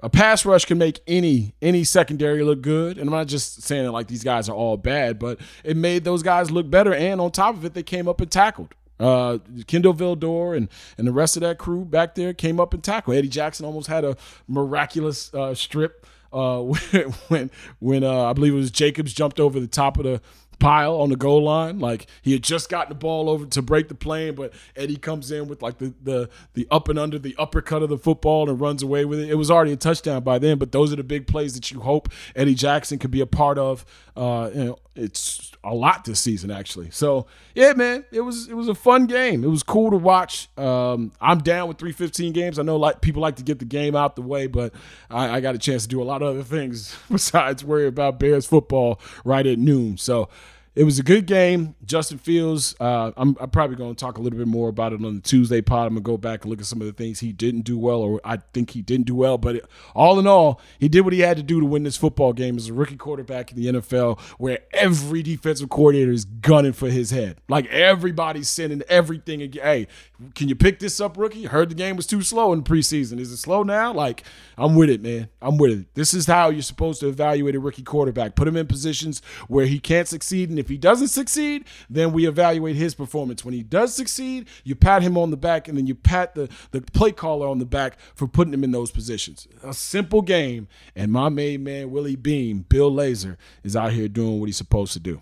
A 0.04 0.12
pass 0.12 0.46
rush 0.46 0.66
can 0.66 0.78
make 0.78 1.00
any 1.08 1.56
any 1.60 1.84
secondary 1.84 2.44
look 2.44 2.62
good, 2.62 3.00
and 3.00 3.10
I'm 3.10 3.16
not 3.16 3.26
just 3.26 3.64
saying 3.64 3.84
that 3.84 3.92
like 3.92 4.06
these 4.06 4.24
guys 4.24 4.48
are 4.48 4.56
all 4.56 4.78
bad, 4.78 5.18
but 5.18 5.40
it 5.64 5.76
made 5.76 6.04
those 6.04 6.22
guys 6.22 6.52
look 6.52 6.70
better. 6.70 6.94
And 6.94 7.20
on 7.20 7.32
top 7.32 7.56
of 7.56 7.66
it, 7.66 7.74
they 7.74 7.82
came 7.82 8.08
up 8.08 8.22
and 8.22 8.30
tackled. 8.30 8.76
Uh, 9.00 9.38
Kindle 9.68 9.94
Vildor 9.94 10.56
and 10.58 10.70
and 10.98 11.08
the 11.08 11.12
rest 11.12 11.38
of 11.38 11.42
that 11.42 11.58
crew 11.58 11.86
back 11.86 12.16
there 12.16 12.34
came 12.34 12.60
up 12.60 12.74
and 12.74 12.84
tackled. 12.84 13.16
Eddie 13.16 13.28
Jackson 13.28 13.66
almost 13.66 13.88
had 13.88 14.04
a 14.04 14.18
miraculous 14.48 15.34
uh, 15.34 15.54
strip 15.54 16.06
uh, 16.34 16.62
when 16.92 17.04
when, 17.28 17.52
when 17.80 18.04
uh, 18.04 18.24
I 18.24 18.34
believe 18.34 18.54
it 18.54 18.58
was 18.58 18.72
Jacobs 18.72 19.14
jumped 19.14 19.40
over 19.40 19.60
the 19.60 19.68
top 19.68 19.98
of 19.98 20.04
the 20.04 20.22
pile 20.60 20.96
on 20.96 21.10
the 21.10 21.16
goal 21.16 21.44
line. 21.44 21.80
Like 21.80 22.08
he 22.22 22.34
had 22.34 22.44
just 22.44 22.70
gotten 22.70 22.90
the 22.90 22.96
ball 22.96 23.30
over 23.30 23.46
to 23.46 23.62
break 23.62 23.88
the 23.88 23.96
plane, 23.96 24.36
but 24.36 24.54
Eddie 24.76 24.98
comes 24.98 25.32
in 25.32 25.48
with 25.48 25.62
like 25.62 25.78
the 25.78 25.94
the 26.04 26.30
the 26.54 26.68
up 26.72 26.90
and 26.90 26.98
under 26.98 27.20
the 27.20 27.36
uppercut 27.38 27.84
of 27.84 27.90
the 27.90 27.98
football 27.98 28.50
and 28.50 28.60
runs 28.60 28.84
away 28.84 29.06
with 29.06 29.20
it. 29.20 29.30
It 29.30 29.36
was 29.36 29.52
already 29.52 29.74
a 29.74 29.78
touchdown 29.78 30.24
by 30.24 30.40
then, 30.40 30.58
but 30.58 30.72
those 30.72 30.92
are 30.92 30.96
the 30.96 31.04
big 31.04 31.28
plays 31.28 31.54
that 31.56 31.72
you 31.72 31.82
hope 31.82 32.10
Eddie 32.36 32.56
Jackson 32.56 33.00
could 33.00 33.12
be 33.12 33.22
a 33.22 33.28
part 33.28 33.58
of. 33.58 33.86
Uh, 34.16 34.50
you 34.54 34.64
know, 34.66 34.80
it's 34.96 35.52
a 35.64 35.74
lot 35.74 36.06
this 36.06 36.20
season 36.20 36.50
actually. 36.50 36.90
So 36.92 37.28
yeah, 37.54 37.74
man, 37.74 38.06
it 38.12 38.22
was 38.22 38.48
it 38.48 38.56
was 38.56 38.68
a 38.68 38.76
fun 38.76 39.06
game. 39.06 39.44
It 39.44 39.48
was 39.48 39.64
cool 39.64 39.92
to 39.92 39.98
watch. 39.98 40.50
Um, 40.58 41.12
I'm 41.22 41.40
down 41.40 41.68
with 41.68 41.78
315 41.78 42.34
games. 42.34 42.58
I 42.58 42.64
know 42.64 42.78
like 42.78 43.02
people 43.02 43.22
like 43.22 43.36
to 43.36 43.44
get 43.44 43.60
the 43.60 43.66
game 43.66 43.96
out 43.96 44.16
the 44.16 44.22
way, 44.22 44.48
but 44.48 44.74
I, 45.10 45.38
I 45.38 45.40
got 45.40 45.56
a 45.56 45.60
chance 45.60 45.84
to 45.84 45.90
do 45.90 46.02
a 46.02 46.06
lot 46.06 46.22
of 46.22 46.30
other 46.30 46.44
things 46.44 46.98
besides 47.12 47.64
worry 47.64 47.88
about 47.88 48.20
Bears 48.20 48.48
football 48.48 49.00
right 49.24 49.46
at 49.46 49.60
noon. 49.60 49.98
So 49.98 50.30
it 50.78 50.84
was 50.84 51.00
a 51.00 51.04
good 51.04 51.26
game. 51.26 51.74
Justin 51.86 52.20
Fields, 52.20 52.76
uh, 52.80 53.12
I'm, 53.18 53.36
I'm, 53.40 53.50
probably 53.50 53.78
going 53.78 53.96
to 53.96 54.00
talk 54.00 54.20
a 54.20 54.22
little 54.22 54.38
bit 54.38 54.48
more 54.48 54.70
about 54.70 54.94
it 54.94 55.04
on 55.04 55.16
the 55.16 55.22
Tuesday 55.22 55.60
pod. 55.60 55.88
I'm 55.88 55.96
going 55.96 56.04
to 56.04 56.08
go 56.08 56.18
back 56.18 56.44
and 56.44 56.52
look 56.52 56.60
at 56.60 56.68
some 56.68 56.82
of 56.82 56.86
the 56.86 56.94
things 56.94 57.20
he 57.20 57.34
didn't 57.34 57.62
do 57.62 57.80
well, 57.80 58.00
or 58.02 58.22
I 58.24 58.38
think 58.54 58.70
he 58.72 58.84
didn't 58.84 59.08
do 59.08 59.16
well. 59.16 59.40
But 59.40 59.56
it, 59.56 59.66
all 59.96 60.20
in 60.20 60.28
all, 60.28 60.62
he 60.80 60.88
did 60.88 61.02
what 61.02 61.14
he 61.14 61.22
had 61.22 61.36
to 61.38 61.44
do 61.44 61.60
to 61.60 61.66
win 61.66 61.82
this 61.82 61.98
football 61.98 62.32
game 62.32 62.58
as 62.58 62.70
a 62.70 62.74
rookie 62.74 62.96
quarterback 62.96 63.52
in 63.52 63.58
the 63.58 63.80
NFL, 63.80 64.20
where 64.38 64.60
every 64.72 65.24
defensive 65.24 65.70
coordinator 65.70 66.12
is 66.12 66.26
gunning 66.26 66.74
for 66.74 66.92
his 66.92 67.10
head. 67.10 67.42
Like 67.50 67.66
everybody's 67.68 68.48
sending 68.48 68.84
everything. 68.88 69.52
Hey, 69.54 69.88
can 70.36 70.48
you 70.48 70.56
pick 70.56 70.78
this 70.78 71.00
up, 71.00 71.18
rookie? 71.18 71.46
Heard 71.46 71.70
the 71.70 71.76
game 71.76 71.96
was 71.96 72.06
too 72.06 72.22
slow 72.22 72.54
in 72.54 72.64
preseason. 72.64 73.20
Is 73.20 73.32
it 73.32 73.38
slow 73.38 73.64
now? 73.64 73.94
Like, 73.94 74.24
I'm 74.58 74.76
with 74.76 74.90
it, 74.90 75.02
man. 75.02 75.30
I'm 75.42 75.58
with 75.58 75.72
it. 75.72 75.94
This 75.96 76.14
is 76.14 76.26
how 76.28 76.50
you're 76.50 76.62
supposed 76.62 77.00
to 77.00 77.08
evaluate 77.08 77.56
a 77.56 77.60
rookie 77.60 77.84
quarterback. 77.84 78.36
Put 78.36 78.48
him 78.48 78.58
in 78.58 78.68
positions 78.68 79.22
where 79.48 79.66
he 79.66 79.80
can't 79.80 80.08
succeed, 80.08 80.50
and 80.50 80.60
if 80.60 80.67
if 80.68 80.70
he 80.70 80.78
doesn't 80.78 81.08
succeed, 81.08 81.64
then 81.90 82.12
we 82.12 82.28
evaluate 82.28 82.76
his 82.76 82.94
performance. 82.94 83.46
When 83.46 83.54
he 83.54 83.64
does 83.64 83.96
succeed, 83.96 84.50
you 84.66 84.76
pat 84.76 85.02
him 85.02 85.18
on 85.18 85.32
the 85.32 85.38
back 85.38 85.70
and 85.70 85.78
then 85.78 85.88
you 85.88 85.96
pat 85.96 86.36
the, 86.36 86.50
the 86.72 86.82
play 86.82 87.14
caller 87.14 87.48
on 87.48 87.60
the 87.60 87.66
back 87.66 87.98
for 88.16 88.28
putting 88.28 88.54
him 88.54 88.66
in 88.66 88.72
those 88.72 88.92
positions. 88.92 89.48
A 89.64 89.74
simple 89.74 90.22
game. 90.22 90.68
And 90.94 91.10
my 91.10 91.30
main 91.30 91.64
man, 91.64 91.90
Willie 91.90 92.18
Beam, 92.18 92.66
Bill 92.68 92.92
Lazor, 92.92 93.38
is 93.64 93.78
out 93.78 93.94
here 93.94 94.10
doing 94.10 94.42
what 94.42 94.48
he's 94.48 94.58
supposed 94.58 94.92
to 94.92 95.00
do. 95.00 95.22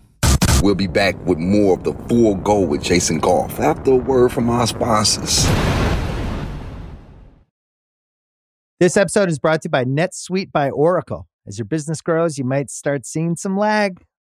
We'll 0.62 0.74
be 0.74 0.88
back 0.88 1.14
with 1.24 1.38
more 1.38 1.74
of 1.74 1.84
the 1.84 1.92
Full 2.08 2.34
Go 2.34 2.62
with 2.62 2.82
Jason 2.82 3.20
Goff 3.20 3.60
after 3.60 3.92
a 3.92 3.96
word 3.96 4.32
from 4.32 4.50
our 4.50 4.66
sponsors. 4.66 5.46
This 8.80 8.96
episode 8.96 9.28
is 9.28 9.38
brought 9.38 9.62
to 9.62 9.66
you 9.66 9.70
by 9.70 9.84
NetSuite 9.84 10.50
by 10.50 10.70
Oracle. 10.70 11.28
As 11.46 11.56
your 11.56 11.66
business 11.66 12.00
grows, 12.00 12.36
you 12.36 12.42
might 12.42 12.68
start 12.68 13.06
seeing 13.06 13.36
some 13.36 13.56
lag 13.56 14.02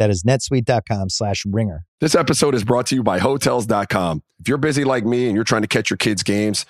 That 0.00 0.08
is 0.08 0.22
netsuite.com 0.22 1.10
slash 1.10 1.44
ringer. 1.44 1.84
This 2.00 2.14
episode 2.14 2.54
is 2.54 2.64
brought 2.64 2.86
to 2.86 2.94
you 2.94 3.02
by 3.02 3.18
Hotels.com. 3.18 4.22
If 4.40 4.48
you're 4.48 4.56
busy 4.56 4.82
like 4.82 5.04
me 5.04 5.26
and 5.26 5.34
you're 5.34 5.44
trying 5.44 5.60
to 5.60 5.68
catch 5.68 5.90
your 5.90 5.98
kids' 5.98 6.22
games, 6.22 6.64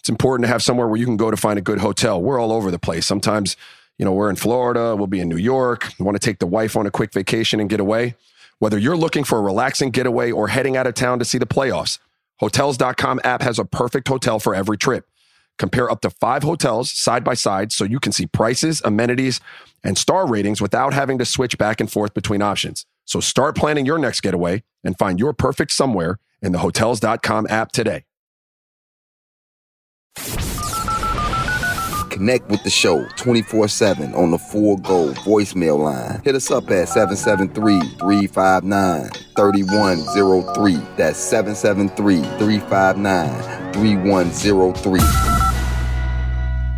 it's 0.00 0.10
important 0.10 0.44
to 0.44 0.52
have 0.52 0.62
somewhere 0.62 0.86
where 0.86 0.98
you 0.98 1.06
can 1.06 1.16
go 1.16 1.30
to 1.30 1.36
find 1.38 1.58
a 1.58 1.62
good 1.62 1.78
hotel. 1.78 2.20
We're 2.20 2.38
all 2.38 2.52
over 2.52 2.70
the 2.70 2.78
place. 2.78 3.06
Sometimes, 3.06 3.56
you 3.96 4.04
know, 4.04 4.12
we're 4.12 4.28
in 4.28 4.36
Florida, 4.36 4.94
we'll 4.94 5.06
be 5.06 5.20
in 5.20 5.30
New 5.30 5.38
York, 5.38 5.94
want 5.98 6.14
to 6.14 6.18
take 6.18 6.40
the 6.40 6.46
wife 6.46 6.76
on 6.76 6.86
a 6.86 6.90
quick 6.90 7.14
vacation 7.14 7.58
and 7.58 7.70
get 7.70 7.80
away. 7.80 8.16
Whether 8.58 8.76
you're 8.76 8.98
looking 8.98 9.24
for 9.24 9.38
a 9.38 9.42
relaxing 9.42 9.90
getaway 9.90 10.30
or 10.30 10.48
heading 10.48 10.76
out 10.76 10.86
of 10.86 10.92
town 10.92 11.18
to 11.20 11.24
see 11.24 11.38
the 11.38 11.46
playoffs, 11.46 11.98
Hotels.com 12.40 13.18
app 13.24 13.40
has 13.40 13.58
a 13.58 13.64
perfect 13.64 14.08
hotel 14.08 14.38
for 14.38 14.54
every 14.54 14.76
trip. 14.76 15.08
Compare 15.58 15.90
up 15.90 16.00
to 16.00 16.10
five 16.10 16.42
hotels 16.42 16.90
side 16.90 17.24
by 17.24 17.34
side 17.34 17.72
so 17.72 17.84
you 17.84 18.00
can 18.00 18.12
see 18.12 18.26
prices, 18.26 18.82
amenities, 18.84 19.40
and 19.82 19.96
star 19.96 20.26
ratings 20.26 20.60
without 20.60 20.94
having 20.94 21.18
to 21.18 21.24
switch 21.24 21.58
back 21.58 21.80
and 21.80 21.90
forth 21.90 22.14
between 22.14 22.42
options. 22.42 22.86
So 23.04 23.20
start 23.20 23.56
planning 23.56 23.86
your 23.86 23.98
next 23.98 24.20
getaway 24.20 24.62
and 24.82 24.98
find 24.98 25.20
your 25.20 25.32
perfect 25.32 25.72
somewhere 25.72 26.18
in 26.42 26.52
the 26.52 26.58
hotels.com 26.58 27.46
app 27.48 27.72
today. 27.72 28.04
Connect 32.14 32.48
with 32.48 32.62
the 32.62 32.70
show 32.70 33.04
24 33.16 33.66
7 33.66 34.14
on 34.14 34.30
the 34.30 34.38
Full 34.38 34.76
Go 34.76 35.12
voicemail 35.24 35.80
line. 35.80 36.22
Hit 36.22 36.36
us 36.36 36.48
up 36.48 36.70
at 36.70 36.88
773 36.88 37.80
359 37.98 39.10
3103. 39.36 40.76
That's 40.96 41.18
773 41.18 42.22
359 42.38 43.72
3103. 43.72 45.33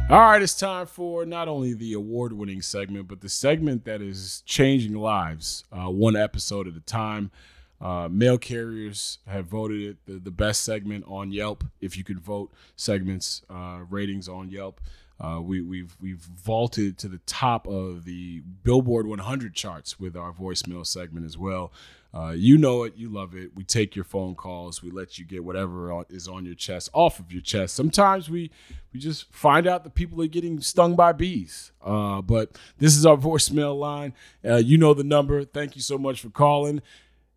All 0.08 0.20
right, 0.20 0.40
it's 0.40 0.54
time 0.54 0.86
for 0.86 1.26
not 1.26 1.48
only 1.48 1.74
the 1.74 1.92
award 1.92 2.32
winning 2.32 2.62
segment, 2.62 3.08
but 3.08 3.22
the 3.22 3.28
segment 3.28 3.84
that 3.86 4.00
is 4.00 4.44
changing 4.46 4.94
lives 4.94 5.64
uh, 5.72 5.90
one 5.90 6.14
episode 6.14 6.68
at 6.68 6.76
a 6.76 6.80
time. 6.80 7.32
Uh, 7.80 8.08
mail 8.08 8.38
carriers 8.38 9.18
have 9.26 9.46
voted 9.46 9.82
it 9.82 9.96
the, 10.06 10.20
the 10.20 10.30
best 10.30 10.62
segment 10.62 11.04
on 11.08 11.32
Yelp. 11.32 11.64
If 11.80 11.98
you 11.98 12.04
could 12.04 12.20
vote 12.20 12.52
segments 12.76 13.42
uh, 13.50 13.80
ratings 13.90 14.28
on 14.28 14.48
Yelp, 14.48 14.80
uh, 15.18 15.40
we, 15.42 15.60
we've 15.60 15.96
we've 16.00 16.20
vaulted 16.20 16.98
to 16.98 17.08
the 17.08 17.20
top 17.26 17.66
of 17.66 18.04
the 18.04 18.42
Billboard 18.62 19.08
100 19.08 19.54
charts 19.56 19.98
with 19.98 20.16
our 20.16 20.32
voicemail 20.32 20.86
segment 20.86 21.26
as 21.26 21.36
well. 21.36 21.72
Uh, 22.16 22.30
you 22.30 22.56
know 22.56 22.84
it, 22.84 22.94
you 22.96 23.10
love 23.10 23.34
it. 23.34 23.50
We 23.54 23.62
take 23.62 23.94
your 23.94 24.04
phone 24.04 24.34
calls. 24.34 24.82
We 24.82 24.90
let 24.90 25.18
you 25.18 25.26
get 25.26 25.44
whatever 25.44 26.02
is 26.08 26.26
on 26.28 26.46
your 26.46 26.54
chest 26.54 26.88
off 26.94 27.20
of 27.20 27.30
your 27.30 27.42
chest. 27.42 27.74
Sometimes 27.74 28.30
we 28.30 28.50
we 28.94 29.00
just 29.00 29.30
find 29.34 29.66
out 29.66 29.84
that 29.84 29.94
people 29.94 30.22
are 30.22 30.26
getting 30.26 30.58
stung 30.60 30.96
by 30.96 31.12
bees. 31.12 31.72
Uh, 31.84 32.22
but 32.22 32.58
this 32.78 32.96
is 32.96 33.04
our 33.04 33.18
voicemail 33.18 33.78
line. 33.78 34.14
Uh, 34.42 34.56
you 34.56 34.78
know 34.78 34.94
the 34.94 35.04
number. 35.04 35.44
Thank 35.44 35.76
you 35.76 35.82
so 35.82 35.98
much 35.98 36.22
for 36.22 36.30
calling. 36.30 36.80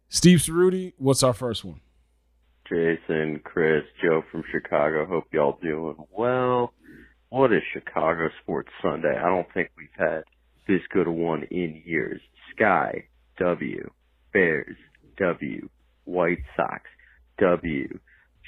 Steve 0.08 0.40
Ceruti, 0.40 0.94
what's 0.98 1.24
our 1.24 1.34
first 1.34 1.66
one? 1.66 1.82
Jason, 2.70 3.42
Chris, 3.44 3.84
Joe 4.02 4.24
from 4.32 4.44
Chicago. 4.50 5.06
Hope 5.06 5.26
y'all 5.34 5.58
doing 5.62 5.98
well. 6.12 6.74
What 7.30 7.52
is 7.52 7.64
Chicago 7.74 8.30
Sports 8.42 8.70
Sunday? 8.82 9.18
I 9.18 9.28
don't 9.28 9.52
think 9.54 9.72
we've 9.76 9.90
had 9.98 10.24
this 10.68 10.82
good 10.90 11.08
a 11.08 11.12
one 11.12 11.44
in 11.52 11.82
years. 11.86 12.22
Sky, 12.56 13.06
W. 13.40 13.90
Bears, 14.34 14.76
W. 15.18 15.70
White 16.06 16.44
Sox, 16.56 16.82
W. 17.40 18.00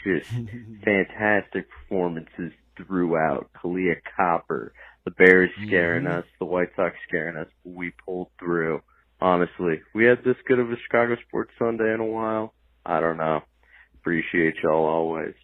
Just 0.03 0.29
fantastic 0.83 1.67
performances 1.69 2.51
throughout. 2.77 3.49
Kahleah 3.53 4.01
Copper, 4.15 4.73
the 5.05 5.11
Bears 5.11 5.51
scaring 5.65 6.05
mm-hmm. 6.05 6.19
us, 6.19 6.25
the 6.39 6.45
White 6.45 6.69
Sox 6.75 6.95
scaring 7.07 7.37
us. 7.37 7.47
We 7.63 7.93
pulled 8.05 8.29
through. 8.39 8.81
Honestly, 9.19 9.81
we 9.93 10.05
had 10.05 10.23
this 10.23 10.37
good 10.47 10.59
of 10.59 10.71
a 10.71 10.75
Chicago 10.77 11.15
Sports 11.27 11.51
Sunday 11.59 11.93
in 11.93 11.99
a 11.99 12.05
while. 12.05 12.53
I 12.85 12.99
don't 12.99 13.17
know. 13.17 13.41
Appreciate 13.95 14.55
y'all 14.63 14.85
always. 14.85 15.35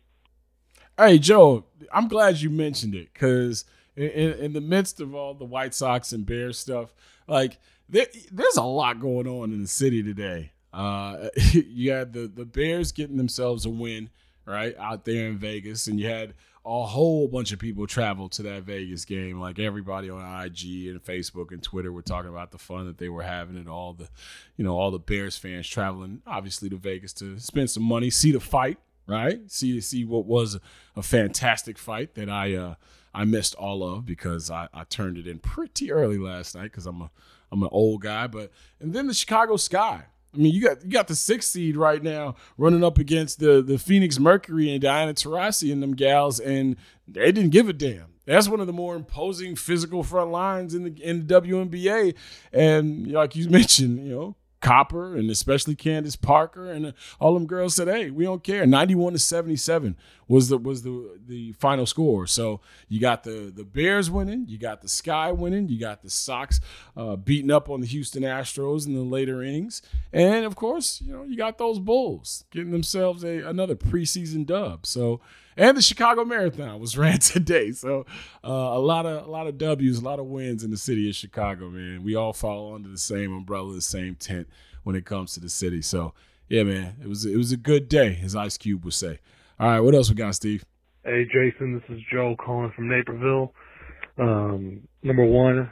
Hey 0.98 1.20
Joe, 1.20 1.66
I'm 1.94 2.08
glad 2.08 2.38
you 2.38 2.50
mentioned 2.50 2.96
it 2.96 3.14
because 3.14 3.66
in, 3.96 4.10
in, 4.10 4.54
the 4.54 4.62
midst 4.62 5.00
of 5.00 5.14
all 5.14 5.36
the 5.36 5.46
White 5.46 5.76
Sox 5.76 6.12
and 6.12 6.26
Bears 6.26 6.58
stuff, 6.58 6.92
like 7.28 7.60
there, 7.90 8.08
there's 8.32 8.58
a 8.58 8.64
lot 8.64 9.00
going 9.00 9.28
on 9.28 9.52
in 9.52 9.62
the 9.62 9.68
city 9.68 10.04
today. 10.04 10.52
Uh, 10.74 11.30
you 11.52 11.92
had 11.92 12.14
the 12.14 12.28
the 12.28 12.46
Bears 12.46 12.92
getting 12.92 13.18
themselves 13.18 13.66
a 13.66 13.70
win 13.70 14.10
right 14.46 14.76
out 14.78 15.06
there 15.06 15.28
in 15.28 15.38
Vegas, 15.38 15.88
and 15.88 16.00
you 16.00 16.08
had 16.08 16.34
a 16.66 16.86
whole 16.86 17.30
bunch 17.30 17.54
of 17.54 17.60
people 17.60 17.88
travel 17.88 18.28
to 18.28 18.44
that 18.44 18.64
Vegas 18.64 19.06
game. 19.06 19.40
Like 19.40 19.58
everybody 19.58 20.10
on 20.10 20.22
IG 20.46 20.88
and 20.88 21.04
Facebook 21.04 21.52
and 21.52 21.64
Twitter 21.64 21.92
were 21.92 22.02
talking 22.02 22.30
about 22.30 22.52
the 22.52 22.58
fun 22.58 22.86
that 22.88 22.98
they 22.98 23.10
were 23.10 23.24
having, 23.24 23.56
and 23.56 23.70
all 23.70 23.94
the, 23.94 24.10
you 24.58 24.66
know, 24.66 24.78
all 24.78 24.92
the 24.92 25.00
Bears 25.00 25.38
fans 25.38 25.68
traveling 25.68 26.22
obviously 26.28 26.70
to 26.70 26.78
Vegas 26.78 27.14
to 27.14 27.40
spend 27.40 27.70
some 27.70 27.84
money, 27.84 28.10
see 28.10 28.32
the 28.32 28.40
fight, 28.40 28.78
right? 29.08 29.40
See 29.50 29.80
see 29.82 30.04
what 30.04 30.26
was 30.26 30.60
a 30.96 31.02
fantastic 31.02 31.78
fight 31.78 32.16
that 32.16 32.30
I 32.30 32.54
uh, 32.56 32.76
I 33.14 33.24
missed 33.24 33.56
all 33.56 33.84
of 33.84 34.06
because 34.06 34.52
I, 34.52 34.68
I 34.74 34.84
turned 34.84 35.18
it 35.18 35.26
in 35.26 35.40
pretty 35.40 35.92
early 35.92 36.18
last 36.18 36.56
night 36.56 36.64
because 36.64 36.86
I'm 36.86 37.02
a 37.02 37.12
I'm 37.52 37.64
an 37.64 37.70
old 37.72 38.02
guy, 38.02 38.28
but 38.28 38.52
and 38.80 38.94
then 38.94 39.08
the 39.08 39.14
Chicago 39.14 39.58
Sky. 39.58 40.06
I 40.34 40.38
mean, 40.38 40.54
you 40.54 40.62
got 40.62 40.84
you 40.84 40.92
got 40.92 41.08
the 41.08 41.16
sixth 41.16 41.50
seed 41.52 41.78
right 41.78 42.02
now 42.04 42.36
running 42.58 42.84
up 42.84 42.98
against 42.98 43.40
the 43.40 43.62
the 43.62 43.78
Phoenix 43.78 44.20
Mercury 44.20 44.72
and 44.72 44.82
Diana 44.82 45.14
Taurasi 45.14 45.72
and 45.72 45.82
them 45.82 45.94
gals, 45.96 46.40
and 46.40 46.76
they 47.08 47.32
didn't 47.32 47.52
give 47.52 47.70
a 47.70 47.74
damn. 47.74 48.14
That's 48.26 48.50
one 48.50 48.60
of 48.60 48.68
the 48.68 48.74
more 48.74 48.96
imposing 48.96 49.56
physical 49.56 50.04
front 50.04 50.32
lines 50.32 50.76
in 50.76 50.84
the 50.84 51.02
in 51.02 51.26
the 51.26 51.42
WNBA, 51.42 52.14
and 52.52 53.12
like 53.12 53.36
you 53.36 53.50
mentioned, 53.50 54.06
you 54.06 54.16
know, 54.16 54.36
Copper 54.60 55.16
and 55.16 55.30
especially 55.30 55.76
Candace 55.76 56.16
Parker 56.16 56.72
and 56.72 56.94
all 57.20 57.34
them 57.34 57.46
girls 57.46 57.76
said, 57.76 57.88
"Hey, 57.88 58.10
we 58.10 58.24
don't 58.24 58.44
care." 58.44 58.66
Ninety-one 58.66 59.14
to 59.14 59.20
seventy-seven 59.20 59.96
was 60.28 60.50
the 60.50 60.58
was 60.58 60.82
the 60.82 61.20
the 61.28 61.52
final 61.54 61.86
score. 61.86 62.26
So 62.28 62.60
you 62.90 63.00
got 63.00 63.24
the 63.24 63.52
the 63.56 63.64
Bears 63.64 64.10
winning, 64.10 64.46
you 64.48 64.58
got 64.58 64.82
the 64.82 64.90
Sky 64.90 65.32
winning, 65.32 65.70
you 65.70 65.80
got 65.80 66.02
the 66.02 66.10
Sox 66.10 66.60
uh, 66.96 67.16
beating 67.16 67.52
up 67.52 67.70
on 67.70 67.82
the 67.82 67.88
Houston 67.88 68.24
Astros 68.24 68.88
in 68.88 68.94
the 68.94 69.02
later 69.02 69.44
innings, 69.44 69.82
and 70.12 70.44
of 70.46 70.56
course, 70.56 71.02
you 71.02 71.14
know 71.14 71.24
you 71.24 71.38
got 71.38 71.58
those 71.58 71.80
Bulls 71.80 72.46
getting 72.52 72.72
themselves 72.72 73.24
a 73.24 73.42
another 73.42 73.76
preseason 73.76 74.46
dub. 74.46 74.86
So 74.86 75.22
and 75.58 75.76
the 75.76 75.82
Chicago 75.82 76.24
Marathon 76.24 76.80
was 76.80 76.98
ran 76.98 77.20
today. 77.20 77.72
So 77.72 78.06
uh, 78.44 78.48
a 78.48 78.80
lot 78.80 79.06
of 79.06 79.26
a 79.26 79.30
lot 79.30 79.48
of 79.48 79.58
W's, 79.58 79.98
a 79.98 80.04
lot 80.04 80.20
of 80.20 80.28
wins 80.28 80.64
in 80.64 80.72
the 80.72 80.78
city 80.78 81.10
of 81.10 81.16
Chicago. 81.16 81.70
Man, 81.70 82.04
we 82.04 82.16
all 82.16 82.34
fall 82.34 82.76
under 82.76 82.90
the 82.90 82.98
same 82.98 83.34
umbrella, 83.34 83.74
the 83.74 83.82
same 83.82 84.16
tent 84.16 84.48
when 84.84 84.96
it 84.96 85.06
comes 85.06 85.34
to 85.34 85.40
the 85.40 85.50
city. 85.50 85.82
So 85.82 86.14
yeah, 86.48 86.64
man, 86.64 86.96
it 87.02 87.10
was 87.10 87.26
it 87.26 87.36
was 87.36 87.52
a 87.52 87.58
good 87.58 87.90
day, 87.90 88.20
as 88.24 88.36
Ice 88.36 88.58
Cube 88.58 88.86
would 88.86 88.94
say. 88.94 89.20
All 89.60 89.68
right, 89.68 89.80
what 89.80 89.96
else 89.96 90.10
we 90.10 90.16
got, 90.16 90.36
Steve? 90.36 90.64
Hey, 91.04 91.26
Jason, 91.26 91.74
this 91.74 91.98
is 91.98 92.04
Joe 92.12 92.36
calling 92.38 92.72
from 92.76 92.90
Naperville. 92.90 93.54
Um, 94.20 94.88
number 95.04 95.26
one, 95.26 95.70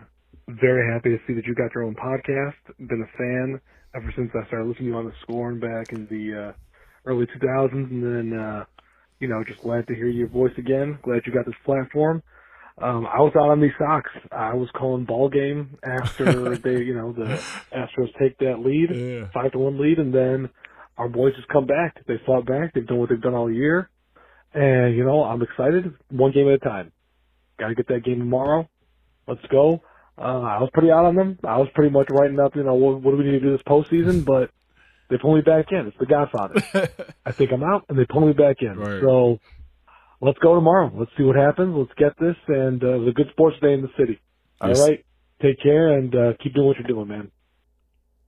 very 0.48 0.92
happy 0.92 1.10
to 1.10 1.20
see 1.28 1.34
that 1.34 1.46
you 1.46 1.54
got 1.54 1.74
your 1.76 1.84
own 1.84 1.96
podcast. 1.96 2.56
Been 2.80 3.02
a 3.02 3.18
fan 3.18 3.62
ever 3.96 4.12
since 4.16 4.32
I 4.34 4.46
started 4.48 4.68
listening 4.68 4.88
to 4.88 4.92
you 4.92 4.96
on 4.96 5.06
the 5.06 5.14
scoring 5.22 5.60
back 5.60 5.92
in 5.92 6.08
the 6.08 6.50
uh, 6.50 6.54
early 7.06 7.26
2000s, 7.28 7.74
and 7.74 8.04
then 8.04 8.40
uh, 8.40 8.66
you 9.20 9.28
know, 9.28 9.44
just 9.44 9.62
glad 9.62 9.88
to 9.88 9.96
hear 9.96 10.08
your 10.08 10.28
voice 10.28 10.54
again. 10.58 11.00
Glad 11.04 11.22
you 11.26 11.34
got 11.34 11.46
this 11.46 11.56
platform. 11.64 12.22
Um, 12.82 13.08
I 13.08 13.22
was 13.22 13.32
out 13.38 13.50
on 13.50 13.62
these 13.62 13.72
Sox. 13.80 14.10
I 14.32 14.54
was 14.54 14.70
calling 14.76 15.06
ball 15.06 15.30
game 15.30 15.78
after 15.82 16.58
they, 16.64 16.84
you 16.84 16.94
know, 16.94 17.14
the 17.14 17.42
Astros 17.74 18.12
take 18.20 18.38
that 18.40 18.60
lead, 18.60 18.90
yeah. 18.94 19.28
five 19.34 19.54
to 19.54 19.60
one 19.60 19.80
lead, 19.80 19.98
and 19.98 20.14
then 20.14 20.50
our 20.98 21.08
boys 21.08 21.34
just 21.36 21.48
come 21.48 21.66
back. 21.66 22.06
They 22.06 22.16
fought 22.26 22.46
back. 22.46 22.74
They've 22.74 22.86
done 22.86 23.00
what 23.00 23.10
they've 23.10 23.22
done 23.22 23.34
all 23.34 23.52
year, 23.52 23.90
and 24.54 24.96
you 24.96 25.06
know, 25.06 25.24
I'm 25.24 25.42
excited. 25.42 25.94
One 26.10 26.32
game 26.32 26.48
at 26.50 26.56
a 26.56 26.58
time. 26.60 26.92
Got 27.58 27.70
to 27.70 27.76
get 27.76 27.88
that 27.88 28.04
game 28.04 28.20
tomorrow. 28.20 28.68
Let's 29.28 29.46
go. 29.50 29.82
Uh, 30.18 30.42
I 30.42 30.60
was 30.60 30.70
pretty 30.74 30.92
out 30.92 31.06
on 31.06 31.16
them. 31.16 31.40
I 31.44 31.58
was 31.58 31.68
pretty 31.74 31.92
much 31.92 32.08
writing 32.10 32.40
up, 32.40 32.56
you 32.56 32.64
know, 32.64 32.76
what, 32.76 33.02
what 33.02 33.12
do 33.12 33.18
we 33.18 33.26
need 33.26 33.32
to 33.32 33.40
do 33.40 33.52
this 33.52 33.62
postseason, 33.68 34.24
but 34.24 34.50
they 35.10 35.18
pull 35.18 35.36
me 35.36 35.42
back 35.42 35.68
in. 35.72 35.88
It's 35.88 35.98
the 36.00 36.06
Godfather. 36.06 36.62
I 37.26 37.32
think 37.32 37.52
I'm 37.52 37.64
out, 37.64 37.86
and 37.90 37.98
they 37.98 38.06
pull 38.06 38.26
me 38.26 38.34
back 38.34 38.58
in. 38.62 38.78
Right. 38.78 39.02
So 39.02 39.40
let's 40.22 40.40
go 40.40 40.56
tomorrow. 40.56 40.92
Let's 40.94 41.12
see 41.18 41.24
what 41.24 41.36
happens. 41.36 41.76
Let's 41.78 41.94
get 41.98 42.18
this, 42.20 42.36
and 42.48 42.84
uh, 42.84 42.96
it 42.96 43.00
was 43.00 43.10
a 43.10 43.14
good 43.14 43.30
sports 43.32 43.58
day 43.62 43.74
in 43.74 43.82
the 43.82 43.92
city. 43.98 44.20
All 44.62 44.70
yes. 44.70 44.80
right, 44.80 45.06
take 45.42 45.62
care 45.62 45.98
and 45.98 46.14
uh, 46.16 46.34
keep 46.42 46.54
doing 46.54 46.68
what 46.68 46.78
you're 46.78 46.88
doing, 46.88 47.08
man. 47.08 47.32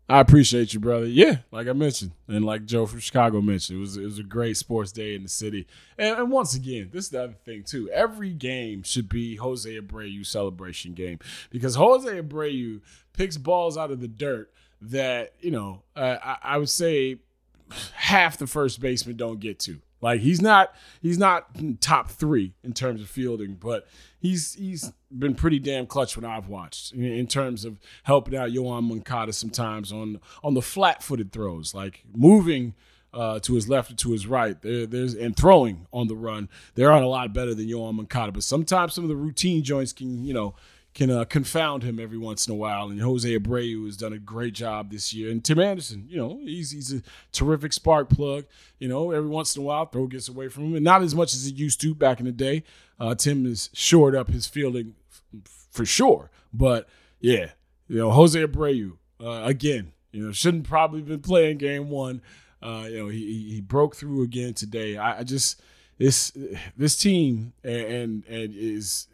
I 0.10 0.22
appreciate 0.22 0.74
you, 0.74 0.80
brother. 0.80 1.06
Yeah, 1.06 1.40
like 1.52 1.68
I 1.68 1.74
mentioned, 1.74 2.12
and 2.30 2.46
like 2.46 2.66
Joe 2.66 2.86
from 2.86 3.02
Chicago 3.02 3.42
mentioned, 3.42 3.78
it 3.78 3.82
was 3.82 3.98
it 3.98 4.06
was 4.06 4.20
a 4.20 4.24
great 4.24 4.56
sports 4.56 4.94
day 4.94 5.16
in 5.16 5.24
the 5.24 5.30
city. 5.30 5.68
And, 5.98 6.18
and 6.18 6.32
once 6.32 6.56
again, 6.56 6.92
this 6.94 7.06
is 7.06 7.10
the 7.10 7.24
other 7.24 7.34
thing 7.34 7.64
too. 7.64 7.90
Every 7.90 8.32
game 8.32 8.84
should 8.84 9.10
be 9.10 9.36
Jose 9.36 9.70
Abreu 9.70 10.26
celebration 10.26 10.94
game 10.94 11.20
because 11.50 11.76
Jose 11.76 12.10
Abreu 12.10 12.80
picks 13.12 13.36
balls 13.36 13.78
out 13.78 13.92
of 13.92 14.00
the 14.00 14.08
dirt 14.08 14.50
that 14.82 15.34
you 15.40 15.52
know 15.52 15.84
uh, 15.96 16.18
I, 16.24 16.38
I 16.44 16.58
would 16.58 16.70
say 16.70 17.20
half 17.94 18.38
the 18.38 18.48
first 18.48 18.80
baseman 18.80 19.18
don't 19.18 19.40
get 19.40 19.60
to. 19.60 19.82
Like 20.02 20.22
he's 20.22 20.42
not 20.42 20.76
he's 21.02 21.18
not 21.18 21.48
top 21.82 22.10
three 22.10 22.54
in 22.64 22.74
terms 22.74 23.02
of 23.02 23.10
fielding, 23.10 23.56
but 23.56 23.88
he's 24.20 24.54
he's 24.54 24.92
been 25.12 25.34
pretty 25.34 25.60
damn 25.60 25.88
clutch 25.88 26.16
when 26.16 26.26
I've 26.26 26.50
watched 26.50 26.94
in, 26.94 27.26
terms 27.28 27.66
of 27.66 27.80
helping 28.04 28.36
out 28.36 28.52
Yoan 28.52 28.84
Moncada 28.84 29.34
sometimes 29.34 29.92
on 29.92 30.20
on 30.44 30.54
the 30.54 30.62
flat 30.62 31.02
footed 31.02 31.32
throws, 31.32 31.74
like 31.74 32.04
moving 32.14 32.76
uh, 33.12 33.40
to 33.40 33.56
his 33.56 33.68
left 33.68 33.92
or 33.92 33.96
to 33.96 34.12
his 34.12 34.28
right. 34.28 34.62
There, 34.62 34.86
there's 34.86 35.16
and 35.16 35.36
throwing 35.36 35.88
on 35.92 36.08
the 36.08 36.16
run. 36.16 36.50
They're 36.76 36.92
on 36.92 37.02
a 37.02 37.08
lot 37.08 37.34
better 37.34 37.56
than 37.56 37.68
Yoan 37.68 37.96
Moncada, 37.96 38.32
but 38.32 38.44
sometimes 38.44 38.94
some 38.94 39.04
of 39.04 39.10
the 39.10 39.16
routine 39.16 39.64
joints 39.64 39.94
can 39.94 40.24
you 40.24 40.34
know 40.34 40.54
can 40.98 41.12
uh, 41.12 41.24
confound 41.26 41.84
him 41.84 42.00
every 42.00 42.18
once 42.18 42.48
in 42.48 42.54
a 42.54 42.56
while. 42.56 42.90
And 42.90 43.00
Jose 43.00 43.38
Abreu 43.38 43.86
has 43.86 43.96
done 43.96 44.14
a 44.14 44.18
great 44.18 44.56
job 44.56 44.90
this 44.90 45.14
year. 45.14 45.30
And 45.30 45.46
Tim 45.46 45.60
Anderson, 45.60 46.08
you 46.10 46.18
know, 46.18 46.40
he's 46.44 46.72
he's 46.72 46.92
a 46.92 47.04
terrific 47.32 47.72
spark 47.72 48.10
plug. 48.10 48.46
You 48.80 48.88
know, 48.88 49.12
every 49.12 49.30
once 49.30 49.56
in 49.56 49.62
a 49.62 49.66
while, 49.66 49.86
throw 49.86 50.08
gets 50.08 50.28
away 50.28 50.48
from 50.48 50.66
him, 50.66 50.76
and 50.76 50.84
not 50.84 51.04
as 51.04 51.14
much 51.14 51.36
as 51.36 51.46
he 51.46 51.52
used 51.52 51.80
to 51.82 51.94
back 51.94 52.20
in 52.20 52.26
the 52.26 52.32
day. 52.32 52.64
Uh, 53.00 53.14
Tim 53.14 53.46
has 53.46 53.70
shored 53.74 54.16
up 54.16 54.30
his 54.30 54.48
fielding 54.48 54.96
f- 55.12 55.44
for 55.70 55.86
sure. 55.86 56.32
But 56.52 56.90
yeah, 57.20 57.52
you 57.88 58.00
know, 58.00 58.10
Jose 58.10 58.44
Abreu 58.44 58.94
uh, 59.24 59.44
again. 59.44 59.94
You 60.12 60.26
know, 60.26 60.32
shouldn't 60.32 60.68
probably 60.68 61.02
been 61.02 61.22
playing 61.22 61.60
game 61.60 61.92
one. 61.92 62.24
Uh, 62.60 62.88
you 62.90 62.98
know, 62.98 63.08
he 63.08 63.52
he 63.52 63.62
broke 63.62 63.96
through 63.96 64.24
again 64.24 64.56
today. 64.56 64.98
I, 64.98 65.20
I 65.20 65.24
just 65.24 65.62
this 66.00 66.36
this 66.76 66.98
team 66.98 67.54
and, 67.64 67.86
and 67.86 68.26
and 68.26 68.56
is 68.56 69.06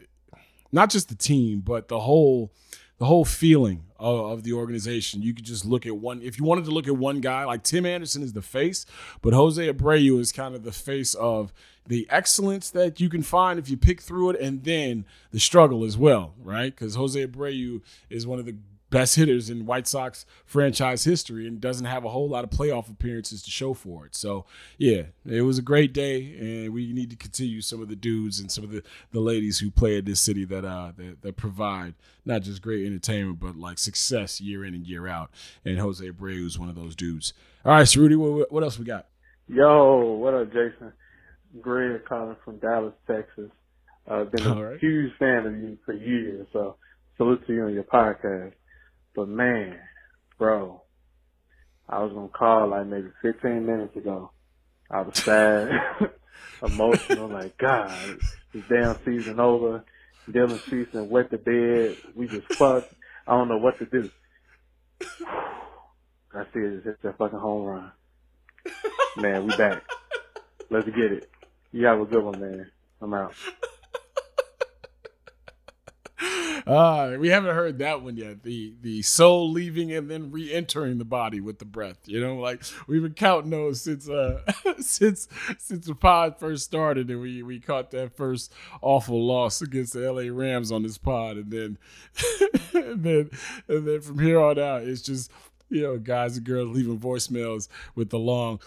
not 0.73 0.89
just 0.89 1.07
the 1.07 1.15
team, 1.15 1.61
but 1.61 1.87
the 1.87 2.01
whole 2.01 2.51
the 2.99 3.05
whole 3.05 3.25
feeling 3.25 3.83
of, 3.99 4.31
of, 4.31 4.43
the 4.43 4.53
organization. 4.53 5.21
You 5.21 5.33
could 5.33 5.43
just 5.43 5.65
look 5.65 5.85
at 5.85 5.97
one. 5.97 6.21
If 6.21 6.37
you 6.37 6.45
wanted 6.45 6.65
to 6.65 6.71
look 6.71 6.87
at 6.87 6.95
one 6.95 7.21
guy, 7.21 7.43
like 7.43 7.63
Tim 7.63 7.85
Anderson 7.85 8.21
is 8.21 8.33
the 8.33 8.41
face, 8.41 8.85
but 9.21 9.33
Jose 9.33 9.73
Abreu 9.73 10.19
is 10.19 10.31
kind 10.31 10.55
of 10.55 10.63
the 10.63 10.71
face 10.71 11.13
of 11.15 11.51
the 11.87 12.07
excellence 12.09 12.69
that 12.69 13.01
you 13.01 13.09
can 13.09 13.23
find 13.23 13.59
if 13.59 13.69
you 13.69 13.77
pick 13.77 14.01
through 14.01 14.31
it, 14.31 14.39
and 14.39 14.63
then 14.63 15.05
the 15.31 15.39
struggle 15.39 15.83
as 15.83 15.97
well, 15.97 16.33
right? 16.41 16.73
Because 16.73 16.95
Jose 16.95 17.27
Abreu 17.27 17.81
is 18.09 18.25
one 18.25 18.39
of 18.39 18.45
the 18.45 18.55
best 18.93 19.15
hitters 19.15 19.49
in 19.49 19.65
White 19.65 19.87
Sox 19.87 20.23
franchise 20.45 21.03
history 21.03 21.47
and 21.47 21.59
doesn't 21.59 21.87
have 21.87 22.05
a 22.05 22.09
whole 22.09 22.29
lot 22.29 22.43
of 22.43 22.51
playoff 22.51 22.91
appearances 22.91 23.41
to 23.41 23.49
show 23.49 23.73
for 23.73 24.05
it. 24.05 24.15
So, 24.15 24.45
yeah, 24.77 25.05
it 25.25 25.41
was 25.41 25.57
a 25.57 25.63
great 25.63 25.93
day, 25.93 26.35
and 26.39 26.71
we 26.71 26.93
need 26.93 27.09
to 27.09 27.15
continue 27.15 27.61
some 27.61 27.81
of 27.81 27.89
the 27.89 27.95
dudes 27.95 28.39
and 28.39 28.51
some 28.51 28.63
of 28.63 28.69
the, 28.69 28.83
the 29.11 29.19
ladies 29.19 29.57
who 29.57 29.71
play 29.71 29.97
in 29.97 30.05
this 30.05 30.19
city 30.19 30.45
that, 30.45 30.63
uh, 30.63 30.91
that, 30.95 31.23
that 31.23 31.37
provide 31.37 31.95
not 32.23 32.43
just 32.43 32.61
great 32.61 32.85
entertainment, 32.85 33.39
but 33.39 33.55
like 33.55 33.79
success 33.79 34.39
year 34.39 34.63
in 34.63 34.75
and 34.75 34.85
year 34.85 35.07
out. 35.07 35.31
And 35.65 35.79
Jose 35.79 36.07
Abreu 36.07 36.45
is 36.45 36.59
one 36.59 36.69
of 36.69 36.75
those 36.75 36.95
dudes. 36.95 37.33
All 37.65 37.71
right, 37.71 37.87
so 37.87 37.99
Rudy, 37.99 38.15
what, 38.15 38.51
what 38.51 38.61
else 38.61 38.77
we 38.77 38.85
got? 38.85 39.07
Yo, 39.47 40.17
what 40.19 40.35
up, 40.35 40.53
Jason? 40.53 40.93
Greg 41.59 42.05
calling 42.05 42.35
from 42.45 42.57
Dallas, 42.57 42.93
Texas. 43.07 43.49
I've 44.07 44.27
uh, 44.27 44.29
been 44.29 44.45
a 44.45 44.69
right. 44.69 44.79
huge 44.79 45.13
fan 45.17 45.47
of 45.47 45.55
you 45.55 45.79
for 45.83 45.93
years, 45.93 46.45
so 46.53 46.75
salute 47.17 47.47
to 47.47 47.53
you 47.53 47.63
on 47.63 47.73
your 47.73 47.85
podcast. 47.85 48.53
But 49.15 49.27
man, 49.29 49.79
bro, 50.37 50.81
I 51.87 52.01
was 52.03 52.13
gonna 52.13 52.29
call 52.29 52.69
like 52.69 52.87
maybe 52.87 53.09
15 53.21 53.65
minutes 53.65 53.95
ago. 53.95 54.31
I 54.89 55.01
was 55.01 55.17
sad, 55.17 55.69
emotional, 56.63 57.27
like 57.27 57.57
God, 57.57 58.19
this 58.53 58.63
damn 58.69 58.97
season 59.05 59.39
over. 59.39 59.83
Dylan 60.29 60.59
Cease 60.69 60.93
wet 60.93 61.29
the 61.31 61.37
bed. 61.37 61.97
We 62.15 62.27
just 62.27 62.47
fucked. 62.53 62.93
I 63.27 63.33
don't 63.33 63.49
know 63.49 63.57
what 63.57 63.77
to 63.79 63.85
do. 63.85 64.09
I 65.25 66.45
see 66.53 66.59
it. 66.59 66.73
It's 66.73 66.85
just 66.85 67.03
a 67.03 67.13
fucking 67.13 67.39
home 67.39 67.65
run. 67.65 67.91
Man, 69.17 69.45
we 69.45 69.55
back. 69.55 69.83
Let's 70.69 70.87
get 70.87 71.11
it. 71.11 71.29
You 71.71 71.85
have 71.85 71.99
a 71.99 72.05
good 72.05 72.23
one, 72.23 72.39
man. 72.39 72.71
I'm 73.01 73.13
out. 73.13 73.33
Uh, 76.65 77.17
we 77.19 77.29
haven't 77.29 77.53
heard 77.53 77.79
that 77.79 78.01
one 78.01 78.15
yet. 78.15 78.43
The 78.43 78.73
the 78.81 79.01
soul 79.01 79.51
leaving 79.51 79.91
and 79.91 80.09
then 80.09 80.31
re-entering 80.31 80.97
the 80.97 81.05
body 81.05 81.41
with 81.41 81.59
the 81.59 81.65
breath. 81.65 81.97
You 82.05 82.21
know, 82.21 82.35
like 82.35 82.63
we've 82.87 83.01
been 83.01 83.13
counting 83.13 83.51
those 83.51 83.81
since 83.81 84.07
uh 84.09 84.41
since 84.79 85.27
since 85.57 85.85
the 85.85 85.95
pod 85.95 86.39
first 86.39 86.63
started 86.63 87.09
and 87.09 87.21
we 87.21 87.43
we 87.43 87.59
caught 87.59 87.91
that 87.91 88.15
first 88.15 88.53
awful 88.81 89.25
loss 89.25 89.61
against 89.61 89.93
the 89.93 90.11
LA 90.11 90.33
Rams 90.33 90.71
on 90.71 90.83
this 90.83 90.97
pod 90.97 91.37
and 91.37 91.51
then 91.51 91.77
and 92.73 93.03
then 93.03 93.29
and 93.67 93.87
then 93.87 94.01
from 94.01 94.19
here 94.19 94.39
on 94.39 94.59
out 94.59 94.83
it's 94.83 95.01
just 95.01 95.31
you 95.69 95.81
know 95.81 95.97
guys 95.97 96.37
and 96.37 96.45
girls 96.45 96.75
leaving 96.75 96.99
voicemails 96.99 97.67
with 97.95 98.09
the 98.09 98.19
long 98.19 98.59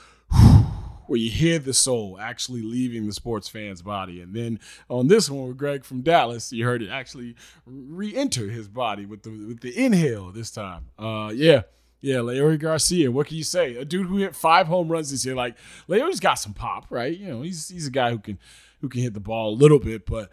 where 1.09 1.19
you 1.19 1.31
hear 1.31 1.59
the 1.59 1.75
soul 1.75 2.19
actually 2.21 2.63
leaving 2.63 3.07
the 3.07 3.13
sports 3.13 3.49
fan's 3.49 3.83
body. 3.83 4.21
And 4.21 4.35
then 4.35 4.61
on 4.89 5.09
this 5.09 5.31
one 5.31 5.49
with 5.49 5.57
Greg 5.57 5.85
from 5.85 6.03
Dallas, 6.03 6.53
you 6.53 6.65
heard 6.65 6.83
it 6.83 6.91
actually 6.91 7.37
re-enter 7.65 8.49
his 8.49 8.69
body 8.69 9.07
with 9.07 9.23
the 9.23 9.31
with 9.31 9.61
the 9.61 9.77
inhale 9.77 10.31
this 10.33 10.51
time. 10.51 10.87
Uh, 10.99 11.33
yeah. 11.35 11.63
Yeah, 12.03 12.17
Leury 12.17 12.61
Garcia. 12.61 13.11
What 13.11 13.27
can 13.27 13.37
you 13.37 13.43
say? 13.43 13.75
A 13.75 13.85
dude 13.85 14.07
who 14.07 14.19
hit 14.19 14.37
five 14.37 14.67
home 14.69 14.89
runs 14.89 15.11
this 15.11 15.25
year. 15.25 15.35
Like 15.35 15.57
Leury's 15.89 16.21
got 16.21 16.35
some 16.35 16.53
pop, 16.53 16.87
right? 16.91 17.17
You 17.17 17.29
know, 17.29 17.43
he's 17.43 17.69
he's 17.69 17.87
a 17.89 17.91
guy 17.91 18.11
who 18.11 18.19
can 18.19 18.39
who 18.81 18.89
can 18.89 19.03
hit 19.03 19.15
the 19.15 19.21
ball 19.21 19.51
a 19.51 19.57
little 19.57 19.79
bit, 19.79 20.07
but 20.07 20.31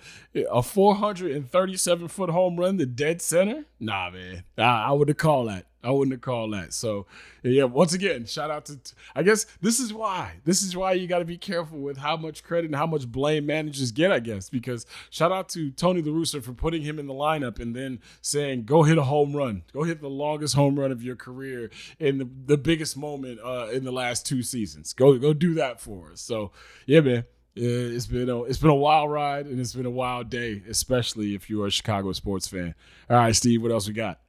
a 0.51 0.61
437 0.61 2.07
foot 2.09 2.29
home 2.29 2.57
run 2.57 2.77
to 2.77 2.85
dead 2.85 3.21
center? 3.21 3.65
Nah, 3.79 4.11
man. 4.11 4.43
I, 4.57 4.61
I 4.61 4.91
would 4.91 5.07
have 5.07 5.17
called 5.17 5.49
that. 5.49 5.65
I 5.83 5.91
wouldn't 5.91 6.13
have 6.13 6.21
called 6.21 6.53
that. 6.53 6.73
So, 6.73 7.07
yeah, 7.43 7.65
once 7.65 7.93
again, 7.93 8.25
shout 8.25 8.49
out 8.49 8.65
to, 8.65 8.79
I 9.15 9.23
guess 9.23 9.45
this 9.61 9.79
is 9.79 9.93
why. 9.93 10.35
This 10.45 10.61
is 10.61 10.77
why 10.77 10.93
you 10.93 11.07
got 11.07 11.19
to 11.19 11.25
be 11.25 11.37
careful 11.37 11.79
with 11.79 11.97
how 11.97 12.15
much 12.15 12.43
credit 12.43 12.67
and 12.67 12.75
how 12.75 12.85
much 12.85 13.05
blame 13.05 13.45
managers 13.45 13.91
get, 13.91 14.11
I 14.11 14.19
guess, 14.19 14.49
because 14.49 14.85
shout 15.09 15.33
out 15.33 15.49
to 15.49 15.71
Tony 15.71 16.01
La 16.01 16.13
Russa 16.13 16.41
for 16.41 16.53
putting 16.53 16.83
him 16.83 16.99
in 16.99 17.07
the 17.07 17.13
lineup 17.13 17.59
and 17.59 17.75
then 17.75 17.99
saying, 18.21 18.63
go 18.63 18.83
hit 18.83 18.97
a 18.97 19.03
home 19.03 19.35
run. 19.35 19.63
Go 19.73 19.83
hit 19.83 19.99
the 19.99 20.09
longest 20.09 20.55
home 20.55 20.79
run 20.79 20.91
of 20.91 21.03
your 21.03 21.17
career 21.17 21.69
in 21.99 22.17
the, 22.17 22.29
the 22.45 22.57
biggest 22.57 22.95
moment 22.95 23.39
uh, 23.43 23.67
in 23.71 23.83
the 23.83 23.91
last 23.91 24.25
two 24.25 24.41
seasons. 24.41 24.93
Go, 24.93 25.17
go 25.17 25.33
do 25.33 25.53
that 25.55 25.81
for 25.81 26.13
us. 26.13 26.21
So, 26.21 26.51
yeah, 26.85 27.01
man. 27.01 27.25
It's 27.55 28.07
been 28.07 28.29
a 28.29 28.41
it's 28.45 28.57
been 28.57 28.71
a 28.71 28.73
wild 28.75 29.11
ride 29.11 29.45
and 29.45 29.59
it's 29.59 29.75
been 29.75 29.85
a 29.85 29.91
wild 29.91 30.31
day, 30.31 30.63
especially 30.67 31.35
if 31.35 31.51
you're 31.51 31.67
a 31.67 31.69
Chicago 31.69 32.11
sports 32.11 32.47
fan. 32.47 32.73
All 33.11 33.17
right, 33.17 33.35
Steve, 33.35 33.61
what 33.61 33.71
else 33.71 33.87
we 33.87 33.93
got? 33.93 34.19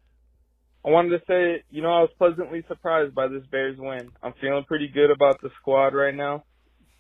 I 0.85 0.91
wanted 0.91 1.19
to 1.19 1.25
say, 1.27 1.65
you 1.71 1.83
know, 1.83 1.89
I 1.89 2.01
was 2.01 2.11
pleasantly 2.19 2.63
surprised 2.69 3.15
by 3.15 3.29
this 3.29 3.43
Bears 3.51 3.77
win. 3.79 4.11
I'm 4.23 4.35
feeling 4.41 4.65
pretty 4.65 4.89
good 4.89 5.11
about 5.11 5.41
the 5.41 5.49
squad 5.61 5.95
right 5.95 6.15
now. 6.15 6.45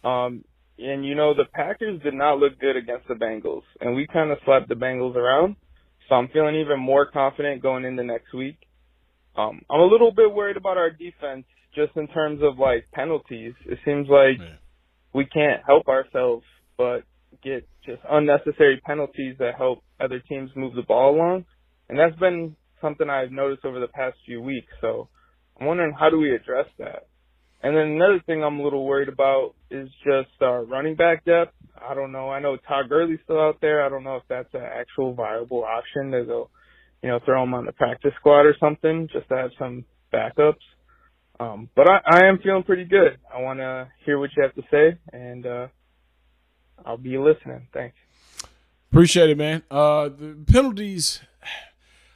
Um, 0.03 0.45
and 0.78 1.05
you 1.05 1.14
know, 1.14 1.35
the 1.35 1.45
Packers 1.53 2.03
did 2.03 2.14
not 2.14 2.39
look 2.39 2.59
good 2.59 2.76
against 2.76 3.09
the 3.09 3.14
Bengals, 3.14 3.62
and 3.80 3.95
we 3.95 4.07
kind 4.07 4.30
of 4.30 4.39
slapped 4.45 4.68
the 4.68 4.74
Bengals 4.74 5.16
around. 5.16 5.57
So 6.09 6.14
I'm 6.14 6.28
feeling 6.28 6.57
even 6.57 6.80
more 6.80 7.07
confident 7.11 7.62
going 7.62 7.85
into 7.85 8.05
next 8.05 8.32
week. 8.35 8.57
Um, 9.37 9.62
I'm 9.70 9.80
a 9.80 9.87
little 9.87 10.12
bit 10.12 10.32
worried 10.32 10.57
about 10.57 10.76
our 10.76 10.91
defense, 10.91 11.45
just 11.74 11.97
in 11.97 12.09
terms 12.09 12.41
of 12.43 12.59
like 12.59 12.87
penalties. 12.93 13.55
It 13.66 13.78
seems 13.85 14.09
like 14.09 14.39
Man. 14.39 14.59
we 15.12 15.26
can't 15.26 15.62
help 15.66 15.89
ourselves, 15.89 16.45
but 16.76 17.05
get 17.43 17.68
just 17.85 18.01
unnecessary 18.11 18.80
penalties 18.85 19.37
that 19.39 19.57
help 19.57 19.82
other 20.01 20.20
teams 20.20 20.51
move 20.57 20.74
the 20.74 20.82
ball 20.82 21.14
along. 21.14 21.45
And 21.89 21.99
that's 21.99 22.18
been 22.18 22.57
something 22.85 23.09
I've 23.09 23.32
noticed 23.32 23.64
over 23.64 23.80
the 23.80 23.89
past 23.89 24.16
few 24.26 24.43
weeks. 24.43 24.72
So 24.82 25.09
I'm 25.59 25.66
wondering 25.66 25.95
how 25.99 26.11
do 26.11 26.18
we 26.18 26.35
address 26.35 26.66
that? 26.78 27.07
And 27.62 27.74
then 27.74 27.87
another 27.87 28.22
thing 28.26 28.45
I'm 28.45 28.61
a 28.61 28.62
little 28.62 28.85
worried 28.85 29.09
about 29.09 29.55
is 29.70 29.89
just 30.05 30.43
our 30.43 30.64
running 30.64 30.97
back 30.97 31.24
depth. 31.24 31.55
I 31.80 31.95
don't 31.95 32.12
know. 32.12 32.28
I 32.28 32.39
know 32.39 32.59
Todd 32.59 32.91
Gurley's 32.91 33.20
still 33.24 33.41
out 33.41 33.57
there. 33.62 33.82
I 33.82 33.89
don't 33.89 34.05
know 34.05 34.16
if 34.16 34.22
that's 34.28 34.53
an 34.53 34.61
actual 34.61 35.14
viable 35.14 35.64
option 35.64 36.11
to 36.11 36.24
go, 36.24 36.51
you 37.03 37.09
know, 37.09 37.20
throw 37.24 37.43
him 37.43 37.55
on 37.55 37.64
the 37.64 37.72
practice 37.72 38.12
squad 38.20 38.43
or 38.43 38.55
something 38.61 39.09
just 39.11 39.28
to 39.30 39.37
have 39.37 39.51
some 39.59 39.87
backups. 40.12 40.57
Um, 41.41 41.70
but 41.74 41.89
I, 41.89 42.01
I 42.07 42.26
am 42.26 42.39
feeling 42.43 42.64
pretty 42.64 42.85
good. 42.85 43.16
I 43.35 43.41
want 43.41 43.61
to 43.61 43.89
hear 44.05 44.18
what 44.18 44.30
you 44.37 44.43
have 44.43 44.55
to 44.55 44.62
say, 44.70 44.99
and 45.12 45.47
uh, 45.47 45.66
I'll 46.85 46.99
be 46.99 47.16
listening. 47.16 47.66
Thanks. 47.72 47.97
Appreciate 48.93 49.30
it, 49.30 49.39
man. 49.39 49.62
Uh, 49.70 50.11
the 50.11 50.37
penalties 50.47 51.20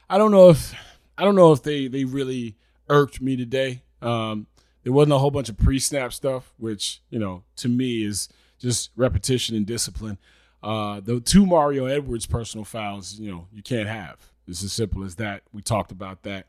I 0.09 0.17
don't 0.17 0.31
know 0.31 0.49
if 0.49 0.73
I 1.17 1.23
don't 1.23 1.35
know 1.35 1.51
if 1.51 1.63
they 1.63 1.87
they 1.87 2.05
really 2.05 2.55
irked 2.89 3.21
me 3.21 3.35
today. 3.35 3.83
Um, 4.01 4.47
there 4.83 4.93
wasn't 4.93 5.13
a 5.13 5.17
whole 5.17 5.31
bunch 5.31 5.49
of 5.49 5.57
pre-snap 5.57 6.13
stuff, 6.13 6.53
which 6.57 7.01
you 7.09 7.19
know 7.19 7.43
to 7.57 7.69
me 7.69 8.03
is 8.03 8.29
just 8.57 8.91
repetition 8.95 9.55
and 9.55 9.65
discipline. 9.65 10.17
Uh, 10.61 10.99
the 10.99 11.19
two 11.19 11.45
Mario 11.45 11.85
Edwards 11.85 12.25
personal 12.25 12.65
fouls, 12.65 13.19
you 13.19 13.31
know, 13.31 13.47
you 13.53 13.63
can't 13.63 13.87
have. 13.87 14.17
It's 14.47 14.63
as 14.63 14.73
simple 14.73 15.03
as 15.03 15.15
that. 15.15 15.43
We 15.53 15.61
talked 15.61 15.91
about 15.91 16.23
that. 16.23 16.47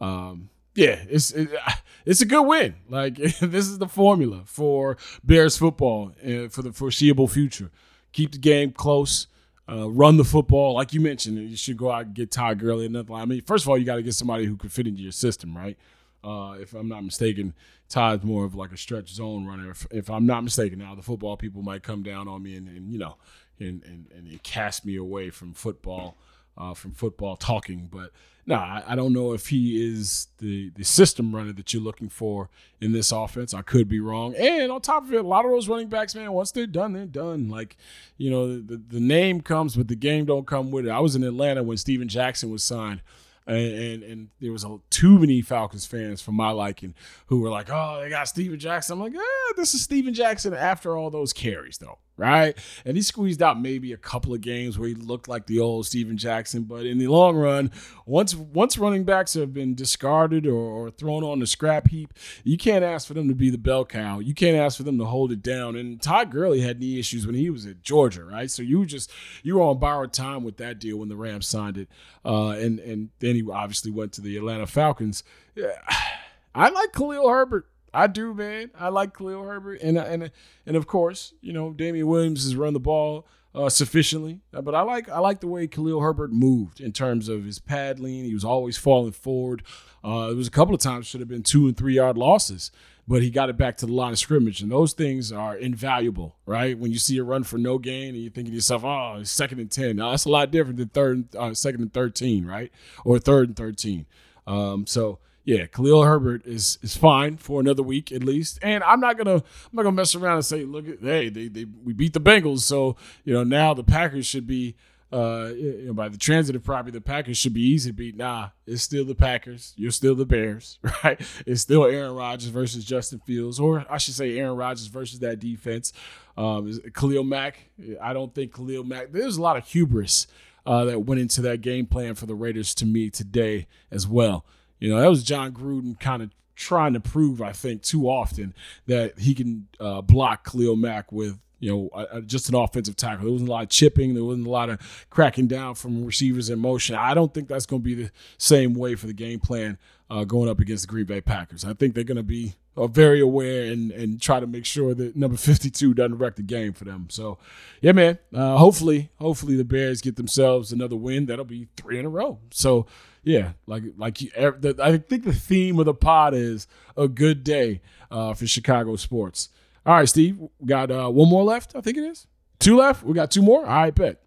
Um, 0.00 0.48
yeah, 0.74 0.98
it's 1.08 1.30
it, 1.32 1.50
it's 2.06 2.20
a 2.20 2.26
good 2.26 2.42
win. 2.42 2.76
Like 2.88 3.16
this 3.16 3.68
is 3.68 3.78
the 3.78 3.88
formula 3.88 4.42
for 4.46 4.96
Bears 5.22 5.56
football 5.56 6.12
for 6.50 6.62
the 6.62 6.72
foreseeable 6.72 7.28
future. 7.28 7.70
Keep 8.12 8.32
the 8.32 8.38
game 8.38 8.72
close. 8.72 9.26
Uh, 9.68 9.88
run 9.88 10.16
the 10.16 10.24
football, 10.24 10.74
like 10.74 10.92
you 10.92 11.00
mentioned, 11.00 11.38
you 11.38 11.56
should 11.56 11.76
go 11.76 11.90
out 11.90 12.06
and 12.06 12.14
get 12.14 12.30
Todd 12.32 12.58
Gurley 12.58 12.86
and 12.86 12.94
nothing. 12.94 13.14
I 13.14 13.24
mean, 13.24 13.40
first 13.42 13.64
of 13.64 13.68
all, 13.68 13.78
you 13.78 13.84
got 13.84 13.96
to 13.96 14.02
get 14.02 14.14
somebody 14.14 14.44
who 14.44 14.56
could 14.56 14.72
fit 14.72 14.88
into 14.88 15.02
your 15.02 15.12
system, 15.12 15.56
right? 15.56 15.78
Uh, 16.24 16.56
if 16.60 16.74
I'm 16.74 16.88
not 16.88 17.04
mistaken, 17.04 17.54
Todd's 17.88 18.24
more 18.24 18.44
of 18.44 18.54
like 18.54 18.72
a 18.72 18.76
stretch 18.76 19.10
zone 19.10 19.46
runner. 19.46 19.70
If, 19.70 19.86
if, 19.90 20.10
I'm 20.10 20.26
not 20.26 20.42
mistaken, 20.42 20.80
now 20.80 20.94
the 20.94 21.02
football 21.02 21.36
people 21.36 21.62
might 21.62 21.82
come 21.82 22.02
down 22.02 22.26
on 22.26 22.42
me 22.42 22.56
and, 22.56 22.68
and 22.68 22.92
you 22.92 22.98
know, 22.98 23.16
and, 23.58 23.82
and, 23.84 24.06
and 24.14 24.42
cast 24.42 24.84
me 24.84 24.96
away 24.96 25.30
from 25.30 25.52
football 25.52 26.16
uh, 26.56 26.74
from 26.74 26.92
football 26.92 27.36
talking. 27.36 27.88
But 27.90 28.10
no, 28.44 28.56
I, 28.56 28.82
I, 28.88 28.96
don't 28.96 29.12
know 29.12 29.32
if 29.32 29.48
he 29.48 29.92
is 29.92 30.28
the 30.38 30.70
the 30.70 30.84
system 30.84 31.34
runner 31.34 31.52
that 31.52 31.72
you're 31.72 31.82
looking 31.82 32.08
for 32.08 32.50
in 32.80 32.92
this 32.92 33.12
offense. 33.12 33.54
I 33.54 33.62
could 33.62 33.88
be 33.88 34.00
wrong. 34.00 34.34
And 34.34 34.72
on 34.72 34.80
top 34.80 35.04
of 35.04 35.12
it, 35.12 35.24
a 35.24 35.28
lot 35.28 35.44
of 35.44 35.52
those 35.52 35.68
running 35.68 35.88
backs, 35.88 36.14
man, 36.14 36.32
once 36.32 36.50
they're 36.50 36.66
done, 36.66 36.92
they're 36.92 37.06
done. 37.06 37.48
Like, 37.48 37.76
you 38.16 38.30
know, 38.30 38.60
the, 38.60 38.76
the 38.76 39.00
name 39.00 39.40
comes, 39.42 39.76
but 39.76 39.88
the 39.88 39.96
game 39.96 40.24
don't 40.24 40.46
come 40.46 40.70
with 40.70 40.86
it. 40.86 40.90
I 40.90 41.00
was 41.00 41.14
in 41.14 41.22
Atlanta 41.22 41.62
when 41.62 41.76
Steven 41.76 42.08
Jackson 42.08 42.50
was 42.50 42.64
signed. 42.64 43.02
And, 43.44 43.56
and, 43.58 44.02
and 44.04 44.28
there 44.40 44.52
was 44.52 44.62
a, 44.62 44.78
too 44.88 45.18
many 45.18 45.40
Falcons 45.40 45.84
fans 45.84 46.22
for 46.22 46.30
my 46.30 46.50
liking 46.50 46.94
who 47.26 47.40
were 47.40 47.50
like, 47.50 47.68
"Oh, 47.70 47.98
they 48.00 48.08
got 48.08 48.28
Steven 48.28 48.56
Jackson." 48.56 48.94
I'm 48.94 49.00
like, 49.00 49.14
"Ah, 49.16 49.52
this 49.56 49.74
is 49.74 49.82
Steven 49.82 50.14
Jackson 50.14 50.54
after 50.54 50.96
all 50.96 51.10
those 51.10 51.32
carries, 51.32 51.78
though." 51.78 51.98
Right? 52.16 52.56
And 52.84 52.96
he 52.96 53.02
squeezed 53.02 53.42
out 53.42 53.60
maybe 53.60 53.92
a 53.92 53.96
couple 53.96 54.34
of 54.34 54.40
games 54.40 54.78
where 54.78 54.88
he 54.88 54.94
looked 54.94 55.28
like 55.28 55.46
the 55.46 55.60
old 55.60 55.86
Steven 55.86 56.16
Jackson, 56.16 56.64
but 56.64 56.86
in 56.86 56.98
the 56.98 57.08
long 57.08 57.36
run, 57.36 57.70
once 58.06 58.34
once 58.34 58.78
running 58.78 59.04
backs 59.04 59.34
have 59.34 59.52
been 59.52 59.74
discarded 59.74 60.46
or, 60.46 60.54
or, 60.54 60.90
thrown 60.90 61.24
on 61.24 61.38
the 61.38 61.46
scrap 61.46 61.88
heap, 61.88 62.12
you 62.44 62.58
can't 62.58 62.84
ask 62.84 63.06
for 63.06 63.14
them 63.14 63.28
to 63.28 63.34
be 63.34 63.50
the 63.50 63.58
bell 63.58 63.84
cow. 63.84 64.18
You 64.18 64.34
can't 64.34 64.56
ask 64.56 64.76
for 64.76 64.82
them 64.82 64.98
to 64.98 65.04
hold 65.04 65.32
it 65.32 65.42
down. 65.42 65.74
And 65.76 66.00
Todd 66.00 66.30
Gurley 66.30 66.60
had 66.60 66.80
knee 66.80 66.98
issues 66.98 67.26
when 67.26 67.34
he 67.34 67.50
was 67.50 67.66
at 67.66 67.82
Georgia, 67.82 68.24
right? 68.24 68.50
So 68.50 68.62
you 68.62 68.84
just 68.84 69.10
you 69.42 69.56
were 69.56 69.62
on 69.62 69.78
borrowed 69.78 70.12
time 70.12 70.44
with 70.44 70.58
that 70.58 70.78
deal 70.78 70.98
when 70.98 71.08
the 71.08 71.16
Rams 71.16 71.46
signed 71.46 71.78
it, 71.78 71.88
uh, 72.24 72.50
and 72.50 72.78
and 72.80 73.10
then 73.20 73.34
he 73.34 73.44
obviously 73.50 73.90
went 73.90 74.12
to 74.12 74.20
the 74.20 74.36
Atlanta 74.36 74.66
Falcons. 74.66 75.24
Yeah. 75.54 75.72
I 76.54 76.68
like 76.68 76.92
Khalil 76.92 77.30
Herbert. 77.30 77.66
I 77.94 78.06
do, 78.06 78.32
man. 78.34 78.70
I 78.78 78.88
like 78.88 79.16
Khalil 79.16 79.42
Herbert, 79.44 79.80
and 79.82 79.98
and 79.98 80.30
and 80.66 80.76
of 80.76 80.86
course, 80.86 81.34
you 81.40 81.52
know, 81.52 81.72
Damien 81.72 82.06
Williams 82.06 82.44
has 82.44 82.56
run 82.56 82.72
the 82.72 82.80
ball 82.80 83.26
uh, 83.54 83.68
sufficiently, 83.68 84.40
but 84.50 84.74
I 84.74 84.82
like 84.82 85.08
I 85.08 85.18
like 85.18 85.40
the 85.40 85.46
way 85.46 85.66
Khalil 85.66 86.00
Herbert 86.00 86.32
moved 86.32 86.80
in 86.80 86.92
terms 86.92 87.28
of 87.28 87.44
his 87.44 87.58
pad 87.58 88.00
lean. 88.00 88.24
He 88.24 88.34
was 88.34 88.44
always 88.44 88.78
falling 88.78 89.12
forward. 89.12 89.62
Uh, 90.02 90.28
it 90.30 90.36
was 90.36 90.48
a 90.48 90.50
couple 90.50 90.74
of 90.74 90.80
times 90.80 91.06
should 91.06 91.20
have 91.20 91.28
been 91.28 91.42
two 91.42 91.66
and 91.66 91.76
three 91.76 91.94
yard 91.94 92.16
losses, 92.16 92.70
but 93.06 93.22
he 93.22 93.30
got 93.30 93.50
it 93.50 93.58
back 93.58 93.76
to 93.76 93.86
the 93.86 93.92
line 93.92 94.12
of 94.12 94.18
scrimmage, 94.18 94.62
and 94.62 94.72
those 94.72 94.94
things 94.94 95.30
are 95.30 95.54
invaluable, 95.54 96.36
right? 96.46 96.78
When 96.78 96.92
you 96.92 96.98
see 96.98 97.18
a 97.18 97.24
run 97.24 97.44
for 97.44 97.58
no 97.58 97.76
gain, 97.78 98.14
and 98.14 98.22
you're 98.22 98.32
thinking 98.32 98.52
to 98.52 98.56
yourself, 98.56 98.84
"Oh, 98.84 99.18
it's 99.20 99.30
second 99.30 99.60
and 99.60 99.70
ten. 99.70 99.96
Now 99.96 100.10
that's 100.12 100.24
a 100.24 100.30
lot 100.30 100.50
different 100.50 100.78
than 100.78 100.88
third, 100.88 101.36
uh, 101.36 101.52
second 101.52 101.82
and 101.82 101.92
thirteen, 101.92 102.46
right? 102.46 102.72
Or 103.04 103.18
third 103.18 103.48
and 103.48 103.56
thirteen. 103.56 104.06
Um, 104.46 104.86
so 104.86 105.18
yeah, 105.44 105.66
Khalil 105.66 106.04
Herbert 106.04 106.46
is 106.46 106.78
is 106.82 106.96
fine 106.96 107.36
for 107.36 107.60
another 107.60 107.82
week 107.82 108.12
at 108.12 108.22
least. 108.22 108.58
And 108.62 108.84
I'm 108.84 109.00
not 109.00 109.16
gonna 109.18 109.36
I'm 109.36 109.42
not 109.72 109.82
gonna 109.82 109.96
mess 109.96 110.14
around 110.14 110.36
and 110.36 110.44
say, 110.44 110.64
look 110.64 110.88
at 110.88 111.00
hey, 111.00 111.28
they, 111.28 111.48
they 111.48 111.64
we 111.64 111.92
beat 111.92 112.12
the 112.12 112.20
Bengals, 112.20 112.60
so 112.60 112.96
you 113.24 113.34
know 113.34 113.44
now 113.44 113.74
the 113.74 113.84
Packers 113.84 114.26
should 114.26 114.46
be 114.46 114.76
uh 115.12 115.50
you 115.54 115.84
know, 115.86 115.92
by 115.92 116.08
the 116.08 116.16
transitive 116.16 116.62
property, 116.62 116.92
the 116.92 117.00
Packers 117.00 117.36
should 117.36 117.52
be 117.52 117.62
easy 117.62 117.90
to 117.90 117.94
beat. 117.94 118.16
Nah, 118.16 118.50
it's 118.66 118.82
still 118.82 119.04
the 119.04 119.16
Packers. 119.16 119.74
You're 119.76 119.90
still 119.90 120.14
the 120.14 120.24
Bears, 120.24 120.78
right? 121.04 121.20
It's 121.44 121.60
still 121.60 121.84
Aaron 121.84 122.14
Rodgers 122.14 122.48
versus 122.48 122.84
Justin 122.84 123.20
Fields, 123.26 123.58
or 123.58 123.84
I 123.90 123.98
should 123.98 124.14
say 124.14 124.38
Aaron 124.38 124.56
Rodgers 124.56 124.86
versus 124.86 125.18
that 125.20 125.40
defense. 125.40 125.92
Um, 126.36 126.72
Khalil 126.94 127.24
Mack. 127.24 127.58
I 128.00 128.12
don't 128.12 128.32
think 128.32 128.54
Khalil 128.54 128.84
Mack. 128.84 129.12
There's 129.12 129.36
a 129.36 129.42
lot 129.42 129.56
of 129.56 129.66
hubris 129.66 130.28
uh, 130.64 130.84
that 130.84 131.00
went 131.00 131.20
into 131.20 131.42
that 131.42 131.60
game 131.60 131.86
plan 131.86 132.14
for 132.14 132.26
the 132.26 132.34
Raiders 132.34 132.74
to 132.76 132.86
me 132.86 133.10
today 133.10 133.66
as 133.90 134.06
well. 134.06 134.44
You 134.82 134.88
know, 134.88 135.00
that 135.00 135.08
was 135.08 135.22
Jon 135.22 135.52
Gruden 135.52 135.98
kind 136.00 136.24
of 136.24 136.30
trying 136.56 136.94
to 136.94 137.00
prove, 137.00 137.40
I 137.40 137.52
think, 137.52 137.82
too 137.82 138.08
often 138.08 138.52
that 138.88 139.16
he 139.16 139.32
can 139.32 139.68
uh, 139.78 140.00
block 140.00 140.50
Khalil 140.50 140.74
Mack 140.74 141.12
with 141.12 141.38
you 141.62 141.70
know, 141.92 142.22
just 142.26 142.48
an 142.48 142.56
offensive 142.56 142.96
tackle. 142.96 143.24
There 143.24 143.32
wasn't 143.32 143.48
a 143.48 143.52
lot 143.52 143.62
of 143.62 143.68
chipping. 143.68 144.14
There 144.14 144.24
wasn't 144.24 144.48
a 144.48 144.50
lot 144.50 144.68
of 144.68 145.06
cracking 145.10 145.46
down 145.46 145.76
from 145.76 146.04
receivers 146.04 146.50
in 146.50 146.58
motion. 146.58 146.96
I 146.96 147.14
don't 147.14 147.32
think 147.32 147.46
that's 147.46 147.66
going 147.66 147.82
to 147.82 147.84
be 147.84 147.94
the 147.94 148.10
same 148.36 148.74
way 148.74 148.96
for 148.96 149.06
the 149.06 149.12
game 149.12 149.38
plan 149.38 149.78
uh, 150.10 150.24
going 150.24 150.50
up 150.50 150.58
against 150.58 150.82
the 150.82 150.88
Green 150.88 151.04
Bay 151.04 151.20
Packers. 151.20 151.64
I 151.64 151.74
think 151.74 151.94
they're 151.94 152.02
going 152.02 152.16
to 152.16 152.24
be 152.24 152.54
uh, 152.76 152.88
very 152.88 153.20
aware 153.20 153.70
and 153.70 153.92
and 153.92 154.20
try 154.20 154.40
to 154.40 154.46
make 154.48 154.66
sure 154.66 154.92
that 154.92 155.14
number 155.14 155.36
52 155.36 155.94
doesn't 155.94 156.18
wreck 156.18 156.34
the 156.34 156.42
game 156.42 156.72
for 156.72 156.84
them. 156.84 157.06
So, 157.10 157.38
yeah, 157.80 157.92
man. 157.92 158.18
Uh, 158.34 158.56
hopefully, 158.56 159.10
hopefully 159.20 159.54
the 159.54 159.64
Bears 159.64 160.00
get 160.00 160.16
themselves 160.16 160.72
another 160.72 160.96
win. 160.96 161.26
That'll 161.26 161.44
be 161.44 161.68
three 161.76 162.00
in 162.00 162.06
a 162.06 162.08
row. 162.08 162.40
So, 162.50 162.86
yeah, 163.22 163.52
like 163.68 163.84
like 163.96 164.20
you, 164.20 164.30
I 164.36 164.96
think 164.98 165.22
the 165.22 165.32
theme 165.32 165.78
of 165.78 165.86
the 165.86 165.94
pod 165.94 166.34
is 166.34 166.66
a 166.96 167.06
good 167.06 167.44
day 167.44 167.82
uh, 168.10 168.34
for 168.34 168.48
Chicago 168.48 168.96
sports. 168.96 169.50
All 169.84 169.94
right, 169.94 170.08
Steve, 170.08 170.38
we 170.38 170.66
got 170.66 170.90
uh, 170.90 171.08
one 171.08 171.28
more 171.28 171.42
left. 171.42 171.74
I 171.74 171.80
think 171.80 171.96
it 171.96 172.04
is 172.04 172.26
two 172.62 172.76
left. 172.76 173.02
We 173.02 173.14
got 173.14 173.30
two 173.30 173.42
more. 173.42 173.66
All 173.66 173.74
right, 173.82 173.94
bet. 173.94 174.22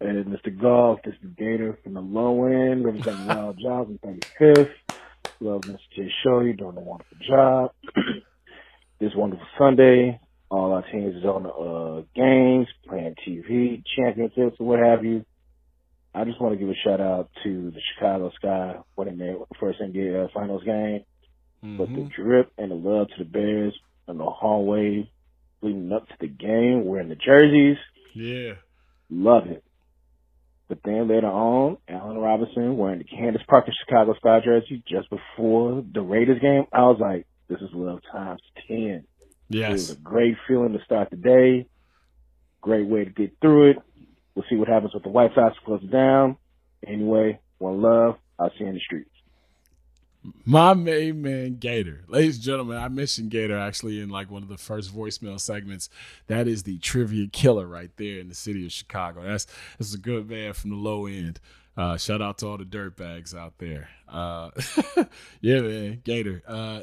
And 0.00 0.26
Mr. 0.26 0.56
Goff, 0.56 1.00
this 1.04 1.14
is 1.22 1.30
Gator 1.36 1.78
from 1.82 1.94
the 1.94 2.00
low 2.00 2.44
end, 2.44 2.84
representing 2.84 3.26
Wild 3.26 3.58
Jobs 3.62 3.90
and 3.90 4.00
35th. 4.00 4.70
Love 5.40 5.62
Mr. 5.62 5.78
J 5.94 6.10
Show. 6.22 6.40
You're 6.40 6.52
doing 6.52 6.76
a 6.76 6.80
wonderful 6.80 7.16
job. 7.26 7.72
this 9.00 9.12
wonderful 9.14 9.46
Sunday, 9.58 10.20
all 10.50 10.72
our 10.72 10.82
teams 10.90 11.16
is 11.16 11.24
on 11.24 11.42
the 11.42 11.50
uh, 11.50 12.02
games, 12.14 12.68
playing 12.86 13.16
TV, 13.26 13.82
championships, 13.96 14.56
or 14.60 14.66
what 14.66 14.78
have 14.78 15.04
you. 15.04 15.24
I 16.14 16.24
just 16.24 16.40
want 16.40 16.54
to 16.54 16.58
give 16.58 16.70
a 16.70 16.78
shout 16.84 17.00
out 17.00 17.30
to 17.44 17.70
the 17.70 17.80
Chicago 17.94 18.30
Sky 18.36 18.76
winning 18.96 19.18
their 19.18 19.36
first 19.58 19.80
NBA 19.80 20.24
uh, 20.24 20.28
Finals 20.32 20.62
game. 20.64 21.04
Mm-hmm. 21.64 21.76
But 21.78 21.88
the 21.88 22.08
drip 22.14 22.52
and 22.56 22.70
the 22.70 22.74
love 22.76 23.08
to 23.08 23.24
the 23.24 23.28
Bears 23.28 23.74
in 24.08 24.18
the 24.18 24.24
hallway 24.24 25.10
leading 25.62 25.92
up 25.92 26.06
to 26.08 26.14
the 26.20 26.28
game, 26.28 26.84
wearing 26.84 27.08
the 27.08 27.16
jerseys. 27.16 27.78
Yeah. 28.14 28.54
Love 29.10 29.46
it. 29.46 29.64
But 30.68 30.78
then 30.84 31.08
later 31.08 31.28
on, 31.28 31.78
Allen 31.88 32.18
Robinson 32.18 32.76
wearing 32.76 32.98
the 32.98 33.04
Candace 33.04 33.42
Parker 33.48 33.72
Chicago 33.84 34.14
Sky 34.14 34.40
jersey 34.44 34.82
just 34.88 35.08
before 35.10 35.84
the 35.92 36.00
Raiders 36.00 36.40
game. 36.40 36.64
I 36.72 36.82
was 36.82 36.98
like, 37.00 37.26
this 37.48 37.60
is 37.60 37.70
love 37.72 38.00
times 38.10 38.40
10. 38.66 39.04
Yes. 39.48 39.68
It 39.68 39.72
was 39.72 39.90
a 39.90 39.96
great 39.96 40.36
feeling 40.48 40.72
to 40.72 40.84
start 40.84 41.10
the 41.10 41.16
day. 41.16 41.68
Great 42.60 42.88
way 42.88 43.04
to 43.04 43.10
get 43.10 43.36
through 43.40 43.70
it. 43.70 43.76
We'll 44.34 44.44
see 44.50 44.56
what 44.56 44.68
happens 44.68 44.92
with 44.92 45.04
the 45.04 45.08
White 45.08 45.30
Sox 45.34 45.56
closing 45.64 45.88
down. 45.88 46.36
Anyway, 46.84 47.38
one 47.58 47.80
love. 47.80 48.16
I'll 48.38 48.50
see 48.50 48.64
you 48.64 48.66
in 48.66 48.74
the 48.74 48.80
streets. 48.80 49.10
My 50.44 50.74
main 50.74 51.22
man, 51.22 51.56
Gator. 51.56 52.04
Ladies 52.08 52.36
and 52.36 52.44
gentlemen, 52.44 52.78
I 52.78 52.88
mentioned 52.88 53.30
Gator 53.30 53.58
actually 53.58 54.00
in 54.00 54.08
like 54.08 54.30
one 54.30 54.42
of 54.42 54.48
the 54.48 54.58
first 54.58 54.94
voicemail 54.94 55.40
segments. 55.40 55.88
That 56.26 56.48
is 56.48 56.62
the 56.62 56.78
trivia 56.78 57.28
killer 57.28 57.66
right 57.66 57.90
there 57.96 58.18
in 58.18 58.28
the 58.28 58.34
city 58.34 58.64
of 58.64 58.72
Chicago. 58.72 59.22
That's 59.22 59.46
that's 59.78 59.94
a 59.94 59.98
good 59.98 60.28
man 60.28 60.52
from 60.52 60.70
the 60.70 60.76
low 60.76 61.06
end. 61.06 61.40
Uh, 61.76 61.96
shout 61.98 62.22
out 62.22 62.38
to 62.38 62.46
all 62.46 62.56
the 62.56 62.64
dirt 62.64 62.96
bags 62.96 63.34
out 63.34 63.58
there. 63.58 63.90
Uh, 64.08 64.50
yeah, 65.42 65.60
man, 65.60 66.00
Gator. 66.04 66.42
Uh, 66.46 66.80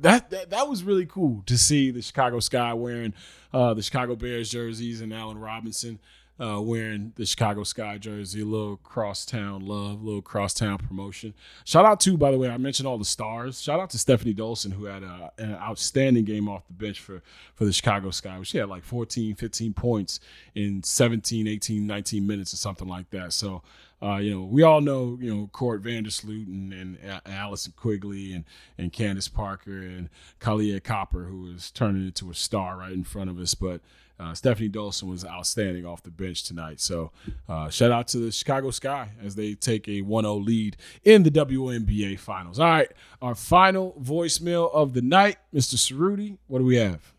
that, 0.00 0.30
that 0.30 0.50
that 0.50 0.68
was 0.68 0.82
really 0.82 1.06
cool 1.06 1.42
to 1.46 1.56
see 1.56 1.90
the 1.92 2.02
Chicago 2.02 2.40
Sky 2.40 2.74
wearing 2.74 3.14
uh, 3.52 3.72
the 3.74 3.82
Chicago 3.82 4.16
Bears 4.16 4.50
jerseys 4.50 5.00
and 5.00 5.12
Allen 5.14 5.38
Robinson 5.38 6.00
uh, 6.40 6.60
wearing 6.60 7.12
the 7.16 7.26
Chicago 7.26 7.62
Sky 7.62 7.98
jersey, 7.98 8.40
a 8.40 8.44
little 8.44 8.78
crosstown 8.78 9.64
love, 9.64 10.00
a 10.00 10.04
little 10.04 10.22
crosstown 10.22 10.78
promotion. 10.78 11.34
Shout 11.64 11.84
out 11.84 12.00
to, 12.00 12.16
by 12.16 12.30
the 12.30 12.38
way, 12.38 12.48
I 12.48 12.56
mentioned 12.56 12.86
all 12.86 12.98
the 12.98 13.04
stars. 13.04 13.60
Shout 13.60 13.78
out 13.78 13.90
to 13.90 13.98
Stephanie 13.98 14.34
Dolson, 14.34 14.72
who 14.72 14.86
had 14.86 15.02
a, 15.02 15.30
an 15.38 15.54
outstanding 15.54 16.24
game 16.24 16.48
off 16.48 16.66
the 16.66 16.72
bench 16.72 17.00
for, 17.00 17.22
for 17.54 17.64
the 17.64 17.72
Chicago 17.72 18.10
Sky. 18.10 18.40
She 18.42 18.58
had 18.58 18.68
like 18.68 18.82
14, 18.82 19.34
15 19.34 19.74
points 19.74 20.20
in 20.54 20.82
17, 20.82 21.46
18, 21.46 21.86
19 21.86 22.26
minutes 22.26 22.54
or 22.54 22.56
something 22.56 22.88
like 22.88 23.10
that. 23.10 23.32
So, 23.32 23.62
uh, 24.02 24.16
you 24.16 24.34
know, 24.34 24.42
we 24.42 24.62
all 24.62 24.80
know, 24.80 25.16
you 25.20 25.32
know, 25.32 25.48
Court 25.52 25.82
Vandersloot 25.82 26.46
and, 26.46 26.72
and 26.72 27.20
Allyson 27.26 27.74
Quigley 27.76 28.32
and, 28.32 28.44
and 28.76 28.92
Candace 28.92 29.28
Parker 29.28 29.78
and 29.78 30.08
Kahleah 30.40 30.82
Copper, 30.82 31.24
who 31.24 31.52
is 31.52 31.70
turning 31.70 32.06
into 32.06 32.30
a 32.30 32.34
star 32.34 32.78
right 32.78 32.92
in 32.92 33.04
front 33.04 33.30
of 33.30 33.38
us. 33.38 33.54
But 33.54 33.80
uh, 34.22 34.34
Stephanie 34.34 34.68
Dolson 34.68 35.04
was 35.04 35.24
outstanding 35.24 35.84
off 35.84 36.02
the 36.02 36.10
bench 36.10 36.44
tonight. 36.44 36.80
So 36.80 37.10
uh, 37.48 37.68
shout 37.70 37.90
out 37.90 38.08
to 38.08 38.18
the 38.18 38.30
Chicago 38.30 38.70
Sky 38.70 39.10
as 39.22 39.34
they 39.34 39.54
take 39.54 39.88
a 39.88 40.02
1-0 40.02 40.44
lead 40.44 40.76
in 41.02 41.24
the 41.24 41.30
WNBA 41.30 42.18
Finals. 42.18 42.58
All 42.60 42.66
right, 42.66 42.90
our 43.20 43.34
final 43.34 43.96
voicemail 44.00 44.72
of 44.72 44.94
the 44.94 45.02
night, 45.02 45.38
Mr. 45.52 45.74
Ceruti. 45.74 46.38
What 46.46 46.60
do 46.60 46.64
we 46.64 46.76
have? 46.76 47.12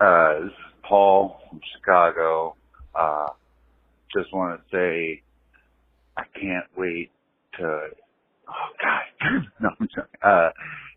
Uh, 0.00 0.40
this 0.40 0.48
is 0.48 0.72
Paul 0.82 1.40
from 1.48 1.60
Chicago. 1.76 2.56
Uh, 2.94 3.28
just 4.16 4.32
want 4.32 4.60
to 4.60 4.76
say 4.76 5.22
I 6.16 6.24
can't 6.38 6.66
wait 6.76 7.10
to. 7.58 7.88
Oh 8.48 8.68
God, 8.82 9.42
no, 9.60 9.70
I'm 9.78 9.88
sorry. 9.94 10.08
Uh, 10.22 10.50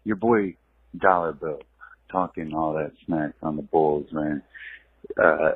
your 0.06 0.16
boy 0.16 0.56
Dollar 0.98 1.34
Bill 1.34 1.62
talking 2.10 2.54
all 2.54 2.74
that 2.74 2.92
smack 3.06 3.34
on 3.42 3.56
the 3.56 3.62
Bulls, 3.62 4.08
man 4.12 4.42
uh, 5.22 5.52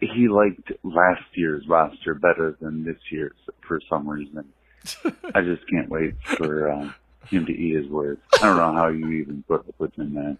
he 0.00 0.28
liked 0.28 0.72
last 0.82 1.24
year's 1.34 1.66
roster 1.68 2.14
better 2.14 2.56
than 2.60 2.84
this 2.84 2.98
year's 3.10 3.36
for 3.66 3.80
some 3.88 4.08
reason. 4.08 4.44
I 5.34 5.42
just 5.42 5.68
can't 5.68 5.88
wait 5.88 6.14
for 6.24 6.70
um, 6.70 6.94
him 7.28 7.46
to 7.46 7.52
eat 7.52 7.76
his 7.76 7.88
words. 7.88 8.20
I 8.34 8.46
don't 8.46 8.56
know 8.56 8.72
how 8.72 8.88
you 8.88 9.08
even 9.10 9.44
put 9.46 9.60
up 9.60 9.74
with 9.78 9.94
him, 9.94 10.14
man. 10.14 10.38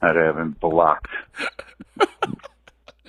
I'd 0.00 0.16
have 0.16 0.38
him 0.38 0.56
blocked. 0.60 1.08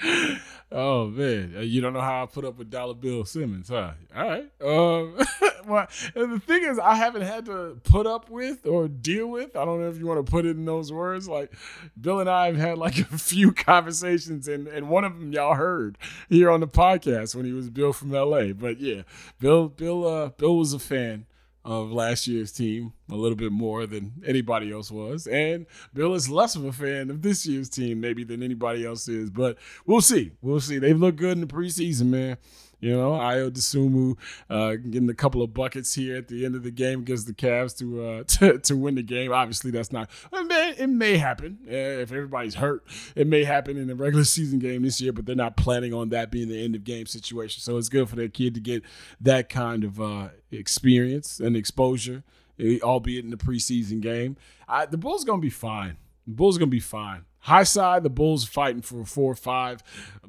oh 0.71 1.07
man, 1.07 1.53
uh, 1.57 1.61
you 1.61 1.81
don't 1.81 1.93
know 1.93 2.01
how 2.01 2.23
I 2.23 2.25
put 2.25 2.45
up 2.45 2.57
with 2.57 2.69
Dollar 2.69 2.93
Bill 2.93 3.25
Simmons, 3.25 3.69
huh? 3.69 3.91
All 4.15 4.27
right. 4.27 4.49
Um, 4.61 5.17
well, 5.67 5.87
the 6.13 6.41
thing 6.45 6.63
is, 6.63 6.79
I 6.79 6.95
haven't 6.95 7.23
had 7.23 7.45
to 7.45 7.79
put 7.83 8.07
up 8.07 8.29
with 8.29 8.65
or 8.65 8.87
deal 8.87 9.27
with. 9.27 9.55
I 9.55 9.65
don't 9.65 9.81
know 9.81 9.89
if 9.89 9.97
you 9.97 10.05
want 10.05 10.25
to 10.25 10.29
put 10.29 10.45
it 10.45 10.57
in 10.57 10.65
those 10.65 10.91
words. 10.91 11.27
Like 11.27 11.53
Bill 11.99 12.19
and 12.19 12.29
I 12.29 12.47
have 12.47 12.57
had 12.57 12.77
like 12.77 12.97
a 13.11 13.17
few 13.17 13.51
conversations, 13.51 14.47
and 14.47 14.67
and 14.67 14.89
one 14.89 15.03
of 15.03 15.19
them 15.19 15.31
y'all 15.31 15.55
heard 15.55 15.97
here 16.29 16.49
on 16.49 16.59
the 16.59 16.67
podcast 16.67 17.35
when 17.35 17.45
he 17.45 17.53
was 17.53 17.69
Bill 17.69 17.93
from 17.93 18.13
L.A. 18.13 18.51
But 18.51 18.79
yeah, 18.79 19.03
Bill, 19.39 19.67
Bill, 19.69 20.07
uh, 20.07 20.29
Bill 20.29 20.57
was 20.57 20.73
a 20.73 20.79
fan 20.79 21.25
of 21.65 21.91
last 21.91 22.27
year's 22.27 22.51
team 22.51 22.93
a 23.11 23.15
little 23.15 23.35
bit 23.35 23.51
more 23.51 23.87
than 23.87 24.13
anybody 24.25 24.71
else 24.71 24.91
was. 24.91 25.25
And 25.25 25.65
Bill 25.93 26.13
is 26.13 26.29
less 26.29 26.55
of 26.55 26.63
a 26.63 26.71
fan 26.71 27.09
of 27.09 27.23
this 27.23 27.45
year's 27.45 27.69
team 27.69 27.99
maybe 27.99 28.23
than 28.23 28.43
anybody 28.43 28.85
else 28.85 29.07
is. 29.07 29.31
But 29.31 29.57
we'll 29.85 30.01
see. 30.01 30.31
We'll 30.41 30.59
see. 30.59 30.77
They've 30.77 30.99
looked 30.99 31.17
good 31.17 31.31
in 31.31 31.41
the 31.41 31.47
preseason, 31.47 32.07
man. 32.07 32.37
You 32.79 32.95
know, 32.95 33.11
Ayo 33.11 33.49
Dosunmu 33.49 34.17
uh, 34.49 34.75
getting 34.75 35.09
a 35.09 35.13
couple 35.13 35.41
of 35.41 35.53
buckets 35.53 35.93
here 35.93 36.17
at 36.17 36.27
the 36.27 36.45
end 36.45 36.55
of 36.55 36.63
the 36.63 36.71
game 36.71 36.99
against 36.99 37.27
the 37.27 37.33
Cavs 37.33 37.77
to 37.79 38.05
uh, 38.05 38.23
to, 38.27 38.59
to 38.59 38.75
win 38.75 38.95
the 38.95 39.03
game. 39.03 39.31
Obviously, 39.31 39.71
that's 39.71 39.91
not. 39.91 40.09
It 40.31 40.47
may, 40.47 40.73
it 40.77 40.87
may 40.87 41.17
happen 41.17 41.59
uh, 41.67 42.01
if 42.01 42.11
everybody's 42.11 42.55
hurt. 42.55 42.83
It 43.15 43.27
may 43.27 43.43
happen 43.43 43.77
in 43.77 43.87
the 43.87 43.95
regular 43.95 44.25
season 44.25 44.59
game 44.59 44.83
this 44.83 44.99
year, 45.01 45.13
but 45.13 45.25
they're 45.25 45.35
not 45.35 45.57
planning 45.57 45.93
on 45.93 46.09
that 46.09 46.31
being 46.31 46.49
the 46.49 46.63
end 46.63 46.75
of 46.75 46.83
game 46.83 47.05
situation. 47.05 47.61
So 47.61 47.77
it's 47.77 47.89
good 47.89 48.09
for 48.09 48.15
their 48.15 48.29
kid 48.29 48.53
to 48.55 48.59
get 48.59 48.83
that 49.21 49.49
kind 49.49 49.83
of 49.83 49.99
uh, 49.99 50.29
experience 50.51 51.39
and 51.39 51.55
exposure, 51.55 52.23
eh, 52.59 52.79
albeit 52.83 53.23
in 53.23 53.31
the 53.31 53.37
preseason 53.37 54.01
game. 54.01 54.37
I, 54.67 54.85
the 54.85 54.97
Bulls 54.97 55.23
gonna 55.23 55.41
be 55.41 55.49
fine. 55.49 55.97
The 56.27 56.33
Bulls 56.33 56.57
are 56.57 56.59
gonna 56.59 56.69
be 56.69 56.79
fine. 56.79 57.25
High 57.39 57.63
side, 57.63 58.01
the 58.01 58.09
Bulls 58.09 58.43
fighting 58.45 58.81
for 58.81 59.01
a 59.01 59.05
four 59.05 59.31
or 59.31 59.35
five, 59.35 59.83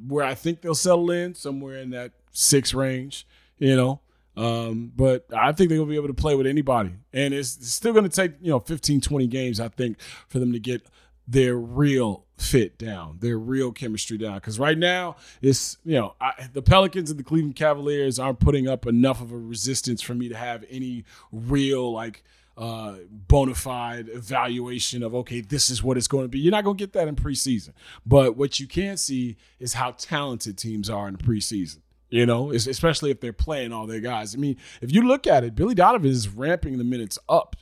where 0.06 0.24
I 0.24 0.34
think 0.34 0.60
they'll 0.60 0.74
settle 0.74 1.10
in 1.10 1.34
somewhere 1.34 1.78
in 1.78 1.90
that 1.90 2.12
six 2.36 2.74
range. 2.74 3.26
You 3.58 3.74
know, 3.74 4.00
um, 4.36 4.92
but 4.94 5.26
I 5.34 5.52
think 5.52 5.70
they're 5.70 5.78
going 5.78 5.88
to 5.88 5.92
be 5.92 5.96
able 5.96 6.08
to 6.08 6.14
play 6.14 6.34
with 6.34 6.46
anybody. 6.46 6.94
And 7.12 7.32
it's, 7.32 7.66
still 7.66 7.92
going 7.92 8.08
to 8.08 8.14
take, 8.14 8.32
you 8.40 8.50
know, 8.50 8.60
15, 8.60 9.00
20 9.00 9.26
games, 9.26 9.60
I 9.60 9.68
think, 9.68 9.98
for 10.28 10.38
them 10.38 10.52
to 10.52 10.60
get 10.60 10.86
their 11.26 11.56
real 11.56 12.24
fit 12.36 12.78
down, 12.78 13.18
their 13.20 13.38
real 13.38 13.72
chemistry 13.72 14.18
down. 14.18 14.34
Because 14.34 14.58
right 14.58 14.76
now, 14.76 15.16
it's, 15.40 15.78
you 15.84 15.94
know, 15.94 16.14
I, 16.20 16.48
the 16.52 16.62
Pelicans 16.62 17.10
and 17.10 17.18
the 17.18 17.24
Cleveland 17.24 17.56
Cavaliers 17.56 18.18
aren't 18.18 18.40
putting 18.40 18.68
up 18.68 18.86
enough 18.86 19.22
of 19.22 19.32
a 19.32 19.38
resistance 19.38 20.02
for 20.02 20.14
me 20.14 20.28
to 20.28 20.36
have 20.36 20.64
any 20.68 21.04
real, 21.32 21.92
like, 21.92 22.22
uh, 22.58 22.96
bona 23.10 23.54
fide 23.54 24.08
evaluation 24.08 25.02
of 25.02 25.14
okay, 25.14 25.42
this 25.42 25.68
is 25.68 25.82
what 25.82 25.98
it's 25.98 26.08
going 26.08 26.24
to 26.24 26.28
be. 26.28 26.38
You're 26.38 26.52
not 26.52 26.64
going 26.64 26.78
to 26.78 26.82
get 26.82 26.94
that 26.94 27.06
in 27.06 27.14
preseason, 27.14 27.74
but 28.06 28.34
what 28.34 28.58
you 28.58 28.66
can 28.66 28.96
see 28.96 29.36
is 29.58 29.74
how 29.74 29.90
talented 29.90 30.56
teams 30.56 30.88
are 30.88 31.06
in 31.06 31.16
the 31.16 31.22
preseason. 31.22 31.80
You 32.08 32.24
know, 32.24 32.52
especially 32.52 33.10
if 33.10 33.20
they're 33.20 33.32
playing 33.32 33.72
all 33.72 33.86
their 33.86 34.00
guys. 34.00 34.34
I 34.34 34.38
mean, 34.38 34.56
if 34.80 34.92
you 34.92 35.02
look 35.02 35.26
at 35.26 35.42
it, 35.42 35.56
Billy 35.56 35.74
Donovan 35.74 36.08
is 36.08 36.28
ramping 36.28 36.78
the 36.78 36.84
minutes 36.84 37.18
up, 37.28 37.56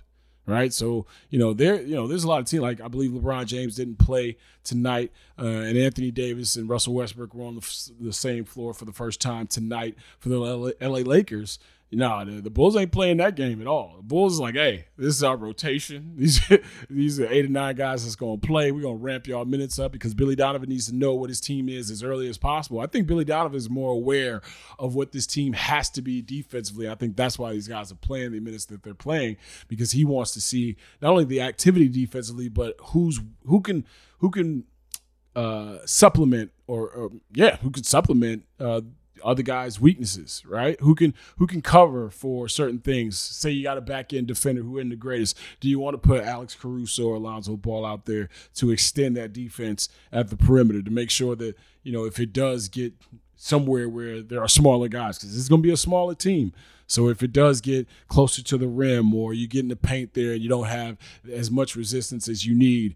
right? 0.46 0.70
So 0.70 1.06
you 1.30 1.38
know, 1.38 1.54
there, 1.54 1.80
you 1.80 1.94
know, 1.94 2.06
there's 2.06 2.24
a 2.24 2.28
lot 2.28 2.40
of 2.40 2.46
teams 2.46 2.62
like 2.62 2.80
I 2.80 2.88
believe 2.88 3.12
LeBron 3.12 3.46
James 3.46 3.76
didn't 3.76 3.98
play 3.98 4.36
tonight, 4.62 5.12
uh, 5.38 5.46
and 5.46 5.78
Anthony 5.78 6.10
Davis 6.10 6.56
and 6.56 6.68
Russell 6.68 6.92
Westbrook 6.92 7.34
were 7.34 7.46
on 7.46 7.54
the, 7.54 7.90
the, 8.00 8.12
same 8.12 8.44
floor 8.44 8.74
for 8.74 8.84
the 8.84 8.92
first 8.92 9.20
time 9.20 9.46
tonight 9.46 9.96
for 10.18 10.28
the 10.28 10.38
LA 10.38 10.98
Lakers 10.98 11.58
no, 11.94 12.24
the, 12.24 12.40
the, 12.40 12.50
Bulls 12.50 12.76
ain't 12.76 12.92
playing 12.92 13.18
that 13.18 13.36
game 13.36 13.60
at 13.60 13.66
all. 13.66 13.94
The 13.96 14.02
Bulls 14.02 14.34
is 14.34 14.40
like, 14.40 14.54
hey, 14.54 14.86
this 14.96 15.14
is 15.16 15.22
our 15.22 15.36
rotation. 15.36 16.14
These 16.24 16.40
these 16.88 17.20
are 17.20 17.26
eight 17.26 17.44
or 17.44 17.48
nine 17.48 17.74
guys 17.76 18.04
that's 18.04 18.16
to 18.16 18.36
play. 18.38 18.72
We're 18.72 18.82
to 18.82 18.94
ramp 18.94 19.26
y'all 19.26 19.44
minutes 19.44 19.78
up 19.78 19.92
because 19.92 20.14
Billy 20.14 20.36
Donovan 20.36 20.68
needs 20.68 20.86
to 20.86 20.94
know 20.94 21.14
what 21.14 21.28
his 21.28 21.40
team 21.40 21.68
is 21.68 21.90
as 21.90 22.02
early 22.02 22.28
as 22.28 22.38
possible. 22.38 22.80
I 22.80 22.86
think 22.86 23.06
Billy 23.06 23.24
Donovan 23.24 23.56
is 23.56 23.68
more 23.68 23.92
aware 23.92 24.42
of 24.78 24.94
what 24.94 25.12
this 25.12 25.26
team 25.26 25.52
has 25.52 25.90
to 25.90 26.02
be 26.02 26.22
defensively. 26.22 26.88
I 26.88 26.94
think 26.94 27.16
that's 27.16 27.38
why 27.38 27.52
these 27.52 27.68
guys 27.68 27.92
are 27.92 27.96
playing 27.96 28.32
the 28.32 28.40
minutes 28.40 28.66
that 28.66 28.82
they're 28.82 28.94
playing 28.94 29.36
because 29.68 29.92
he 29.92 30.04
wants 30.04 30.32
to 30.32 30.40
see 30.40 30.76
not 31.02 31.10
only 31.10 31.24
the 31.24 31.40
activity 31.40 31.88
defensively, 31.88 32.48
but 32.48 32.76
who's 32.86 33.20
who 33.46 33.60
can 33.60 33.84
who 34.18 34.30
can 34.30 34.64
uh, 35.36 35.78
supplement 35.84 36.52
or, 36.66 36.88
or 36.90 37.10
yeah, 37.32 37.56
who 37.56 37.70
can 37.70 37.84
supplement. 37.84 38.44
Uh, 38.58 38.82
other 39.24 39.42
guys' 39.42 39.80
weaknesses, 39.80 40.42
right? 40.46 40.78
Who 40.80 40.94
can 40.94 41.14
who 41.38 41.46
can 41.46 41.62
cover 41.62 42.10
for 42.10 42.48
certain 42.48 42.78
things. 42.78 43.18
Say 43.18 43.50
you 43.50 43.62
got 43.62 43.78
a 43.78 43.80
back 43.80 44.12
end 44.12 44.26
defender 44.26 44.62
who 44.62 44.78
isn't 44.78 44.90
the 44.90 44.96
greatest. 44.96 45.36
Do 45.60 45.68
you 45.68 45.78
want 45.78 45.94
to 45.94 45.98
put 45.98 46.24
Alex 46.24 46.54
Caruso 46.54 47.08
or 47.08 47.16
Alonzo 47.16 47.56
Ball 47.56 47.84
out 47.84 48.04
there 48.04 48.28
to 48.56 48.70
extend 48.70 49.16
that 49.16 49.32
defense 49.32 49.88
at 50.12 50.28
the 50.28 50.36
perimeter 50.36 50.82
to 50.82 50.90
make 50.90 51.10
sure 51.10 51.34
that 51.36 51.56
you 51.82 51.92
know 51.92 52.04
if 52.04 52.20
it 52.20 52.32
does 52.32 52.68
get 52.68 52.92
somewhere 53.36 53.88
where 53.88 54.22
there 54.22 54.40
are 54.40 54.48
smaller 54.48 54.88
guys 54.88 55.18
because 55.18 55.36
it's 55.36 55.48
going 55.48 55.62
to 55.62 55.66
be 55.66 55.72
a 55.72 55.76
smaller 55.76 56.14
team. 56.14 56.52
So 56.86 57.08
if 57.08 57.22
it 57.22 57.32
does 57.32 57.60
get 57.60 57.88
closer 58.08 58.42
to 58.42 58.58
the 58.58 58.68
rim 58.68 59.14
or 59.14 59.32
you 59.32 59.48
get 59.48 59.60
in 59.60 59.68
the 59.68 59.76
paint 59.76 60.14
there 60.14 60.32
and 60.32 60.42
you 60.42 60.48
don't 60.48 60.66
have 60.66 60.98
as 61.30 61.50
much 61.50 61.76
resistance 61.76 62.28
as 62.28 62.46
you 62.46 62.54
need, 62.54 62.94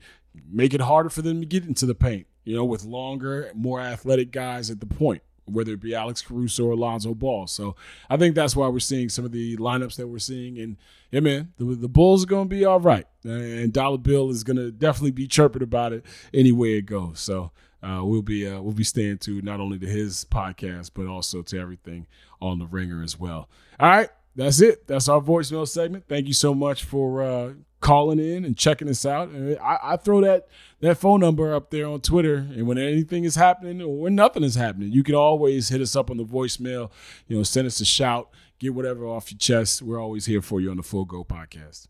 make 0.50 0.74
it 0.74 0.82
harder 0.82 1.08
for 1.08 1.22
them 1.22 1.40
to 1.40 1.46
get 1.46 1.64
into 1.64 1.86
the 1.86 1.94
paint. 1.94 2.26
You 2.44 2.56
know, 2.56 2.64
with 2.64 2.84
longer, 2.84 3.50
more 3.54 3.80
athletic 3.80 4.30
guys 4.30 4.70
at 4.70 4.80
the 4.80 4.86
point 4.86 5.22
whether 5.50 5.72
it 5.72 5.80
be 5.80 5.94
Alex 5.94 6.22
Caruso 6.22 6.66
or 6.66 6.72
Alonzo 6.72 7.14
Ball. 7.14 7.46
So 7.46 7.76
I 8.08 8.16
think 8.16 8.34
that's 8.34 8.56
why 8.56 8.68
we're 8.68 8.80
seeing 8.80 9.08
some 9.08 9.24
of 9.24 9.32
the 9.32 9.56
lineups 9.56 9.96
that 9.96 10.08
we're 10.08 10.18
seeing. 10.18 10.58
And 10.58 10.76
yeah, 11.10 11.20
man, 11.20 11.52
the, 11.58 11.64
the 11.74 11.88
Bulls 11.88 12.24
are 12.24 12.28
going 12.28 12.48
to 12.48 12.54
be 12.54 12.64
all 12.64 12.80
right. 12.80 13.06
And 13.24 13.72
Dollar 13.72 13.98
Bill 13.98 14.30
is 14.30 14.44
going 14.44 14.56
to 14.56 14.70
definitely 14.70 15.12
be 15.12 15.26
chirping 15.26 15.62
about 15.62 15.92
it 15.92 16.04
anywhere 16.32 16.76
it 16.76 16.86
goes. 16.86 17.20
So 17.20 17.52
uh, 17.82 18.00
we'll 18.02 18.22
be 18.22 18.46
uh, 18.46 18.60
we'll 18.60 18.72
be 18.72 18.84
staying 18.84 19.18
to 19.18 19.40
not 19.42 19.60
only 19.60 19.78
to 19.78 19.86
his 19.86 20.24
podcast 20.24 20.90
but 20.94 21.06
also 21.06 21.42
to 21.42 21.58
everything 21.58 22.06
on 22.40 22.58
the 22.58 22.66
Ringer 22.66 23.02
as 23.02 23.18
well. 23.18 23.48
All 23.78 23.88
right, 23.88 24.10
that's 24.34 24.60
it. 24.60 24.86
That's 24.86 25.08
our 25.08 25.20
voicemail 25.20 25.66
segment. 25.66 26.04
Thank 26.08 26.26
you 26.26 26.34
so 26.34 26.54
much 26.54 26.84
for 26.84 27.22
uh, 27.22 27.52
calling 27.80 28.18
in 28.18 28.44
and 28.44 28.56
checking 28.56 28.88
us 28.88 29.06
out. 29.06 29.28
And 29.28 29.58
I, 29.58 29.78
I, 29.82 29.96
throw 29.96 30.20
that 30.22 30.48
that 30.80 30.96
phone 30.98 31.20
number 31.20 31.54
up 31.54 31.70
there 31.70 31.86
on 31.86 32.00
Twitter, 32.00 32.36
and 32.36 32.66
when 32.66 32.78
anything 32.78 33.24
is 33.24 33.34
happening 33.34 33.82
or 33.82 33.98
when 34.00 34.14
nothing 34.14 34.44
is 34.44 34.54
happening, 34.54 34.92
you 34.92 35.02
can 35.02 35.14
always 35.14 35.68
hit 35.68 35.80
us 35.80 35.96
up 35.96 36.10
on 36.10 36.16
the 36.16 36.24
voicemail. 36.24 36.90
You 37.26 37.36
know, 37.36 37.42
send 37.42 37.66
us 37.66 37.80
a 37.80 37.84
shout, 37.84 38.30
get 38.58 38.74
whatever 38.74 39.06
off 39.06 39.32
your 39.32 39.38
chest. 39.38 39.82
We're 39.82 40.00
always 40.00 40.26
here 40.26 40.42
for 40.42 40.60
you 40.60 40.70
on 40.70 40.76
the 40.76 40.82
Full 40.82 41.04
Go 41.04 41.24
Podcast. 41.24 41.88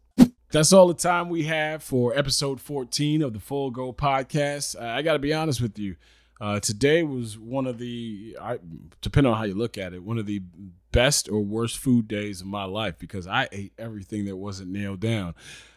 That's 0.51 0.73
all 0.73 0.89
the 0.89 0.95
time 0.95 1.29
we 1.29 1.45
have 1.45 1.83
for 1.83 2.17
episode 2.17 2.61
14 2.61 3.21
of 3.23 3.35
the 3.35 3.41
Full 3.41 3.71
Go 3.71 3.93
Podcast. 3.93 4.81
I 4.81 5.03
got 5.03 5.13
to 5.13 5.19
be 5.19 5.35
honest 5.35 5.61
with 5.61 5.79
you. 5.79 5.97
Uh, 6.41 6.61
today 6.61 7.03
was 7.03 7.37
one 7.37 7.67
of 7.67 7.79
the, 7.79 8.37
I, 8.41 8.59
depending 9.03 9.33
on 9.33 9.39
how 9.39 9.45
you 9.45 9.55
look 9.55 9.77
at 9.77 9.93
it, 9.93 10.03
one 10.03 10.19
of 10.19 10.27
the 10.27 10.41
best 10.93 11.29
or 11.29 11.41
worst 11.41 11.79
food 11.79 12.09
days 12.09 12.41
of 12.41 12.47
my 12.47 12.65
life 12.65 12.95
because 12.99 13.27
I 13.27 13.49
ate 13.53 13.73
everything 13.79 14.25
that 14.27 14.37
wasn't 14.37 14.71
nailed 14.71 15.01
down. 15.01 15.35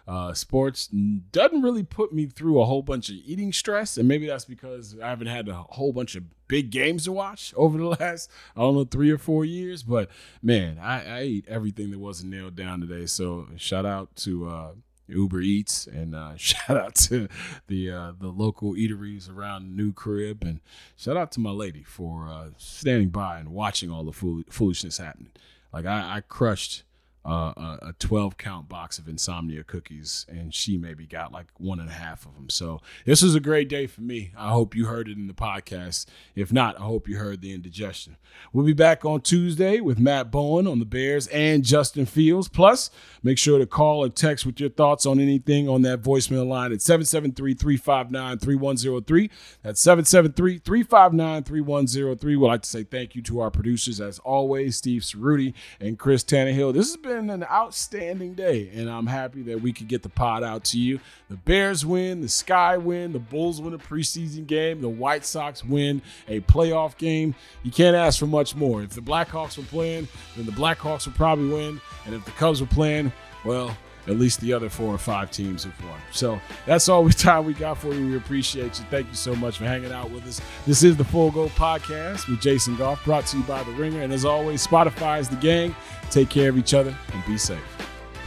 Uh, 0.08 0.34
sports 0.34 0.88
doesn't 0.88 1.62
really 1.62 1.84
put 1.84 2.12
me 2.14 2.26
through 2.26 2.62
a 2.62 2.66
whole 2.66 2.82
bunch 2.82 3.10
of 3.10 3.16
eating 3.16 3.54
stress, 3.54 3.98
and 3.98 4.08
maybe 4.08 4.28
that's 4.28 4.46
because 4.46 4.96
I 5.02 5.10
haven't 5.10 5.28
had 5.28 5.48
a 5.48 5.64
whole 5.70 5.94
bunch 5.94 6.16
of 6.16 6.24
big 6.48 6.70
games 6.70 7.06
to 7.06 7.12
watch 7.12 7.54
over 7.58 7.78
the 7.78 7.88
last 7.88 8.30
I 8.56 8.62
don't 8.62 8.76
know 8.76 8.84
three 8.84 9.12
or 9.12 9.18
four 9.18 9.46
years. 9.46 9.84
But 9.84 10.10
man, 10.42 10.80
I, 10.80 11.06
I 11.06 11.20
ate 11.20 11.46
everything 11.48 11.92
that 11.92 12.00
wasn't 12.00 12.32
nailed 12.32 12.56
down 12.56 12.82
today. 12.82 13.06
So 13.06 13.48
shout 13.58 13.86
out 13.86 14.16
to. 14.18 14.48
Uh, 14.48 14.72
Uber 15.08 15.42
Eats, 15.42 15.88
and 15.88 16.16
uh, 16.16 16.34
shout 16.38 16.78
out 16.78 16.96
to 16.96 17.28
the 17.68 17.92
uh, 17.92 18.14
the 18.18 18.30
local 18.30 18.76
eateries 18.76 19.30
around 19.30 19.76
New 19.76 19.92
Crib, 19.94 20.44
and 20.44 20.62
shout 20.96 21.18
out 21.18 21.32
to 21.34 21.40
my 21.40 21.52
lady 21.52 21.84
for 21.84 22.30
uh, 22.30 22.50
standing 22.58 23.10
by 23.10 23.40
and 23.40 23.50
watching 23.50 23.92
all 23.92 24.04
the 24.04 24.14
fool- 24.14 24.44
foolishness 24.50 24.98
happening. 24.98 25.32
Like 25.74 25.86
I, 25.86 26.18
I 26.18 26.22
crushed 26.22 26.84
uh, 27.24 27.78
a 27.82 27.94
12 28.00 28.38
count 28.38 28.68
box 28.68 28.98
of 28.98 29.08
insomnia 29.08 29.64
cookies, 29.64 30.26
and 30.28 30.54
she 30.54 30.78
maybe 30.78 31.06
got 31.06 31.32
like 31.32 31.48
one 31.58 31.80
and 31.80 31.90
a 31.90 31.94
half 31.94 32.26
of 32.26 32.34
them. 32.34 32.50
So 32.50 32.82
this 33.06 33.22
was 33.22 33.36
a 33.36 33.40
great 33.40 33.70
day 33.70 33.86
for 33.86 34.02
me. 34.02 34.32
I 34.36 34.50
hope 34.50 34.76
you 34.76 34.88
heard 34.88 35.08
it 35.08 35.18
in 35.18 35.28
the 35.28 35.34
podcast. 35.34 36.08
If 36.36 36.52
not, 36.52 36.80
I 36.80 36.84
hope 36.84 37.08
you 37.08 37.18
heard 37.18 37.42
the 37.42 37.54
indigestion. 37.54 38.18
We'll 38.54 38.66
be 38.66 38.74
back 38.74 39.06
on 39.06 39.22
Tuesday 39.22 39.80
with 39.82 40.00
Matt 40.00 40.32
Bowen 40.32 40.66
on 40.66 40.80
the 40.80 40.86
Bears 40.86 41.28
and 41.28 41.64
Justin 41.64 42.08
Fields. 42.08 42.48
Plus, 42.48 42.90
make 43.22 43.38
sure 43.38 43.60
to 43.60 43.68
call 43.68 44.04
or 44.04 44.10
text 44.10 44.46
with 44.46 44.60
your 44.60 44.70
thoughts 44.70 45.06
on 45.06 45.20
anything 45.20 45.70
on 45.70 45.84
that 45.84 46.02
voicemail 46.02 46.48
line 46.48 46.72
at 46.72 46.82
773 46.82 47.54
359 47.54 48.40
3103. 48.40 49.30
That's 49.62 49.80
773 49.82 50.58
359 50.58 51.44
3103. 51.44 52.36
We'd 52.36 52.48
like 52.48 52.62
to 52.64 52.70
say 52.70 52.84
thank 52.84 53.16
you 53.16 53.22
to 53.24 53.42
our 53.42 53.52
producers, 53.52 54.02
as 54.02 54.18
always, 54.20 54.78
Steve 54.78 55.04
Ceruti 55.04 55.54
and 55.80 56.00
Chris 56.00 56.24
Tannehill. 56.24 56.74
This 56.74 56.88
has 56.88 56.98
been 56.98 57.11
been 57.16 57.30
an 57.30 57.44
outstanding 57.44 58.34
day, 58.34 58.70
and 58.74 58.90
I'm 58.90 59.08
happy 59.08 59.42
that 59.44 59.62
we 59.62 59.74
could 59.74 59.88
get 59.88 60.04
the 60.04 60.10
pod 60.10 60.44
out 60.44 60.64
to 60.66 60.80
you. 60.80 61.00
The 61.30 61.36
Bears 61.36 61.86
win, 61.86 62.22
the 62.22 62.30
Sky 62.30 62.78
win, 62.78 63.12
the 63.12 63.20
Bulls 63.20 63.62
win 63.62 63.74
a 63.74 63.78
preseason 63.78 64.48
game, 64.48 64.82
the 64.82 64.90
White 64.90 65.26
Sox 65.26 65.64
win 65.64 66.02
a 66.28 66.40
playoff 66.42 66.98
game. 66.98 67.36
You 67.64 67.72
can't 67.72 67.96
ask 67.96 68.20
for 68.20 68.28
much 68.28 68.56
more. 68.56 68.82
If 68.82 68.92
the 68.92 69.02
Blackhawks 69.02 69.58
were 69.58 69.64
playing, 69.64 70.08
then 70.36 70.46
the 70.46 70.52
Blackhawks 70.54 71.06
would 71.06 71.16
probably 71.16 71.50
win, 71.50 71.82
and 72.06 72.16
if 72.16 72.24
the 72.26 72.32
Cubs 72.32 72.62
were 72.62 72.68
playing, 72.68 73.12
well, 73.44 73.76
at 74.08 74.18
least 74.18 74.42
the 74.42 74.54
other 74.54 74.70
four 74.70 74.94
or 74.94 74.98
five 74.98 75.32
teams 75.32 75.64
have 75.64 75.84
won. 75.86 76.00
So 76.12 76.40
that's 76.66 76.90
all 76.90 77.04
the 77.04 77.14
time 77.28 77.46
we 77.46 77.54
got 77.54 77.78
for 77.78 77.94
you. 77.94 78.08
We 78.08 78.18
appreciate 78.18 78.80
you. 78.80 78.86
Thank 78.90 79.08
you 79.08 79.16
so 79.16 79.36
much 79.36 79.58
for 79.58 79.66
hanging 79.66 79.92
out 79.92 80.10
with 80.12 80.26
us. 80.28 80.42
This 80.66 80.84
is 80.84 80.98
the 80.98 81.04
Full 81.04 81.32
Go 81.32 81.48
Podcast 81.50 82.28
with 82.28 82.42
Jason 82.42 82.76
Goff, 82.76 83.04
brought 83.06 83.26
to 83.28 83.38
you 83.38 83.44
by 83.44 83.64
The 83.64 83.72
Ringer. 83.72 84.02
And 84.02 84.12
as 84.12 84.26
always, 84.26 84.66
Spotify 84.66 85.20
is 85.20 85.30
the 85.30 85.36
gang. 85.38 85.76
Take 86.10 86.30
care 86.30 86.50
of 86.50 86.58
each 86.58 86.74
other 86.74 86.96
and 87.14 87.26
be 87.26 87.38
safe. 87.38 87.60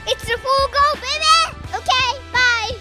It's 0.06 0.22
the 0.24 0.36
full 0.38 0.68
go, 0.68 0.94
baby! 1.00 1.58
Okay, 1.74 2.20
bye! 2.32 2.76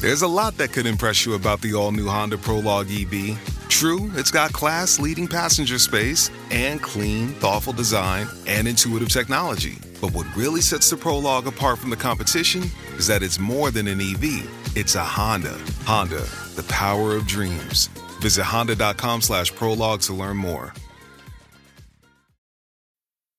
There's 0.00 0.22
a 0.22 0.28
lot 0.28 0.56
that 0.58 0.72
could 0.72 0.86
impress 0.86 1.24
you 1.24 1.34
about 1.34 1.60
the 1.60 1.74
all 1.74 1.92
new 1.92 2.06
Honda 2.06 2.36
Prologue 2.36 2.90
EV. 2.90 3.55
True, 3.76 4.10
it's 4.14 4.30
got 4.30 4.54
class 4.54 4.98
leading 4.98 5.28
passenger 5.28 5.78
space 5.78 6.30
and 6.50 6.82
clean, 6.82 7.28
thoughtful 7.28 7.74
design 7.74 8.26
and 8.46 8.66
intuitive 8.66 9.10
technology. 9.10 9.76
But 10.00 10.14
what 10.14 10.26
really 10.34 10.62
sets 10.62 10.88
the 10.88 10.96
Prologue 10.96 11.46
apart 11.46 11.78
from 11.78 11.90
the 11.90 11.96
competition 11.96 12.62
is 12.96 13.06
that 13.06 13.22
it's 13.22 13.38
more 13.38 13.70
than 13.70 13.86
an 13.86 14.00
EV, 14.00 14.48
it's 14.74 14.94
a 14.94 15.04
Honda. 15.04 15.58
Honda 15.84 16.26
the 16.56 16.62
power 16.64 17.14
of 17.14 17.26
dreams. 17.26 17.88
Visit 18.20 18.44
honda.com 18.44 19.20
slash 19.20 19.54
prologue 19.54 20.00
to 20.02 20.14
learn 20.14 20.38
more. 20.38 20.72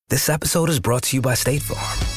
This 0.10 0.30
episode 0.30 0.70
is 0.70 0.80
brought 0.80 1.04
to 1.04 1.18
you 1.18 1.22
by 1.22 1.34
State 1.34 1.64
Farm. 1.64 2.17